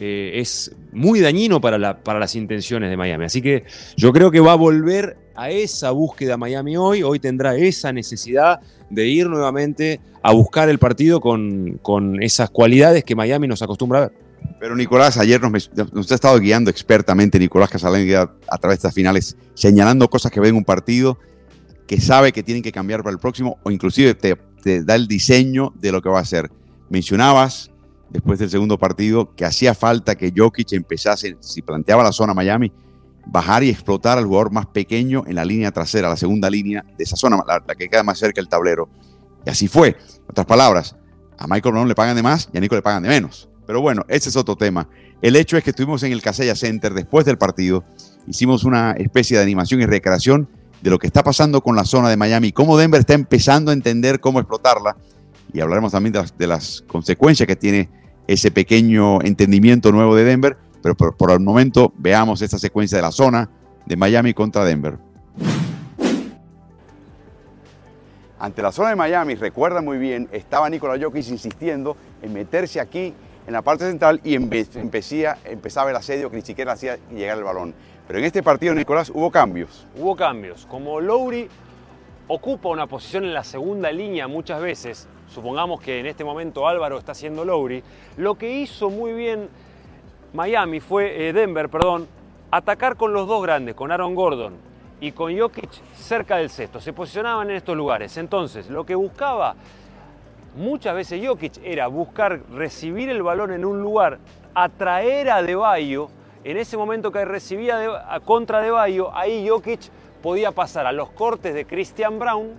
eh, 0.00 0.32
es 0.36 0.74
muy 0.92 1.20
dañino 1.20 1.60
para, 1.60 1.78
las 1.78 2.34
intenciones 2.34 2.88
de 2.88 2.96
Miami. 2.96 3.26
Así 3.26 3.42
que 3.42 3.64
yo 3.96 4.10
creo 4.12 4.30
que 4.30 4.40
va 4.40 4.52
a 4.52 4.56
volver 4.56 5.18
a 5.34 5.50
esa 5.50 5.90
búsqueda 5.90 6.38
Miami 6.38 6.78
hoy. 6.78 7.02
Hoy 7.02 7.18
tendrá 7.18 7.56
esa 7.56 7.92
necesidad 7.92 8.60
de 8.88 9.06
ir 9.06 9.28
nuevamente 9.28 10.00
a 10.22 10.32
buscar 10.32 10.70
el 10.70 10.78
partido 10.78 11.20
con 11.20 12.22
esas 12.22 12.48
cualidades 12.48 13.04
que 13.04 13.14
Miami 13.14 13.48
nos 13.48 13.60
acostumbra 13.60 13.98
a 13.98 14.02
ver. 14.08 14.25
Pero 14.58 14.74
Nicolás, 14.74 15.18
ayer 15.18 15.40
nos, 15.40 16.10
ha 16.10 16.14
estado 16.14 16.38
guiando 16.38 16.70
expertamente 16.70 17.38
Nicolás 17.38 17.70
Casalén 17.70 18.14
a, 18.16 18.58
través 18.58 18.78
de 18.78 18.80
estas 18.80 18.94
finales, 18.94 19.36
señalando 19.54 20.08
cosas 20.08 20.32
que 20.32 20.40
ven 20.40 20.50
en 20.50 20.56
un 20.56 20.64
partido 20.64 21.18
que 21.86 22.00
sabe 22.00 22.32
que 22.32 22.42
tienen 22.42 22.62
que 22.62 22.72
cambiar 22.72 23.02
para 23.02 23.12
el 23.12 23.18
próximo 23.18 23.58
o 23.62 23.70
inclusive 23.70 24.14
te, 24.14 24.36
da 24.82 24.94
el 24.94 25.06
diseño 25.06 25.72
de 25.76 25.92
lo 25.92 26.02
que 26.02 26.08
va 26.08 26.18
a 26.18 26.22
hacer. 26.22 26.50
Mencionabas 26.88 27.70
después 28.10 28.38
del 28.38 28.50
segundo 28.50 28.78
partido 28.78 29.34
que 29.34 29.44
hacía 29.44 29.74
falta 29.74 30.16
que 30.16 30.32
Jokic 30.34 30.72
empezase, 30.72 31.36
si 31.40 31.62
planteaba 31.62 32.02
la 32.02 32.12
zona 32.12 32.34
Miami, 32.34 32.72
bajar 33.26 33.62
y 33.64 33.70
explotar 33.70 34.18
al 34.18 34.24
jugador 34.24 34.52
más 34.52 34.66
pequeño 34.66 35.24
en 35.26 35.34
la 35.34 35.44
línea 35.44 35.72
trasera, 35.72 36.08
la 36.08 36.16
segunda 36.16 36.48
línea 36.48 36.84
de 36.96 37.04
esa 37.04 37.16
zona, 37.16 37.38
la, 37.46 37.74
que 37.74 37.88
queda 37.88 38.02
más 38.02 38.18
cerca 38.18 38.40
del 38.40 38.48
tablero. 38.48 38.88
Y 39.44 39.50
así 39.50 39.68
fue. 39.68 39.88
En 39.88 40.30
otras 40.30 40.46
palabras, 40.46 40.96
a 41.38 41.46
Michael 41.46 41.72
Brown 41.72 41.88
le 41.88 41.94
pagan 41.94 42.16
de 42.16 42.22
más 42.22 42.48
y 42.52 42.58
a 42.58 42.60
Nico 42.60 42.74
le 42.74 42.82
pagan 42.82 43.02
de 43.02 43.08
menos. 43.08 43.48
Pero 43.66 43.80
bueno, 43.80 44.04
ese 44.08 44.28
es 44.28 44.36
otro 44.36 44.56
tema. 44.56 44.88
El 45.22 45.36
hecho 45.36 45.56
es 45.56 45.64
que 45.64 45.70
estuvimos 45.70 46.02
en 46.02 46.12
el 46.12 46.22
Casella 46.22 46.54
Center 46.54 46.94
después 46.94 47.24
del 47.26 47.38
partido, 47.38 47.84
hicimos 48.26 48.64
una 48.64 48.92
especie 48.92 49.36
de 49.36 49.42
animación 49.42 49.80
y 49.80 49.86
recreación 49.86 50.48
de 50.82 50.90
lo 50.90 50.98
que 50.98 51.06
está 51.06 51.22
pasando 51.24 51.62
con 51.62 51.74
la 51.74 51.84
zona 51.84 52.08
de 52.08 52.16
Miami, 52.16 52.52
cómo 52.52 52.76
Denver 52.76 53.00
está 53.00 53.14
empezando 53.14 53.70
a 53.70 53.74
entender 53.74 54.20
cómo 54.20 54.38
explotarla 54.40 54.96
y 55.52 55.60
hablaremos 55.60 55.92
también 55.92 56.12
de 56.12 56.46
las, 56.46 56.84
consecuencias 56.86 57.46
que 57.46 57.56
tiene 57.56 57.88
ese 58.26 58.50
pequeño 58.50 59.22
entendimiento 59.22 59.90
nuevo 59.92 60.14
de 60.14 60.24
Denver, 60.24 60.56
pero 60.82 60.94
por, 60.94 61.30
el 61.30 61.40
momento 61.40 61.92
veamos 61.96 62.42
esta 62.42 62.58
secuencia 62.58 62.98
de 62.98 63.02
la 63.02 63.12
zona 63.12 63.48
de 63.86 63.96
Miami 63.96 64.34
contra 64.34 64.64
Denver. 64.64 64.98
Ante 68.38 68.60
la 68.60 68.70
zona 68.70 68.90
de 68.90 68.96
Miami, 68.96 69.34
recuerda 69.34 69.80
muy 69.80 69.96
bien, 69.96 70.28
estaba 70.30 70.68
Nikola 70.68 71.02
Jokic 71.02 71.26
insistiendo 71.28 71.96
en 72.20 72.34
meterse 72.34 72.80
aquí 72.80 73.14
en 73.46 73.52
la 73.52 73.62
parte 73.62 73.84
central 73.84 74.20
y 74.24 74.34
empezaba 74.34 75.90
el 75.90 75.96
asedio 75.96 76.30
que 76.30 76.36
ni 76.36 76.42
siquiera 76.42 76.72
hacía 76.72 76.98
llegar 77.10 77.38
el 77.38 77.44
balón. 77.44 77.74
Pero 78.06 78.18
en 78.18 78.24
este 78.24 78.42
partido, 78.42 78.74
Nicolás, 78.74 79.10
hubo 79.10 79.30
cambios. 79.30 79.86
Hubo 79.96 80.14
cambios. 80.16 80.66
Como 80.66 81.00
Lowry 81.00 81.48
ocupa 82.28 82.68
una 82.68 82.86
posición 82.86 83.24
en 83.24 83.34
la 83.34 83.44
segunda 83.44 83.90
línea 83.92 84.26
muchas 84.26 84.60
veces, 84.60 85.08
supongamos 85.28 85.80
que 85.80 86.00
en 86.00 86.06
este 86.06 86.24
momento 86.24 86.66
Álvaro 86.66 86.98
está 86.98 87.12
haciendo 87.12 87.44
Lowry, 87.44 87.82
lo 88.16 88.36
que 88.36 88.50
hizo 88.50 88.90
muy 88.90 89.12
bien 89.12 89.48
Miami 90.32 90.80
fue, 90.80 91.28
eh, 91.28 91.32
Denver, 91.32 91.68
perdón, 91.68 92.08
atacar 92.50 92.96
con 92.96 93.12
los 93.12 93.26
dos 93.26 93.42
grandes, 93.42 93.74
con 93.74 93.92
Aaron 93.92 94.14
Gordon 94.14 94.54
y 95.00 95.12
con 95.12 95.36
Jokic 95.36 95.70
cerca 95.94 96.36
del 96.36 96.50
cesto. 96.50 96.80
Se 96.80 96.92
posicionaban 96.92 97.50
en 97.50 97.56
estos 97.56 97.76
lugares. 97.76 98.16
Entonces, 98.16 98.68
lo 98.68 98.84
que 98.84 98.94
buscaba 98.94 99.54
muchas 100.56 100.94
veces 100.94 101.24
Jokic 101.24 101.58
era 101.62 101.86
buscar 101.86 102.40
recibir 102.50 103.08
el 103.10 103.22
balón 103.22 103.52
en 103.52 103.64
un 103.64 103.80
lugar, 103.80 104.18
atraer 104.54 105.30
a 105.30 105.42
Deballo 105.42 106.08
en 106.46 106.56
ese 106.56 106.76
momento 106.76 107.10
que 107.10 107.24
recibía 107.24 108.04
a 108.08 108.20
contra 108.20 108.60
de 108.60 108.70
Bayo, 108.70 109.14
ahí 109.14 109.48
Jokic 109.48 109.90
podía 110.22 110.52
pasar 110.52 110.86
a 110.86 110.92
los 110.92 111.10
cortes 111.10 111.54
de 111.54 111.66
Christian 111.66 112.20
Brown 112.20 112.54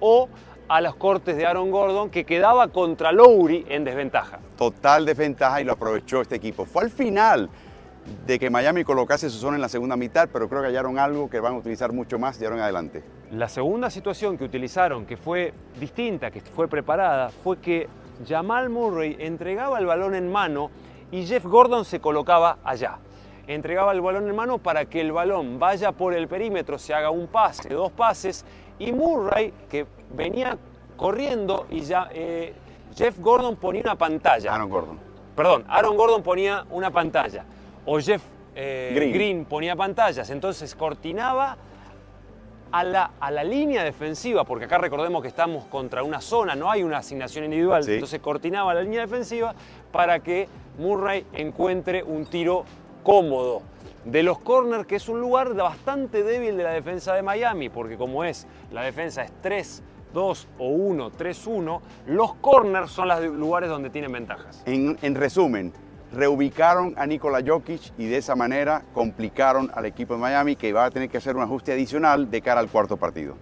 o 0.00 0.28
a 0.68 0.80
los 0.82 0.94
cortes 0.96 1.36
de 1.36 1.46
Aaron 1.46 1.70
Gordon, 1.70 2.10
que 2.10 2.24
quedaba 2.24 2.68
contra 2.68 3.10
Lowry 3.10 3.64
en 3.68 3.84
desventaja. 3.84 4.38
Total 4.58 5.06
desventaja 5.06 5.60
y 5.60 5.64
lo 5.64 5.72
aprovechó 5.72 6.20
este 6.20 6.36
equipo. 6.36 6.66
Fue 6.66 6.84
al 6.84 6.90
final 6.90 7.48
de 8.26 8.38
que 8.38 8.50
Miami 8.50 8.84
colocase 8.84 9.30
su 9.30 9.38
zona 9.38 9.56
en 9.56 9.62
la 9.62 9.68
segunda 9.68 9.96
mitad, 9.96 10.28
pero 10.32 10.48
creo 10.48 10.60
que 10.60 10.68
hallaron 10.68 10.98
algo 10.98 11.30
que 11.30 11.40
van 11.40 11.54
a 11.54 11.58
utilizar 11.58 11.92
mucho 11.92 12.18
más 12.18 12.38
de 12.38 12.46
ahora 12.46 12.56
en 12.56 12.62
adelante. 12.62 13.04
La 13.30 13.48
segunda 13.48 13.90
situación 13.90 14.36
que 14.36 14.44
utilizaron, 14.44 15.06
que 15.06 15.16
fue 15.16 15.54
distinta, 15.78 16.30
que 16.30 16.40
fue 16.40 16.68
preparada, 16.68 17.30
fue 17.30 17.58
que 17.58 17.88
Jamal 18.26 18.70
Murray 18.70 19.16
entregaba 19.18 19.78
el 19.78 19.86
balón 19.86 20.14
en 20.14 20.30
mano 20.30 20.70
y 21.10 21.26
Jeff 21.26 21.44
Gordon 21.44 21.84
se 21.84 22.00
colocaba 22.00 22.58
allá 22.64 22.98
entregaba 23.46 23.92
el 23.92 24.00
balón 24.00 24.28
en 24.28 24.36
mano 24.36 24.58
para 24.58 24.86
que 24.86 25.00
el 25.00 25.12
balón 25.12 25.58
vaya 25.58 25.92
por 25.92 26.14
el 26.14 26.28
perímetro, 26.28 26.78
se 26.78 26.94
haga 26.94 27.10
un 27.10 27.26
pase, 27.26 27.70
dos 27.70 27.90
pases, 27.90 28.44
y 28.78 28.92
Murray, 28.92 29.52
que 29.68 29.86
venía 30.14 30.58
corriendo 30.96 31.66
y 31.70 31.80
ya 31.80 32.08
eh, 32.12 32.54
Jeff 32.94 33.18
Gordon 33.18 33.56
ponía 33.56 33.82
una 33.82 33.96
pantalla. 33.96 34.54
Aaron 34.54 34.70
Gordon. 34.70 34.98
Perdón, 35.34 35.64
Aaron 35.68 35.96
Gordon 35.96 36.22
ponía 36.22 36.64
una 36.70 36.90
pantalla. 36.90 37.44
O 37.84 38.00
Jeff 38.00 38.22
eh, 38.54 39.10
Green. 39.12 39.44
ponía 39.44 39.76
pantallas. 39.76 40.30
Entonces 40.30 40.74
cortinaba 40.74 41.56
a 42.70 42.84
la, 42.84 43.10
a 43.20 43.30
la, 43.30 43.44
línea 43.44 43.84
defensiva, 43.84 44.44
porque 44.44 44.64
acá 44.64 44.78
recordemos 44.78 45.20
que 45.20 45.28
estamos 45.28 45.66
contra 45.66 46.02
una 46.02 46.20
zona, 46.22 46.54
no 46.54 46.70
hay 46.70 46.82
una 46.82 46.98
asignación 46.98 47.44
individual. 47.44 47.86
Entonces 47.86 48.20
cortinaba 48.20 48.72
la 48.72 48.82
línea 48.82 49.02
defensiva 49.02 49.54
para 49.90 50.20
que 50.20 50.48
Murray 50.78 51.26
encuentre 51.34 52.02
un 52.02 52.24
tiro 52.24 52.64
cómodo 53.02 53.62
de 54.04 54.22
los 54.22 54.38
corners, 54.38 54.86
que 54.86 54.96
es 54.96 55.08
un 55.08 55.20
lugar 55.20 55.54
bastante 55.54 56.22
débil 56.22 56.56
de 56.56 56.64
la 56.64 56.72
defensa 56.72 57.14
de 57.14 57.22
Miami, 57.22 57.68
porque 57.68 57.96
como 57.96 58.24
es, 58.24 58.46
la 58.72 58.82
defensa 58.82 59.22
es 59.22 59.32
3, 59.42 59.82
2 60.12 60.48
o 60.58 60.68
1, 60.68 61.10
3, 61.10 61.46
1, 61.46 61.82
los 62.06 62.34
corners 62.36 62.90
son 62.90 63.08
los 63.08 63.22
lugares 63.24 63.68
donde 63.68 63.90
tienen 63.90 64.12
ventajas. 64.12 64.62
En, 64.66 64.98
en 65.02 65.14
resumen, 65.14 65.72
reubicaron 66.12 66.94
a 66.96 67.06
Nikola 67.06 67.42
Jokic 67.44 67.92
y 67.98 68.06
de 68.06 68.18
esa 68.18 68.34
manera 68.36 68.84
complicaron 68.92 69.70
al 69.74 69.86
equipo 69.86 70.14
de 70.14 70.20
Miami 70.20 70.56
que 70.56 70.72
va 70.72 70.86
a 70.86 70.90
tener 70.90 71.08
que 71.08 71.18
hacer 71.18 71.36
un 71.36 71.42
ajuste 71.42 71.72
adicional 71.72 72.30
de 72.30 72.40
cara 72.42 72.60
al 72.60 72.68
cuarto 72.68 72.96
partido. 72.96 73.36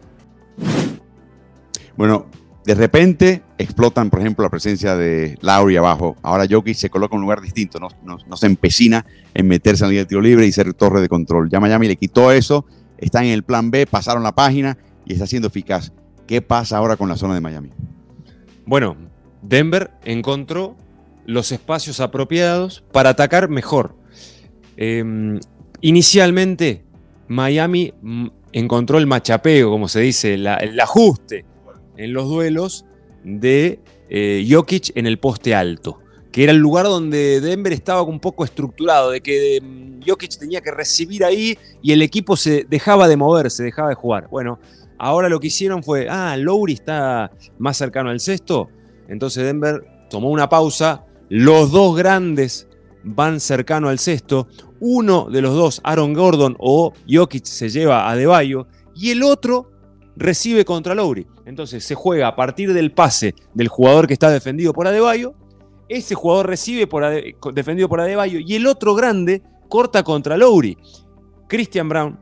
Bueno, 1.96 2.26
de 2.64 2.74
repente 2.74 3.42
explotan, 3.58 4.10
por 4.10 4.20
ejemplo, 4.20 4.44
la 4.44 4.50
presencia 4.50 4.96
de 4.96 5.36
Lauri 5.40 5.76
abajo. 5.76 6.16
Ahora 6.22 6.46
Jokic 6.48 6.76
se 6.76 6.90
coloca 6.90 7.14
en 7.14 7.18
un 7.18 7.22
lugar 7.22 7.40
distinto, 7.40 7.78
no, 7.78 8.36
se 8.36 8.46
empecina 8.46 9.04
en 9.34 9.48
meterse 9.48 9.84
en 9.84 9.88
la 9.88 9.90
línea 9.90 10.04
de 10.04 10.08
tiro 10.08 10.20
libre 10.20 10.46
y 10.46 10.52
ser 10.52 10.72
torre 10.74 11.00
de 11.00 11.08
control. 11.08 11.50
Ya 11.50 11.60
Miami 11.60 11.88
le 11.88 11.96
quitó 11.96 12.32
eso, 12.32 12.66
está 12.98 13.24
en 13.24 13.30
el 13.30 13.42
plan 13.42 13.70
B, 13.70 13.86
pasaron 13.86 14.22
la 14.22 14.32
página 14.32 14.78
y 15.04 15.14
está 15.14 15.26
siendo 15.26 15.48
eficaz. 15.48 15.92
¿Qué 16.26 16.42
pasa 16.42 16.76
ahora 16.76 16.96
con 16.96 17.08
la 17.08 17.16
zona 17.16 17.34
de 17.34 17.40
Miami? 17.40 17.70
Bueno, 18.66 18.96
Denver 19.42 19.90
encontró 20.04 20.76
los 21.30 21.52
espacios 21.52 22.00
apropiados 22.00 22.84
para 22.92 23.10
atacar 23.10 23.48
mejor. 23.48 23.94
Em, 24.76 25.38
inicialmente, 25.80 26.84
Miami 27.28 27.94
mm, 28.02 28.26
encontró 28.52 28.98
el 28.98 29.06
machapeo, 29.06 29.70
como 29.70 29.88
se 29.88 30.00
dice, 30.00 30.34
el 30.34 30.80
ajuste 30.80 31.44
en 31.96 32.12
los 32.12 32.28
duelos 32.28 32.84
de 33.22 33.80
eh, 34.08 34.46
Jokic 34.48 34.96
en 34.96 35.06
el 35.06 35.18
poste 35.18 35.54
alto, 35.54 36.00
que 36.32 36.42
era 36.42 36.52
el 36.52 36.58
lugar 36.58 36.86
donde 36.86 37.40
Denver 37.40 37.72
estaba 37.72 38.02
un 38.02 38.18
poco 38.18 38.44
estructurado, 38.44 39.10
de 39.10 39.20
que 39.20 39.60
mm, 39.62 40.00
Jokic 40.04 40.36
tenía 40.36 40.60
que 40.60 40.72
recibir 40.72 41.24
ahí 41.24 41.56
y 41.80 41.92
el 41.92 42.02
equipo 42.02 42.36
se 42.36 42.66
dejaba 42.68 43.06
de 43.06 43.16
moverse, 43.16 43.62
dejaba 43.62 43.90
de 43.90 43.94
jugar. 43.94 44.28
Bueno, 44.30 44.58
ahora 44.98 45.28
lo 45.28 45.38
que 45.38 45.46
hicieron 45.46 45.84
fue, 45.84 46.08
ah, 46.10 46.36
Lowry 46.36 46.72
está 46.72 47.30
más 47.58 47.76
cercano 47.76 48.10
al 48.10 48.18
sexto, 48.18 48.68
entonces 49.08 49.44
Denver 49.44 49.84
tomó 50.10 50.30
una 50.30 50.48
pausa, 50.48 51.04
los 51.30 51.70
dos 51.70 51.96
grandes 51.96 52.68
van 53.04 53.40
cercano 53.40 53.88
al 53.88 53.98
sexto, 53.98 54.48
uno 54.80 55.28
de 55.30 55.40
los 55.40 55.54
dos, 55.54 55.80
Aaron 55.84 56.12
Gordon 56.12 56.56
o 56.58 56.92
Jokic, 57.08 57.44
se 57.44 57.70
lleva 57.70 58.10
a 58.10 58.16
Deballo 58.16 58.66
y 58.94 59.10
el 59.10 59.22
otro 59.22 59.70
recibe 60.16 60.64
contra 60.64 60.94
Lowry. 60.94 61.26
Entonces 61.46 61.84
se 61.84 61.94
juega 61.94 62.26
a 62.28 62.36
partir 62.36 62.72
del 62.72 62.92
pase 62.92 63.34
del 63.54 63.68
jugador 63.68 64.06
que 64.06 64.12
está 64.12 64.28
defendido 64.28 64.72
por 64.72 64.88
Adebayo, 64.88 65.34
ese 65.88 66.14
jugador 66.14 66.48
recibe 66.48 66.86
por 66.86 67.04
defendido 67.54 67.88
por 67.88 68.00
Adebayo 68.00 68.40
y 68.40 68.54
el 68.56 68.66
otro 68.66 68.94
grande 68.94 69.42
corta 69.68 70.02
contra 70.02 70.36
Lowry. 70.36 70.76
Christian 71.48 71.88
Brown 71.88 72.18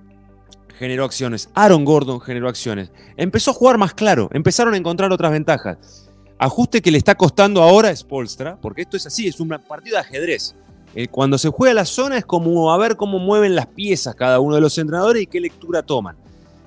generó 0.79 1.05
acciones, 1.05 1.51
Aaron 1.55 1.85
Gordon 1.85 2.21
generó 2.21 2.49
acciones. 2.49 2.93
Empezó 3.17 3.53
a 3.53 3.55
jugar 3.55 3.79
más 3.79 3.95
claro, 3.95 4.29
empezaron 4.33 4.75
a 4.75 4.77
encontrar 4.77 5.13
otras 5.13 5.33
ventajas. 5.33 6.08
Ajuste 6.39 6.81
que 6.81 6.91
le 6.91 6.99
está 6.99 7.15
costando 7.17 7.63
ahora 7.63 7.89
a 7.89 7.97
Spolstra, 7.97 8.57
porque 8.61 8.83
esto 8.83 8.97
es 8.97 9.07
así, 9.07 9.27
es 9.27 9.41
un 9.41 9.49
partido 9.49 9.97
de 9.97 10.01
ajedrez. 10.01 10.55
Eh, 10.95 11.09
cuando 11.09 11.37
se 11.37 11.49
juega 11.51 11.75
la 11.75 11.85
zona 11.85 12.17
es 12.17 12.25
como 12.25 12.73
a 12.73 12.79
ver 12.79 12.97
cómo 12.97 13.19
mueven 13.19 13.55
las 13.55 13.67
piezas 13.67 14.15
cada 14.15 14.41
uno 14.41 14.55
de 14.55 14.61
los 14.61 14.79
entrenadores 14.79 15.23
y 15.23 15.27
qué 15.27 15.41
lectura 15.41 15.83
toman. 15.83 16.17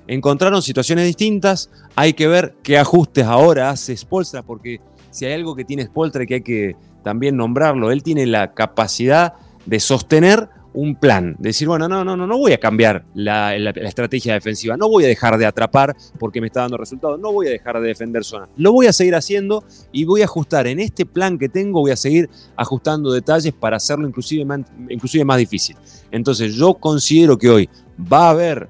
Encontraron 0.06 0.62
situaciones 0.62 1.06
distintas, 1.06 1.70
hay 1.96 2.12
que 2.12 2.28
ver 2.28 2.54
qué 2.62 2.78
ajustes 2.78 3.24
ahora 3.24 3.70
hace 3.70 3.96
Spolstra, 3.96 4.42
porque 4.42 4.80
si 5.10 5.24
hay 5.24 5.32
algo 5.34 5.54
que 5.54 5.64
tiene 5.64 5.84
Spolstra 5.84 6.26
que 6.26 6.34
hay 6.34 6.42
que 6.42 6.76
también 7.02 7.36
nombrarlo, 7.36 7.90
él 7.90 8.02
tiene 8.02 8.26
la 8.26 8.52
capacidad 8.52 9.34
de 9.66 9.80
sostener 9.80 10.48
un 10.74 10.94
plan, 10.94 11.36
decir, 11.38 11.68
bueno, 11.68 11.88
no, 11.88 12.04
no, 12.04 12.16
no, 12.16 12.26
no 12.26 12.38
voy 12.38 12.52
a 12.52 12.58
cambiar 12.58 13.04
la, 13.14 13.54
estrategia 13.54 14.34
defensiva, 14.34 14.76
no 14.76 14.88
voy 14.88 15.04
a 15.04 15.08
dejar 15.08 15.36
de 15.36 15.46
atrapar 15.46 15.94
porque 16.18 16.40
me 16.40 16.46
está 16.46 16.60
dando 16.60 16.76
resultados, 16.76 17.20
no 17.20 17.32
voy 17.32 17.48
a 17.48 17.50
dejar 17.50 17.80
de 17.80 17.88
defender 17.88 18.24
zona, 18.24 18.48
lo 18.56 18.72
voy 18.72 18.86
a 18.86 18.92
seguir 18.92 19.14
haciendo 19.14 19.64
y 19.92 20.04
voy 20.04 20.22
a 20.22 20.24
ajustar 20.24 20.66
en 20.66 20.80
este 20.80 21.04
plan 21.04 21.38
que 21.38 21.48
tengo, 21.48 21.80
voy 21.80 21.90
a 21.90 21.96
seguir 21.96 22.30
ajustando 22.56 23.12
detalles 23.12 23.52
para 23.52 23.76
hacerlo 23.76 24.08
inclusive, 24.08 24.46
inclusive 24.88 25.24
más 25.24 25.38
difícil. 25.38 25.76
Entonces 26.10 26.54
yo 26.54 26.74
considero 26.74 27.36
que 27.36 27.50
hoy 27.50 27.68
va 28.00 28.28
a 28.28 28.30
haber 28.30 28.68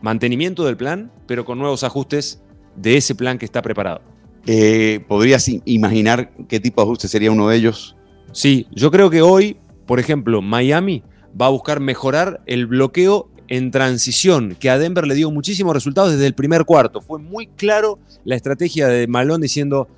mantenimiento 0.00 0.64
del 0.64 0.76
plan, 0.76 1.10
pero 1.26 1.44
con 1.44 1.58
nuevos 1.58 1.82
ajustes 1.82 2.40
de 2.76 2.96
ese 2.96 3.14
plan 3.14 3.38
que 3.38 3.44
está 3.44 3.62
preparado. 3.62 4.00
Eh, 4.46 5.02
¿Podrías 5.08 5.48
imaginar 5.64 6.30
qué 6.48 6.60
tipo 6.60 6.82
de 6.82 6.86
ajuste 6.86 7.08
sería 7.08 7.30
uno 7.30 7.48
de 7.48 7.56
ellos? 7.56 7.96
Sí, 8.32 8.66
yo 8.72 8.90
creo 8.90 9.10
que 9.10 9.22
hoy 9.22 9.56
por 9.86 10.00
ejemplo, 10.00 10.42
Miami 10.42 11.02
va 11.40 11.46
a 11.46 11.50
buscar 11.50 11.80
mejorar 11.80 12.40
el 12.46 12.66
bloqueo 12.66 13.30
en 13.48 13.70
transición, 13.70 14.56
que 14.58 14.70
a 14.70 14.78
Denver 14.78 15.06
le 15.06 15.14
dio 15.14 15.30
muchísimos 15.30 15.74
resultados 15.74 16.12
desde 16.12 16.26
el 16.26 16.34
primer 16.34 16.64
cuarto. 16.64 17.00
Fue 17.00 17.18
muy 17.18 17.46
claro 17.46 17.98
la 18.24 18.36
estrategia 18.36 18.88
de 18.88 19.06
Malone 19.06 19.42
diciendo, 19.42 19.88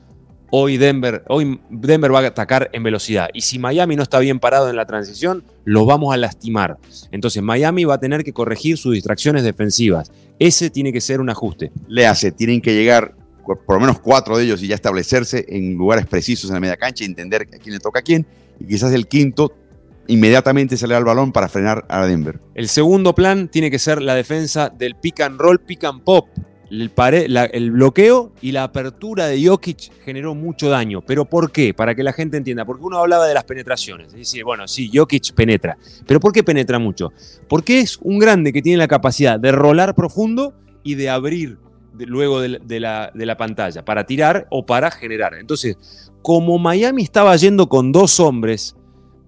hoy 0.51 0.77
Denver, 0.77 1.23
hoy 1.29 1.61
Denver 1.71 2.13
va 2.13 2.21
a 2.21 2.27
atacar 2.27 2.71
en 2.73 2.83
velocidad. 2.83 3.29
Y 3.33 3.43
si 3.43 3.59
Miami 3.59 3.97
no 3.97 4.03
está 4.03 4.19
bien 4.19 4.41
parado 4.41 4.69
en 4.69 4.77
la 4.77 4.87
transición, 4.87 5.45
los 5.65 5.87
vamos 5.87 6.13
a 6.13 6.17
lastimar. 6.17 6.79
Entonces 7.13 7.43
Miami 7.43 7.85
va 7.85 7.95
a 7.95 8.01
tener 8.01 8.25
que 8.25 8.33
corregir 8.33 8.79
sus 8.79 8.95
distracciones 8.95 9.45
defensivas. 9.45 10.11
Ese 10.39 10.71
tiene 10.71 10.93
que 10.93 11.01
ser 11.01 11.21
un 11.21 11.31
ajuste. 11.31 11.71
Le 11.89 12.07
hace, 12.07 12.33
tienen 12.33 12.61
que 12.61 12.75
llegar 12.75 13.15
por 13.45 13.77
lo 13.77 13.81
menos 13.81 14.01
cuatro 14.01 14.37
de 14.37 14.45
ellos 14.45 14.61
y 14.63 14.67
ya 14.67 14.75
establecerse 14.75 15.47
en 15.49 15.75
lugares 15.75 16.07
precisos 16.07 16.51
en 16.51 16.55
la 16.55 16.61
media 16.61 16.77
cancha 16.77 17.05
y 17.05 17.07
entender 17.07 17.43
a 17.43 17.59
quién 17.59 17.75
le 17.75 17.81
toca 17.81 18.01
a 18.01 18.03
quién. 18.03 18.27
Y 18.59 18.67
quizás 18.67 18.93
el 18.93 19.07
quinto 19.07 19.53
inmediatamente 20.09 20.77
sale 20.77 20.95
al 20.95 21.05
balón 21.05 21.33
para 21.33 21.49
frenar 21.49 21.85
a 21.89 22.07
Denver. 22.07 22.41
El 22.55 22.69
segundo 22.69 23.15
plan 23.15 23.49
tiene 23.49 23.71
que 23.71 23.79
ser 23.79 24.03
la 24.03 24.15
defensa 24.15 24.69
del 24.69 24.95
pick 24.97 25.21
and 25.21 25.41
roll, 25.41 25.61
pick 25.61 25.85
and 25.85 26.03
pop. 26.03 26.29
El, 26.69 27.71
bloqueo 27.71 28.33
y 28.43 28.51
la 28.51 28.65
apertura 28.65 29.29
de 29.29 29.47
Jokic 29.47 30.03
generó 30.05 30.35
mucho 30.35 30.69
daño. 30.69 31.01
¿Pero 31.01 31.25
por 31.25 31.53
qué? 31.53 31.73
Para 31.73 31.95
que 31.95 32.03
la 32.03 32.13
gente 32.13 32.37
entienda. 32.37 32.65
Porque 32.65 32.85
uno 32.85 32.99
hablaba 32.99 33.27
de 33.27 33.35
las 33.35 33.45
penetraciones. 33.45 34.09
Es 34.09 34.15
decir, 34.15 34.43
bueno, 34.43 34.67
sí, 34.67 34.91
Jokic 34.93 35.33
penetra. 35.33 35.79
¿Pero 36.07 36.19
por 36.19 36.33
qué 36.33 36.43
penetra 36.43 36.81
mucho? 36.81 37.13
Porque 37.49 37.79
es 37.79 37.99
un 38.03 38.19
grande 38.19 38.53
que 38.53 38.63
tiene 38.63 38.79
la 38.79 38.89
capacidad 38.89 39.39
de 39.39 39.53
rolar 39.53 39.95
profundo 39.95 40.55
y 40.83 40.97
de 40.97 41.09
abrir 41.09 41.59
luego 41.99 42.41
de 42.41 42.59
de 42.59 43.27
la 43.27 43.37
pantalla 43.39 43.85
para 43.85 44.05
tirar 44.05 44.49
o 44.51 44.67
para 44.67 44.91
generar. 44.91 45.35
Entonces, 45.35 45.77
como 46.21 46.59
Miami 46.59 47.05
estaba 47.05 47.37
yendo 47.37 47.69
con 47.69 47.93
dos 47.93 48.19
hombres 48.19 48.75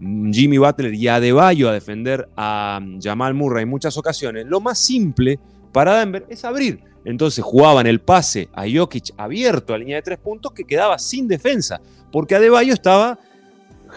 Jimmy 0.01 0.59
Butler 0.59 0.95
y 0.95 1.09
Adebayo 1.09 1.69
a 1.69 1.73
defender 1.73 2.29
a 2.37 2.81
Jamal 3.01 3.35
Murray 3.35 3.65
en 3.65 3.69
muchas 3.69 3.97
ocasiones, 3.97 4.47
lo 4.47 4.61
más 4.61 4.79
simple 4.79 5.39
para 5.73 5.99
Denver 5.99 6.27
es 6.29 6.45
abrir. 6.45 6.81
Entonces 7.05 7.45
jugaban 7.45 7.87
el 7.87 8.01
pase 8.01 8.49
a 8.55 8.65
Jokic 8.73 9.15
abierto 9.17 9.75
a 9.75 9.79
línea 9.79 9.97
de 9.97 10.03
tres 10.03 10.19
puntos 10.19 10.53
que 10.53 10.65
quedaba 10.65 10.99
sin 10.99 11.27
defensa, 11.27 11.81
porque 12.13 12.35
Adebayo 12.35 12.73
estaba 12.73 13.19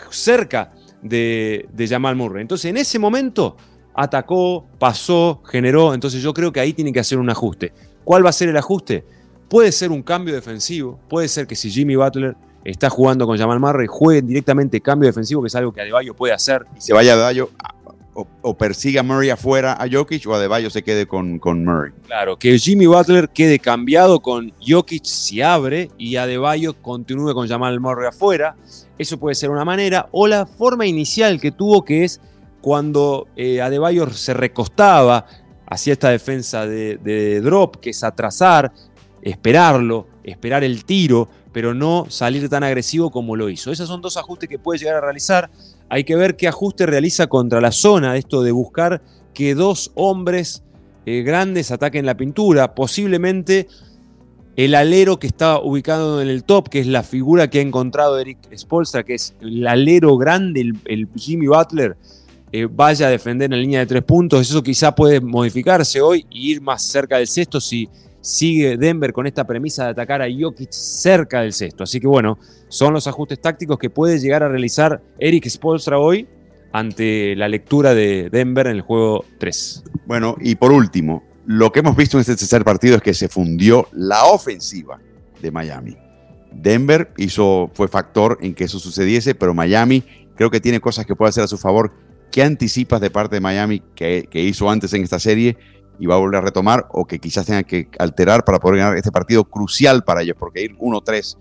cerca 0.09 0.73
de, 1.01 1.67
de 1.73 1.87
Jamal 1.87 2.15
Murray. 2.15 2.41
Entonces 2.41 2.69
en 2.69 2.77
ese 2.77 2.99
momento 2.99 3.57
atacó, 3.93 4.65
pasó, 4.79 5.41
generó. 5.45 5.93
Entonces 5.93 6.21
yo 6.21 6.33
creo 6.33 6.51
que 6.51 6.59
ahí 6.59 6.73
tiene 6.73 6.93
que 6.93 6.99
hacer 6.99 7.17
un 7.17 7.29
ajuste. 7.29 7.73
¿Cuál 8.03 8.25
va 8.25 8.29
a 8.29 8.33
ser 8.33 8.49
el 8.49 8.57
ajuste? 8.57 9.05
Puede 9.49 9.71
ser 9.71 9.91
un 9.91 10.01
cambio 10.01 10.33
defensivo, 10.33 10.99
puede 11.09 11.27
ser 11.27 11.45
que 11.45 11.55
si 11.55 11.69
Jimmy 11.69 11.95
Butler 11.95 12.35
está 12.63 12.89
jugando 12.89 13.25
con 13.25 13.37
Jamal 13.37 13.59
Murray, 13.59 13.87
juegue 13.87 14.21
directamente 14.21 14.81
cambio 14.81 15.07
defensivo, 15.07 15.41
que 15.41 15.47
es 15.47 15.55
algo 15.55 15.73
que 15.73 15.81
Adebayo 15.81 16.13
puede 16.13 16.33
hacer. 16.33 16.65
Y 16.77 16.81
se 16.81 16.93
vaya 16.93 17.13
Adebayo 17.13 17.49
o, 18.13 18.27
o, 18.41 18.57
persiga 18.57 19.01
a 19.01 19.03
Murray 19.03 19.29
afuera 19.29 19.73
a 19.79 19.87
Jokic 19.89 20.27
o 20.27 20.35
Adebayo 20.35 20.69
se 20.69 20.83
quede 20.83 21.05
con, 21.07 21.39
con 21.39 21.63
Murray. 21.63 21.91
Claro, 22.05 22.37
que 22.37 22.57
Jimmy 22.57 22.85
Butler 22.85 23.29
quede 23.29 23.59
cambiado 23.59 24.19
con 24.19 24.51
Jokic 24.65 25.05
si 25.05 25.41
abre 25.41 25.89
y 25.97 26.17
Adebayo 26.17 26.73
continúe 26.81 27.33
con 27.33 27.47
Jamal 27.47 27.79
Murray 27.79 28.09
afuera. 28.09 28.55
Eso 28.97 29.17
puede 29.17 29.35
ser 29.35 29.49
una 29.49 29.65
manera. 29.65 30.09
O 30.11 30.27
la 30.27 30.45
forma 30.45 30.85
inicial 30.85 31.39
que 31.39 31.51
tuvo, 31.51 31.85
que 31.85 32.03
es 32.03 32.19
cuando 32.61 33.27
eh, 33.35 33.61
Adebayo 33.61 34.09
se 34.09 34.33
recostaba, 34.33 35.25
hacía 35.65 35.93
esta 35.93 36.09
defensa 36.09 36.67
de, 36.67 36.97
de 36.97 37.39
drop, 37.39 37.77
que 37.77 37.91
es 37.91 38.03
atrasar, 38.03 38.71
esperarlo, 39.21 40.07
esperar 40.23 40.63
el 40.63 40.83
tiro 40.83 41.29
pero 41.53 41.73
no 41.73 42.05
salir 42.09 42.47
tan 42.49 42.63
agresivo 42.63 43.11
como 43.11 43.35
lo 43.35 43.49
hizo. 43.49 43.71
Esos 43.71 43.87
son 43.87 44.01
dos 44.01 44.17
ajustes 44.17 44.47
que 44.49 44.59
puede 44.59 44.79
llegar 44.79 44.95
a 44.95 45.01
realizar. 45.01 45.49
Hay 45.89 46.03
que 46.03 46.15
ver 46.15 46.35
qué 46.35 46.47
ajuste 46.47 46.85
realiza 46.85 47.27
contra 47.27 47.59
la 47.61 47.71
zona, 47.71 48.15
esto 48.15 48.41
de 48.43 48.51
buscar 48.51 49.01
que 49.33 49.55
dos 49.55 49.91
hombres 49.95 50.63
eh, 51.05 51.23
grandes 51.23 51.71
ataquen 51.71 52.05
la 52.05 52.15
pintura. 52.15 52.73
Posiblemente 52.75 53.67
el 54.55 54.75
alero 54.75 55.17
que 55.17 55.27
está 55.27 55.59
ubicado 55.59 56.21
en 56.21 56.27
el 56.27 56.43
top, 56.43 56.69
que 56.69 56.79
es 56.79 56.87
la 56.87 57.03
figura 57.03 57.49
que 57.49 57.59
ha 57.59 57.61
encontrado 57.61 58.19
Eric 58.19 58.37
Spolstra, 58.55 59.03
que 59.03 59.15
es 59.15 59.33
el 59.41 59.65
alero 59.65 60.17
grande, 60.17 60.73
el, 60.85 61.07
Jimmy 61.15 61.47
Butler, 61.47 61.97
eh, 62.51 62.67
vaya 62.69 63.07
a 63.07 63.09
defender 63.09 63.51
en 63.53 63.61
línea 63.61 63.79
de 63.79 63.85
tres 63.85 64.03
puntos. 64.03 64.41
Eso 64.41 64.61
quizá 64.61 64.93
puede 64.93 65.21
modificarse 65.21 66.01
hoy 66.01 66.25
e 66.29 66.37
ir 66.37 66.61
más 66.61 66.83
cerca 66.83 67.17
del 67.17 67.27
sexto 67.27 67.61
si 67.61 67.89
sigue 68.21 68.77
Denver 68.77 69.11
con 69.11 69.27
esta 69.27 69.45
premisa 69.45 69.85
de 69.85 69.89
atacar 69.91 70.21
a 70.21 70.27
Jokic 70.27 70.71
cerca 70.71 71.41
del 71.41 71.53
sexto. 71.53 71.83
Así 71.83 71.99
que 71.99 72.07
bueno, 72.07 72.37
son 72.69 72.93
los 72.93 73.07
ajustes 73.07 73.41
tácticos 73.41 73.77
que 73.77 73.89
puede 73.89 74.19
llegar 74.19 74.43
a 74.43 74.47
realizar 74.47 75.01
Eric 75.19 75.47
Spolstra 75.49 75.97
hoy 75.97 76.27
ante 76.71 77.35
la 77.35 77.49
lectura 77.49 77.93
de 77.93 78.29
Denver 78.31 78.67
en 78.67 78.77
el 78.77 78.81
juego 78.81 79.25
3. 79.39 79.83
Bueno, 80.05 80.35
y 80.39 80.55
por 80.55 80.71
último, 80.71 81.23
lo 81.45 81.71
que 81.71 81.79
hemos 81.79 81.95
visto 81.95 82.17
en 82.17 82.21
este 82.21 82.35
tercer 82.35 82.63
partido 82.63 82.95
es 82.95 83.01
que 83.01 83.13
se 83.13 83.27
fundió 83.27 83.87
la 83.91 84.25
ofensiva 84.25 84.99
de 85.41 85.51
Miami. 85.51 85.97
Denver 86.53 87.11
hizo, 87.17 87.71
fue 87.73 87.87
factor 87.87 88.37
en 88.41 88.53
que 88.53 88.65
eso 88.65 88.79
sucediese, 88.79 89.35
pero 89.35 89.53
Miami 89.53 90.03
creo 90.35 90.49
que 90.49 90.59
tiene 90.59 90.79
cosas 90.79 91.05
que 91.05 91.15
puede 91.15 91.29
hacer 91.29 91.43
a 91.43 91.47
su 91.47 91.57
favor. 91.57 91.93
¿Qué 92.31 92.43
anticipas 92.43 93.01
de 93.01 93.09
parte 93.09 93.35
de 93.35 93.41
Miami 93.41 93.81
que, 93.95 94.27
que 94.29 94.41
hizo 94.41 94.69
antes 94.69 94.93
en 94.93 95.03
esta 95.03 95.19
serie 95.19 95.57
y 96.01 96.07
va 96.07 96.15
a 96.15 96.17
volver 96.17 96.39
a 96.39 96.41
retomar 96.41 96.87
o 96.89 97.05
que 97.05 97.19
quizás 97.19 97.45
tenga 97.45 97.61
que 97.61 97.87
alterar 97.99 98.43
para 98.43 98.57
poder 98.59 98.79
ganar 98.79 98.97
este 98.97 99.11
partido 99.11 99.43
crucial 99.43 100.03
para 100.03 100.23
ellos, 100.23 100.35
porque 100.37 100.63
ir 100.63 100.75
1-3 100.77 101.37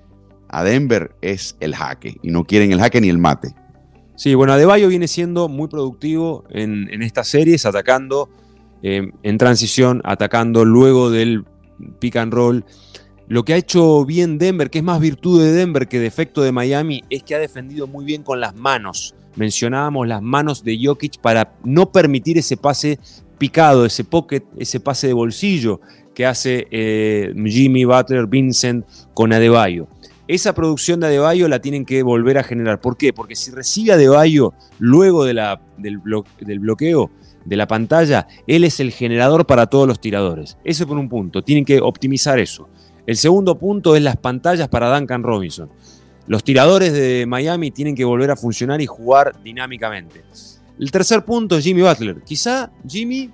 a 0.51 0.63
Denver 0.63 1.17
es 1.23 1.57
el 1.61 1.75
jaque 1.75 2.19
y 2.23 2.31
no 2.31 2.45
quieren 2.45 2.71
el 2.71 2.79
jaque 2.79 3.01
ni 3.01 3.09
el 3.09 3.17
mate. 3.17 3.55
Sí, 4.17 4.35
bueno, 4.35 4.53
Adebayo 4.53 4.89
viene 4.89 5.09
siendo 5.09 5.49
muy 5.49 5.69
productivo 5.69 6.45
en, 6.51 7.03
estas 7.03 7.29
series, 7.29 7.65
atacando 7.65 8.29
eh, 8.83 9.11
en 9.23 9.39
transición, 9.39 10.03
atacando 10.05 10.67
luego 10.67 11.09
del 11.09 11.47
pick 11.99 12.17
and 12.17 12.35
roll. 12.35 12.67
Lo 13.29 13.47
que 13.47 13.55
ha 13.55 13.57
hecho 13.57 14.05
bien 14.05 14.37
Denver, 14.37 14.69
que 14.69 14.81
es 14.81 14.85
más 14.85 15.01
virtud 15.01 15.43
de 15.43 15.53
Denver 15.53 15.89
que 15.89 15.99
defecto 15.99 16.43
de 16.43 16.53
Miami, 16.53 17.03
es 17.09 17.23
que 17.23 17.35
ha 17.35 17.39
defendido 17.39 17.87
muy 17.87 18.05
bien 18.05 18.23
con 18.23 18.41
las 18.41 18.55
manos. 18.55 19.15
Mencionábamos 19.37 20.07
las 20.07 20.21
manos 20.21 20.65
de 20.65 20.79
Jokic 20.85 21.19
para 21.23 21.55
no 21.65 21.91
permitir 21.91 22.37
ese 22.37 22.59
pase 22.59 22.99
picado, 23.41 23.85
ese 23.87 24.05
pocket, 24.05 24.45
ese 24.59 24.79
pase 24.79 25.09
de 25.09 25.15
bolsillo 25.15 25.81
que 26.15 26.27
hace 26.27 26.69
eh, 26.71 27.33
Jimmy 27.47 27.85
Butler, 27.85 28.27
Vincent 28.27 28.87
con 29.15 29.33
Adebayo. 29.33 29.89
Esa 30.29 30.55
producción 30.55 31.01
de 31.01 31.07
Adebayo 31.07 31.49
la 31.49 31.61
tienen 31.61 31.85
que 31.85 32.05
volver 32.05 32.39
a 32.39 32.45
generar. 32.45 32.81
¿Por 32.81 32.97
qué? 32.97 33.13
Porque 33.13 33.35
si 33.35 33.51
recibe 33.51 33.93
Adebayo 33.95 34.53
luego 34.79 35.25
de 35.25 35.35
la, 35.35 35.61
del, 35.79 36.01
del 36.41 36.61
bloqueo 36.61 37.11
de 37.45 37.57
la 37.57 37.67
pantalla, 37.67 38.29
él 38.47 38.63
es 38.65 38.79
el 38.79 38.93
generador 38.93 39.47
para 39.47 39.67
todos 39.67 39.89
los 39.89 39.99
tiradores. 40.01 40.59
Eso 40.63 40.87
por 40.87 40.99
un 40.99 41.09
punto. 41.09 41.43
Tienen 41.43 41.65
que 41.65 41.81
optimizar 41.81 42.39
eso. 42.39 42.69
El 43.07 43.17
segundo 43.17 43.59
punto 43.59 43.97
es 43.97 44.03
las 44.03 44.19
pantallas 44.19 44.69
para 44.69 44.95
Duncan 44.95 45.23
Robinson. 45.23 45.71
los 46.27 46.45
tiradores 46.45 46.93
de 46.93 47.25
Miami 47.27 47.71
tienen 47.71 47.97
que 47.97 48.05
volver 48.05 48.31
a 48.31 48.37
funcionar 48.37 48.81
y 48.81 48.87
jugar 48.87 49.43
dinámicamente. 49.43 50.23
El 50.81 50.91
tercer 50.91 51.27
punto 51.27 51.59
es 51.59 51.65
Jimmy 51.65 51.83
Butler. 51.83 52.23
Quizá 52.25 52.73
Jimmy, 52.89 53.31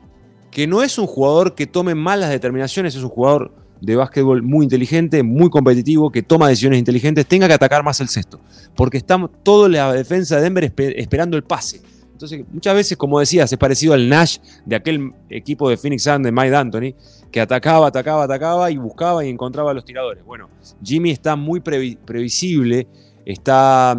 que 0.51 0.67
no 0.67 0.83
es 0.83 0.99
un 0.99 1.07
jugador 1.07 1.55
que 1.55 1.69
tome 1.69 1.95
malas 1.95 2.31
determinaciones, 2.31 2.97
es 2.97 3.05
un 3.05 3.09
jugador 3.09 3.55
de 3.81 3.95
básquetbol 3.95 4.43
muy 4.43 4.65
inteligente, 4.65 5.23
muy 5.23 5.49
competitivo, 5.49 6.11
que 6.11 6.25
toma 6.25 6.49
decisiones 6.49 6.81
inteligentes, 6.81 7.25
tenga 7.25 7.47
que 7.47 7.55
atacar 7.55 7.85
más 7.85 8.01
el 8.01 8.09
sexto. 8.09 8.41
Porque 8.75 8.97
estamos 8.97 9.31
toda 9.45 9.69
la 9.69 9.93
defensa 9.93 10.37
de 10.37 10.43
Denver 10.43 10.73
esperando 10.97 11.37
el 11.37 11.45
pase. 11.45 11.83
Entonces, 12.11 12.45
muchas 12.51 12.75
veces, 12.75 12.97
como 12.97 13.21
decías, 13.21 13.53
es 13.53 13.59
parecido 13.59 13.95
al 13.95 14.09
Nash 14.09 14.39
de 14.65 14.75
aquel 14.75 15.13
equipo 15.31 15.71
de 15.71 15.77
Phoenix 15.77 16.03
Suns 16.03 16.25
de 16.25 16.33
Mike 16.33 16.57
Anthony, 16.57 16.95
que 17.31 17.41
atacaba, 17.41 17.87
atacaba, 17.87 18.25
atacaba 18.25 18.73
y 18.73 18.77
buscaba 18.77 19.25
y 19.25 19.29
encontraba 19.29 19.71
a 19.71 19.75
los 19.75 19.85
tiradores. 19.85 20.25
Bueno, 20.25 20.49
Jimmy 20.83 21.13
está 21.13 21.37
muy 21.37 21.61
previsible, 21.61 22.89
está 23.27 23.97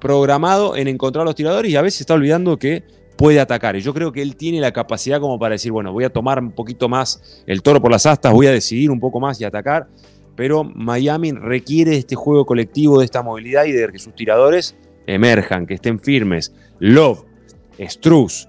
programado. 0.00 0.76
en 0.76 0.88
encontrar 0.88 1.26
los 1.26 1.34
tiradores 1.34 1.70
y 1.70 1.76
a 1.76 1.82
veces 1.82 2.00
está 2.00 2.14
olvidando 2.14 2.56
que 2.56 2.84
puede 3.16 3.40
atacar. 3.40 3.76
Y 3.76 3.80
yo 3.80 3.92
creo 3.92 4.12
que 4.12 4.22
él 4.22 4.36
tiene 4.36 4.60
la 4.60 4.72
capacidad 4.72 5.20
como 5.20 5.38
para 5.38 5.54
decir, 5.54 5.72
bueno, 5.72 5.92
voy 5.92 6.04
a 6.04 6.10
tomar 6.10 6.38
un 6.38 6.52
poquito 6.52 6.88
más 6.88 7.42
el 7.46 7.62
toro 7.62 7.82
por 7.82 7.90
las 7.90 8.06
astas, 8.06 8.32
voy 8.32 8.46
a 8.46 8.52
decidir 8.52 8.90
un 8.90 9.00
poco 9.00 9.18
más 9.20 9.40
y 9.40 9.44
atacar. 9.44 9.88
Pero 10.36 10.62
Miami 10.62 11.32
requiere 11.32 11.96
este 11.96 12.14
juego 12.14 12.46
colectivo, 12.46 13.00
de 13.00 13.04
esta 13.04 13.22
movilidad 13.22 13.64
y 13.64 13.72
de 13.72 13.88
que 13.88 13.98
sus 13.98 14.14
tiradores 14.14 14.76
emerjan, 15.08 15.66
que 15.66 15.74
estén 15.74 15.98
firmes. 15.98 16.54
Love, 16.78 17.24
Struz, 17.80 18.48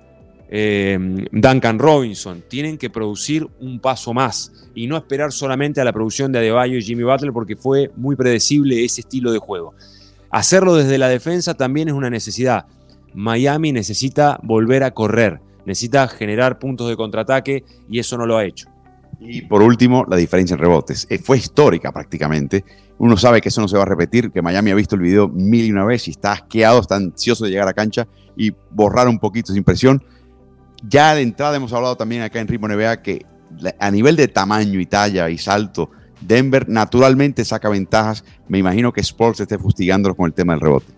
eh, 0.51 0.97
Duncan 1.31 1.77
Robinson, 1.77 2.43
tienen 2.47 2.77
que 2.77 2.89
producir 2.89 3.47
un 3.59 3.79
paso 3.79 4.13
más 4.13 4.51
y 4.73 4.87
no 4.87 4.97
esperar 4.97 5.31
solamente 5.31 5.79
a 5.79 5.83
la 5.83 5.93
producción 5.93 6.31
de 6.31 6.39
Adebayo 6.39 6.77
y 6.77 6.81
Jimmy 6.81 7.03
Butler 7.03 7.31
porque 7.31 7.55
fue 7.55 7.91
muy 7.95 8.15
predecible 8.15 8.83
ese 8.83 9.01
estilo 9.01 9.31
de 9.31 9.37
juego. 9.37 9.75
Hacerlo 10.31 10.75
desde 10.75 10.97
la 10.97 11.07
defensa 11.07 11.53
también 11.53 11.87
es 11.87 11.93
una 11.93 12.09
necesidad. 12.09 12.65
Miami 13.13 13.71
necesita 13.71 14.39
volver 14.43 14.83
a 14.83 14.91
correr, 14.91 15.39
necesita 15.65 16.07
generar 16.07 16.59
puntos 16.59 16.89
de 16.89 16.95
contraataque 16.95 17.63
y 17.89 17.99
eso 17.99 18.17
no 18.17 18.25
lo 18.25 18.37
ha 18.37 18.45
hecho. 18.45 18.67
Y 19.19 19.41
por 19.41 19.61
último, 19.61 20.05
la 20.07 20.15
diferencia 20.15 20.53
en 20.53 20.61
rebotes. 20.61 21.05
Eh, 21.09 21.19
fue 21.19 21.37
histórica 21.37 21.91
prácticamente. 21.91 22.63
Uno 22.97 23.17
sabe 23.17 23.41
que 23.41 23.49
eso 23.49 23.61
no 23.61 23.67
se 23.67 23.75
va 23.75 23.83
a 23.83 23.85
repetir, 23.85 24.31
que 24.31 24.41
Miami 24.41 24.71
ha 24.71 24.75
visto 24.75 24.95
el 24.95 25.01
video 25.01 25.27
mil 25.27 25.65
y 25.65 25.71
una 25.71 25.85
vez 25.85 26.07
y 26.07 26.11
está 26.11 26.33
asqueado, 26.33 26.79
está 26.79 26.95
ansioso 26.95 27.45
de 27.45 27.51
llegar 27.51 27.67
a 27.67 27.73
cancha 27.73 28.07
y 28.35 28.51
borrar 28.71 29.07
un 29.07 29.19
poquito 29.19 29.51
esa 29.51 29.57
impresión. 29.57 30.03
Ya 30.87 31.15
de 31.15 31.21
entrada 31.21 31.57
hemos 31.57 31.73
hablado 31.73 31.95
también 31.95 32.21
acá 32.21 32.39
en 32.39 32.47
Ritmo 32.47 32.67
NBA 32.67 33.01
que 33.01 33.25
a 33.79 33.91
nivel 33.91 34.15
de 34.15 34.27
tamaño 34.27 34.79
y 34.79 34.85
talla 34.85 35.29
y 35.29 35.37
salto, 35.37 35.89
Denver 36.21 36.67
naturalmente 36.67 37.45
saca 37.45 37.69
ventajas. 37.69 38.23
Me 38.47 38.57
imagino 38.57 38.93
que 38.93 39.01
Sports 39.01 39.41
esté 39.41 39.57
fustigándolos 39.57 40.15
con 40.15 40.27
el 40.27 40.33
tema 40.33 40.53
del 40.53 40.61
rebote. 40.61 40.93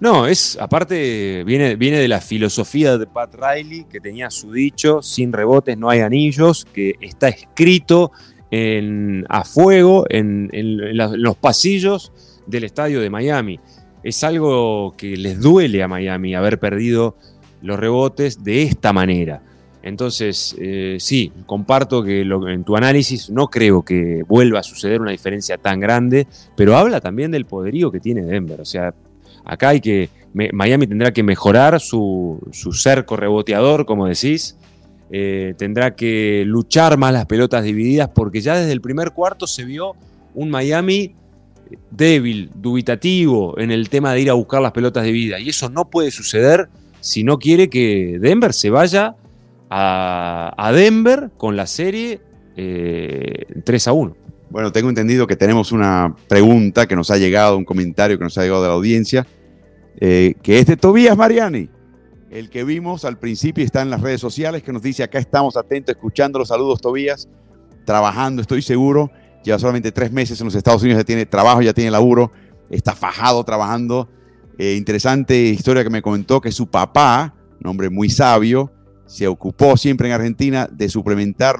No, 0.00 0.28
es 0.28 0.56
aparte, 0.60 1.42
viene, 1.44 1.74
viene 1.74 1.98
de 1.98 2.06
la 2.06 2.20
filosofía 2.20 2.96
de 2.98 3.06
Pat 3.06 3.34
Riley, 3.34 3.84
que 3.90 4.00
tenía 4.00 4.30
su 4.30 4.52
dicho, 4.52 5.02
sin 5.02 5.32
rebotes 5.32 5.76
no 5.76 5.90
hay 5.90 6.00
anillos, 6.00 6.64
que 6.72 6.94
está 7.00 7.28
escrito 7.28 8.12
en, 8.52 9.26
a 9.28 9.42
fuego 9.44 10.06
en, 10.08 10.50
los 10.94 11.36
pasillos 11.36 12.12
del 12.46 12.62
estadio 12.64 13.00
de 13.00 13.10
Miami. 13.10 13.58
Es 14.04 14.22
algo 14.22 14.94
que 14.96 15.16
les 15.16 15.40
duele 15.40 15.82
a 15.82 15.88
Miami 15.88 16.34
haber 16.36 16.60
perdido 16.60 17.16
los 17.62 17.78
rebotes 17.78 18.42
de 18.42 18.62
esta 18.62 18.92
manera. 18.92 19.42
Entonces, 19.82 20.54
eh, 20.58 20.96
sí, 20.98 21.32
comparto 21.46 22.02
que 22.02 22.20
en 22.22 22.64
tu 22.64 22.76
análisis 22.76 23.30
no 23.30 23.48
creo 23.48 23.82
que 23.82 24.22
vuelva 24.26 24.60
a 24.60 24.62
suceder 24.62 25.00
una 25.00 25.12
diferencia 25.12 25.56
tan 25.56 25.80
grande, 25.80 26.26
pero 26.56 26.76
habla 26.76 27.00
también 27.00 27.30
del 27.30 27.46
poderío 27.46 27.90
que 27.90 28.00
tiene 28.00 28.22
Denver. 28.22 28.60
O 28.60 28.64
sea, 28.64 28.92
Acá 29.48 29.70
hay 29.70 29.80
que. 29.80 30.10
Miami 30.34 30.86
tendrá 30.86 31.10
que 31.10 31.22
mejorar 31.22 31.80
su, 31.80 32.38
cerco 32.74 33.16
reboteador, 33.16 33.86
como 33.86 34.06
decís. 34.06 34.56
Eh, 35.10 35.54
tendrá 35.56 35.96
que 35.96 36.44
luchar 36.46 36.98
más 36.98 37.14
las 37.14 37.24
pelotas 37.24 37.64
divididas, 37.64 38.10
porque 38.14 38.42
ya 38.42 38.56
desde 38.56 38.72
el 38.72 38.82
primer 38.82 39.12
cuarto 39.12 39.46
se 39.46 39.64
vio 39.64 39.94
un 40.34 40.50
Miami 40.50 41.14
débil, 41.90 42.50
dubitativo 42.54 43.58
en 43.58 43.70
el 43.70 43.88
tema 43.88 44.12
de 44.12 44.20
ir 44.20 44.30
a 44.30 44.34
buscar 44.34 44.60
las 44.60 44.72
pelotas 44.72 45.04
divididas. 45.04 45.40
Y 45.40 45.48
eso 45.48 45.70
no 45.70 45.88
puede 45.88 46.10
suceder 46.10 46.68
si 47.00 47.24
no 47.24 47.38
quiere 47.38 47.68
que 47.68 48.18
Denver 48.20 48.52
se 48.52 48.70
vaya 48.70 49.16
a, 49.70 50.72
Denver 50.74 51.30
con 51.36 51.56
la 51.56 51.66
serie 51.66 52.20
3 52.54 52.56
eh, 52.56 53.90
a 53.90 53.92
1. 53.92 54.16
Bueno, 54.50 54.72
tengo 54.72 54.88
entendido 54.88 55.26
que 55.26 55.36
tenemos 55.36 55.72
una 55.72 56.16
pregunta 56.28 56.86
que 56.86 56.96
nos 56.96 57.10
ha 57.10 57.18
llegado, 57.18 57.58
un 57.58 57.64
comentario 57.64 58.16
que 58.16 58.24
nos 58.24 58.38
ha 58.38 58.42
llegado 58.42 58.62
de 58.62 58.68
la 58.68 58.74
audiencia. 58.74 59.26
Eh, 60.00 60.34
que 60.42 60.60
es 60.60 60.66
de 60.66 60.76
Tobías 60.76 61.16
Mariani, 61.16 61.68
el 62.30 62.50
que 62.50 62.62
vimos 62.62 63.04
al 63.04 63.18
principio 63.18 63.64
está 63.64 63.82
en 63.82 63.90
las 63.90 64.00
redes 64.00 64.20
sociales, 64.20 64.62
que 64.62 64.72
nos 64.72 64.80
dice, 64.80 65.02
acá 65.02 65.18
estamos 65.18 65.56
atentos, 65.56 65.94
escuchando 65.94 66.38
los 66.38 66.48
saludos, 66.48 66.80
Tobías, 66.80 67.28
trabajando, 67.84 68.40
estoy 68.40 68.62
seguro, 68.62 69.10
lleva 69.42 69.58
solamente 69.58 69.90
tres 69.90 70.12
meses 70.12 70.40
en 70.40 70.44
los 70.44 70.54
Estados 70.54 70.82
Unidos, 70.82 71.00
ya 71.00 71.04
tiene 71.04 71.26
trabajo, 71.26 71.62
ya 71.62 71.72
tiene 71.72 71.90
laburo, 71.90 72.30
está 72.70 72.94
fajado 72.94 73.42
trabajando. 73.44 74.08
Eh, 74.58 74.74
interesante 74.74 75.38
historia 75.38 75.84
que 75.84 75.90
me 75.90 76.02
comentó 76.02 76.40
que 76.40 76.50
su 76.50 76.66
papá, 76.66 77.32
un 77.62 77.70
hombre 77.70 77.88
muy 77.90 78.10
sabio, 78.10 78.72
se 79.06 79.26
ocupó 79.28 79.76
siempre 79.76 80.08
en 80.08 80.14
Argentina 80.14 80.68
de 80.70 80.88
suplementar 80.88 81.56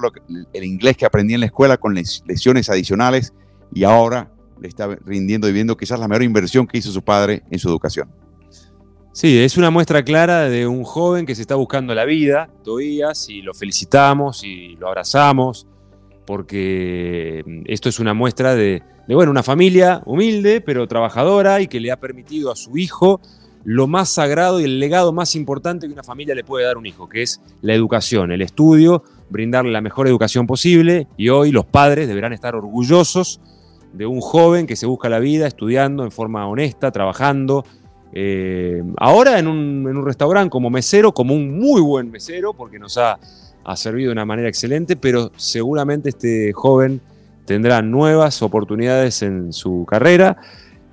el 0.53 0.65
inglés 0.65 0.97
que 0.97 1.07
aprendía 1.07 1.37
en 1.37 1.41
la 1.41 1.47
escuela 1.47 1.79
con 1.79 1.95
lecciones 1.95 2.69
adicionales 2.69 3.33
y 3.73 3.85
ahora 3.85 4.31
le 4.61 4.69
está 4.69 4.99
rindiendo 5.07 5.49
y 5.49 5.53
viendo 5.53 5.77
quizás 5.77 6.01
la 6.01 6.09
mejor 6.09 6.25
inversión 6.25 6.67
que 6.67 6.79
hizo 6.79 6.91
su 6.91 7.03
padre 7.03 7.43
en 7.51 7.59
su 7.59 7.69
educación. 7.69 8.11
Sí, 9.13 9.39
es 9.39 9.57
una 9.57 9.71
muestra 9.71 10.05
clara 10.05 10.49
de 10.49 10.67
un 10.67 10.85
joven 10.85 11.25
que 11.25 11.35
se 11.35 11.41
está 11.43 11.55
buscando 11.55 11.95
la 11.95 12.05
vida, 12.05 12.51
Tobías, 12.63 13.29
y 13.29 13.43
lo 13.43 13.55
felicitamos 13.55 14.45
y 14.45 14.77
lo 14.77 14.89
abrazamos, 14.89 15.67
porque 16.27 17.43
mm, 17.47 17.63
esto 17.67 17.89
es 17.89 17.99
una 17.99 18.15
muestra 18.15 18.55
de, 18.55 18.83
bueno, 19.15 19.31
una 19.31 19.43
familia 19.43 20.03
humilde, 20.05 20.61
pero 20.61 20.87
trabajadora 20.87 21.61
y 21.61 21.69
que 21.69 21.81
le 21.81 21.91
ha 21.91 21.99
permitido 21.99 22.51
a 22.53 22.57
su 22.57 22.77
hijo 22.77 23.21
lo 23.65 23.87
más 23.87 24.09
sagrado 24.09 24.61
y 24.61 24.65
el 24.65 24.81
legado 24.81 25.13
más 25.13 25.35
importante 25.35 25.87
que 25.87 25.93
una 25.93 26.03
familia 26.03 26.35
le 26.35 26.45
puede 26.45 26.65
dar 26.65 26.77
a 26.77 26.79
un 26.79 26.87
hijo, 26.87 27.09
que 27.09 27.23
es 27.23 27.41
la 27.61 27.75
educación, 27.75 28.33
el 28.33 28.43
estudio, 28.43 29.03
brindarle 29.31 29.73
la 29.73 29.81
mejor 29.81 30.09
educación 30.09 30.47
posible, 30.47 31.07
y 31.17 31.29
hoy 31.29 31.53
los 31.53 31.67
padres 31.67 32.09
deberán 32.09 32.33
estar 32.33 32.55
orgullosos 32.55 33.41
de 33.93 34.07
un 34.07 34.21
joven 34.21 34.67
que 34.67 34.77
se 34.77 34.87
busca 34.87 35.09
la 35.09 35.19
vida 35.19 35.47
estudiando 35.47 36.05
en 36.05 36.11
forma 36.11 36.47
honesta, 36.47 36.91
trabajando, 36.91 37.65
eh, 38.13 38.83
ahora 38.97 39.39
en 39.39 39.47
un, 39.47 40.05
restaurante 40.05 40.51
como 40.51 40.71
mesero, 40.71 41.13
como 41.13 41.35
un 41.35 41.59
muy 41.59 41.81
buen 41.81 42.11
mesero, 42.11 42.55
porque 42.55 42.79
nos 42.79 42.97
ha, 42.99 43.19
servido 43.75 44.09
de 44.09 44.13
una 44.13 44.25
manera 44.25 44.49
excelente, 44.49 44.97
pero 44.97 45.31
seguramente 45.37 46.09
este 46.09 46.55
joven 46.55 47.03
tendrá 47.49 47.83
nuevas 47.83 48.43
oportunidades 48.43 49.23
en 49.23 49.53
su 49.53 49.85
carrera, 49.89 50.37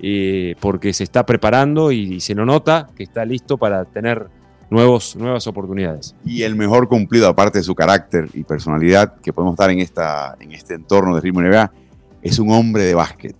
eh, 0.00 0.56
porque 0.58 0.92
se 0.92 1.04
está 1.04 1.24
preparando 1.24 1.92
y, 1.92 2.18
se 2.20 2.34
lo 2.34 2.44
nota 2.44 2.88
que 2.96 3.04
está 3.04 3.24
listo 3.24 3.58
para 3.58 3.84
tener 3.84 4.26
nuevos, 4.70 5.14
nuevas 5.16 5.46
oportunidades. 5.46 6.16
Y 6.24 6.42
el 6.42 6.56
mejor 6.56 6.88
cumplido, 6.88 7.28
aparte 7.28 7.58
de 7.58 7.64
su 7.64 7.74
carácter 7.74 8.28
y 8.32 8.42
personalidad 8.42 9.14
que 9.20 9.32
podemos 9.32 9.54
dar 9.56 9.70
en, 9.70 9.80
esta, 9.80 10.34
en 10.40 10.52
este 10.52 10.74
entorno 10.74 11.14
de 11.14 11.20
Ritmo 11.20 11.42
NBA, 11.42 11.70
es 12.22 12.38
un 12.38 12.50
hombre 12.50 12.84
de 12.84 12.94
básquet 12.94 13.36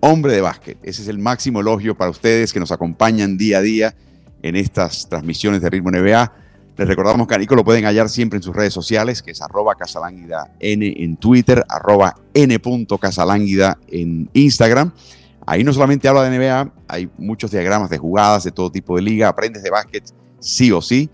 hombre 0.00 0.32
de 0.32 0.40
básquet. 0.40 0.78
Ese 0.82 1.02
es 1.02 1.08
el 1.08 1.18
máximo 1.18 1.60
elogio 1.60 1.96
para 1.96 2.10
ustedes 2.10 2.52
que 2.52 2.60
nos 2.60 2.72
acompañan 2.72 3.36
día 3.36 3.58
a 3.58 3.62
día 3.62 3.94
en 4.42 4.56
estas 4.56 5.08
transmisiones 5.08 5.60
de 5.60 5.70
Ritmo 5.70 5.90
NBA. 5.90 6.32
Les 6.78 6.86
recordamos 6.86 7.26
que 7.26 7.34
a 7.34 7.38
Nico 7.38 7.56
lo 7.56 7.64
pueden 7.64 7.84
hallar 7.84 8.08
siempre 8.08 8.36
en 8.36 8.42
sus 8.44 8.54
redes 8.54 8.72
sociales, 8.72 9.20
que 9.20 9.32
es 9.32 9.42
arroba 9.42 9.74
casalánguida 9.74 10.52
n 10.60 10.94
en 10.96 11.16
Twitter, 11.16 11.64
arroba 11.68 12.14
n.casalánguida 12.34 13.78
en 13.88 14.30
Instagram. 14.32 14.92
Ahí 15.44 15.64
no 15.64 15.72
solamente 15.72 16.06
habla 16.06 16.22
de 16.22 16.38
NBA, 16.38 16.72
hay 16.86 17.10
muchos 17.18 17.50
diagramas 17.50 17.90
de 17.90 17.98
jugadas 17.98 18.44
de 18.44 18.52
todo 18.52 18.70
tipo 18.70 18.94
de 18.94 19.02
liga, 19.02 19.26
aprendes 19.26 19.64
de 19.64 19.70
básquet 19.70 20.04
sí 20.38 20.70
o 20.70 20.80
sí. 20.80 21.10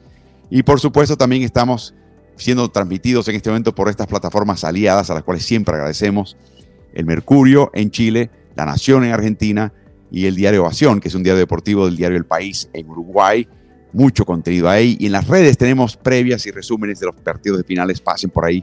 Y 0.50 0.62
por 0.64 0.80
supuesto 0.80 1.16
también 1.16 1.42
estamos 1.42 1.94
siendo 2.36 2.68
transmitidos 2.68 3.26
en 3.28 3.36
este 3.36 3.48
momento 3.48 3.74
por 3.74 3.88
estas 3.88 4.06
plataformas 4.06 4.64
aliadas 4.64 5.08
a 5.08 5.14
las 5.14 5.22
cuales 5.22 5.46
siempre 5.46 5.76
agradecemos. 5.76 6.36
El 6.92 7.06
Mercurio 7.06 7.70
en 7.72 7.90
Chile, 7.90 8.30
la 8.54 8.66
Nación 8.66 9.02
en 9.04 9.12
Argentina 9.12 9.72
y 10.10 10.26
el 10.26 10.36
diario 10.36 10.60
Ovación, 10.60 11.00
que 11.00 11.08
es 11.08 11.14
un 11.14 11.22
diario 11.22 11.38
deportivo 11.38 11.86
del 11.86 11.96
diario 11.96 12.18
El 12.18 12.26
País 12.26 12.68
en 12.74 12.86
Uruguay. 12.90 13.48
Mucho 13.94 14.26
contenido 14.26 14.68
ahí. 14.68 14.96
Y 15.00 15.06
en 15.06 15.12
las 15.12 15.26
redes 15.26 15.56
tenemos 15.56 15.96
previas 15.96 16.44
y 16.46 16.50
resúmenes 16.50 17.00
de 17.00 17.06
los 17.06 17.14
partidos 17.16 17.58
de 17.58 17.64
finales. 17.64 18.00
Pasen 18.00 18.30
por 18.30 18.44
ahí 18.44 18.62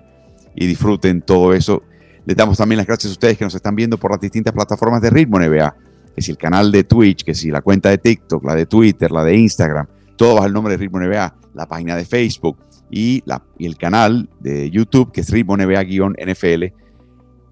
y 0.55 0.67
disfruten 0.67 1.21
todo 1.21 1.53
eso. 1.53 1.81
Les 2.25 2.37
damos 2.37 2.57
también 2.57 2.77
las 2.77 2.85
gracias 2.85 3.09
a 3.09 3.13
ustedes 3.13 3.37
que 3.37 3.43
nos 3.43 3.55
están 3.55 3.75
viendo 3.75 3.97
por 3.97 4.11
las 4.11 4.21
distintas 4.21 4.53
plataformas 4.53 5.01
de 5.01 5.09
Ritmo 5.09 5.39
NBA, 5.39 5.75
que 6.15 6.21
si 6.21 6.29
el 6.29 6.37
canal 6.37 6.71
de 6.71 6.83
Twitch, 6.83 7.23
que 7.23 7.33
si 7.33 7.49
la 7.49 7.61
cuenta 7.61 7.89
de 7.89 7.97
TikTok, 7.97 8.45
la 8.45 8.53
de 8.53 8.67
Twitter, 8.67 9.11
la 9.11 9.23
de 9.23 9.35
Instagram, 9.35 9.87
todo 10.15 10.35
bajo 10.35 10.45
el 10.45 10.53
nombre 10.53 10.73
de 10.73 10.77
Ritmo 10.77 10.99
NBA, 10.99 11.35
la 11.55 11.65
página 11.67 11.95
de 11.95 12.05
Facebook 12.05 12.59
y, 12.91 13.23
la, 13.25 13.43
y 13.57 13.65
el 13.65 13.75
canal 13.75 14.29
de 14.39 14.69
YouTube, 14.69 15.11
que 15.11 15.21
es 15.21 15.29
Ritmo 15.31 15.57
NBA-NFL 15.57 16.81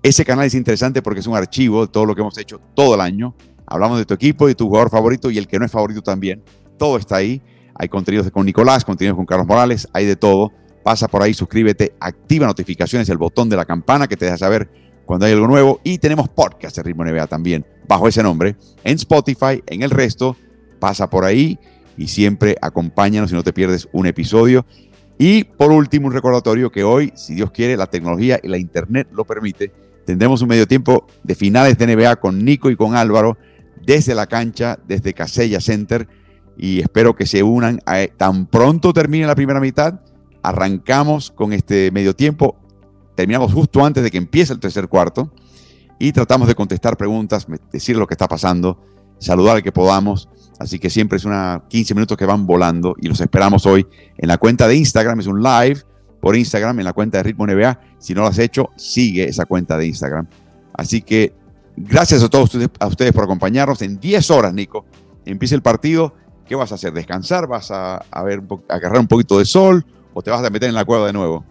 ese 0.01 0.23
canal 0.23 0.45
es 0.45 0.53
interesante 0.53 1.01
porque 1.01 1.19
es 1.19 1.27
un 1.27 1.35
archivo 1.35 1.85
de 1.85 1.91
todo 1.91 2.05
lo 2.05 2.15
que 2.15 2.21
hemos 2.21 2.37
hecho 2.37 2.59
todo 2.73 2.95
el 2.95 3.01
año. 3.01 3.35
Hablamos 3.65 3.97
de 3.99 4.05
tu 4.05 4.13
equipo, 4.13 4.47
de 4.47 4.55
tu 4.55 4.67
jugador 4.67 4.89
favorito 4.89 5.29
y 5.29 5.37
el 5.37 5.47
que 5.47 5.59
no 5.59 5.65
es 5.65 5.71
favorito 5.71 6.01
también. 6.01 6.41
Todo 6.77 6.97
está 6.97 7.17
ahí. 7.17 7.41
Hay 7.79 7.87
contenidos 7.87 8.29
con 8.29 8.45
Nicolás, 8.45 8.83
contenidos 8.83 9.15
con 9.15 9.25
Carlos 9.25 9.47
Morales, 9.47 9.87
hay 9.93 10.05
de 10.05 10.17
todo. 10.17 10.51
Pasa 10.83 11.07
por 11.07 11.23
ahí, 11.23 11.33
suscríbete, 11.33 11.95
activa 12.01 12.45
notificaciones, 12.45 13.07
el 13.07 13.17
botón 13.17 13.47
de 13.47 13.55
la 13.55 13.63
campana 13.63 14.05
que 14.05 14.17
te 14.17 14.25
deja 14.25 14.37
saber 14.37 14.69
cuando 15.05 15.25
hay 15.25 15.31
algo 15.31 15.47
nuevo. 15.47 15.79
Y 15.85 15.97
tenemos 15.97 16.27
podcast 16.27 16.75
de 16.75 16.83
Ritmo 16.83 17.05
NBA 17.05 17.27
también, 17.27 17.65
bajo 17.87 18.09
ese 18.09 18.21
nombre, 18.21 18.57
en 18.83 18.95
Spotify, 18.95 19.63
en 19.65 19.81
el 19.81 19.91
resto. 19.91 20.35
Pasa 20.79 21.09
por 21.09 21.23
ahí 21.23 21.57
y 21.95 22.09
siempre 22.09 22.57
acompáñanos 22.61 23.29
si 23.29 23.35
no 23.37 23.43
te 23.43 23.53
pierdes 23.53 23.87
un 23.93 24.07
episodio. 24.07 24.65
Y 25.17 25.45
por 25.45 25.71
último, 25.71 26.07
un 26.07 26.13
recordatorio 26.13 26.73
que 26.73 26.83
hoy, 26.83 27.13
si 27.15 27.33
Dios 27.33 27.51
quiere, 27.51 27.77
la 27.77 27.87
tecnología 27.87 28.41
y 28.43 28.49
la 28.49 28.57
internet 28.57 29.07
lo 29.13 29.23
permite, 29.23 29.71
tendremos 30.05 30.41
un 30.41 30.49
medio 30.49 30.67
tiempo 30.67 31.07
de 31.23 31.33
finales 31.33 31.77
de 31.77 31.95
NBA 31.95 32.17
con 32.17 32.43
Nico 32.43 32.69
y 32.69 32.75
con 32.75 32.95
Álvaro 32.95 33.37
desde 33.85 34.15
la 34.15 34.27
cancha, 34.27 34.77
desde 34.85 35.13
Casella 35.13 35.61
Center. 35.61 36.07
Y 36.59 36.81
espero 36.81 37.15
que 37.15 37.25
se 37.25 37.41
unan. 37.41 37.79
A, 37.85 38.05
tan 38.15 38.45
pronto 38.45 38.93
termine 38.93 39.25
la 39.25 39.35
primera 39.35 39.59
mitad, 39.59 40.01
arrancamos 40.43 41.31
con 41.31 41.53
este 41.53 41.89
medio 41.91 42.15
tiempo. 42.15 42.55
Terminamos 43.15 43.51
justo 43.53 43.83
antes 43.83 44.03
de 44.03 44.11
que 44.11 44.17
empiece 44.17 44.53
el 44.53 44.59
tercer 44.59 44.87
cuarto 44.87 45.33
y 45.97 46.11
tratamos 46.11 46.47
de 46.47 46.55
contestar 46.55 46.95
preguntas, 46.97 47.47
decir 47.71 47.97
lo 47.97 48.05
que 48.05 48.13
está 48.13 48.27
pasando, 48.27 48.79
saludar 49.17 49.57
al 49.57 49.63
que 49.63 49.71
podamos 49.71 50.29
Así 50.59 50.77
que 50.77 50.89
siempre 50.89 51.15
es 51.15 51.23
una 51.23 51.63
15 51.69 51.95
minutos 51.95 52.17
que 52.17 52.25
van 52.25 52.45
volando 52.45 52.95
y 53.01 53.07
los 53.07 53.19
esperamos 53.21 53.65
hoy 53.65 53.87
en 54.17 54.27
la 54.27 54.37
cuenta 54.37 54.67
de 54.67 54.75
Instagram. 54.75 55.21
Es 55.21 55.27
un 55.27 55.41
live 55.41 55.81
por 56.19 56.35
Instagram 56.35 56.77
en 56.79 56.85
la 56.85 56.91
cuenta 56.91 57.17
de 57.17 57.23
Ritmo 57.23 57.47
NBA. 57.47 57.79
Si 57.97 58.13
no 58.13 58.21
lo 58.21 58.27
has 58.27 58.37
hecho, 58.39 58.69
sigue 58.75 59.23
esa 59.23 59.45
cuenta 59.45 59.77
de 59.77 59.87
Instagram. 59.87 60.27
Así 60.73 61.01
que 61.01 61.33
gracias 61.77 62.21
a 62.23 62.29
todos 62.29 62.53
ustedes, 62.53 62.69
a 62.77 62.87
ustedes 62.87 63.13
por 63.13 63.23
acompañarnos. 63.23 63.81
En 63.81 64.01
10 64.01 64.31
horas, 64.31 64.53
Nico, 64.53 64.85
empieza 65.25 65.55
el 65.55 65.61
partido. 65.61 66.13
¿Qué 66.49 66.55
vas 66.55 66.71
a 66.71 66.75
hacer? 66.75 66.91
¿Descansar? 66.91 67.45
¿Vas 67.45 67.69
a, 67.69 68.03
ver, 68.25 68.41
a 68.67 68.73
agarrar 68.73 68.99
un 68.99 69.07
poquito 69.07 69.37
de 69.37 69.45
sol? 69.45 69.85
¿O 70.15 70.23
te 70.23 70.31
vas 70.31 70.43
a 70.43 70.49
meter 70.49 70.67
en 70.67 70.73
la 70.73 70.83
cueva 70.83 71.05
de 71.05 71.13
nuevo? 71.13 71.45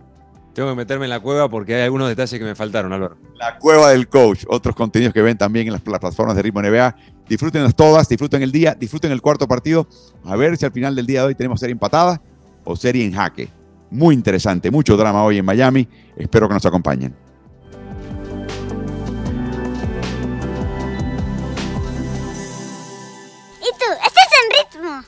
Tengo 0.53 0.71
que 0.71 0.75
meterme 0.75 1.05
en 1.05 1.11
la 1.11 1.21
cueva 1.21 1.49
porque 1.49 1.77
hay 1.77 1.83
algunos 1.83 2.09
detalles 2.09 2.37
que 2.37 2.45
me 2.45 2.57
faltaron, 2.57 2.93
Álvaro. 2.93 3.17
La 3.37 3.59
cueva 3.59 3.91
del 3.91 4.09
coach, 4.09 4.43
otros 4.49 4.75
contenidos 4.75 5.15
que 5.15 5.23
ven 5.23 5.39
también 5.39 5.69
en 5.69 5.73
las, 5.73 5.83
plataformas 5.83 6.35
de 6.35 6.43
Ritmo 6.43 6.61
NBA. 6.61 6.97
Disfrútenlas 7.29 7.77
todas, 7.77 8.09
disfruten 8.09 8.43
el 8.43 8.51
día, 8.51 8.75
disfruten 8.75 9.13
el 9.13 9.23
cuarto 9.23 9.47
partido. 9.47 9.87
A 10.25 10.35
ver 10.35 10.57
si 10.57 10.67
al 10.67 10.73
final 10.73 10.97
del 10.97 11.07
día 11.07 11.21
de 11.21 11.29
hoy 11.29 11.35
tenemos 11.37 11.61
serie 11.61 11.75
empatada 11.75 12.21
o 12.65 12.75
serie 12.75 13.05
en 13.05 13.13
jaque. 13.13 13.49
Muy 13.93 14.17
interesante, 14.17 14.69
mucho 14.69 14.97
drama 14.97 15.23
hoy 15.23 15.39
en 15.39 15.45
Miami. 15.45 15.87
Espero 16.17 16.49
que 16.49 16.55
nos 16.55 16.67
acompañen. 16.67 17.15
¿Y 23.61 23.79
tú? 23.79 24.08
ماما 24.93 25.05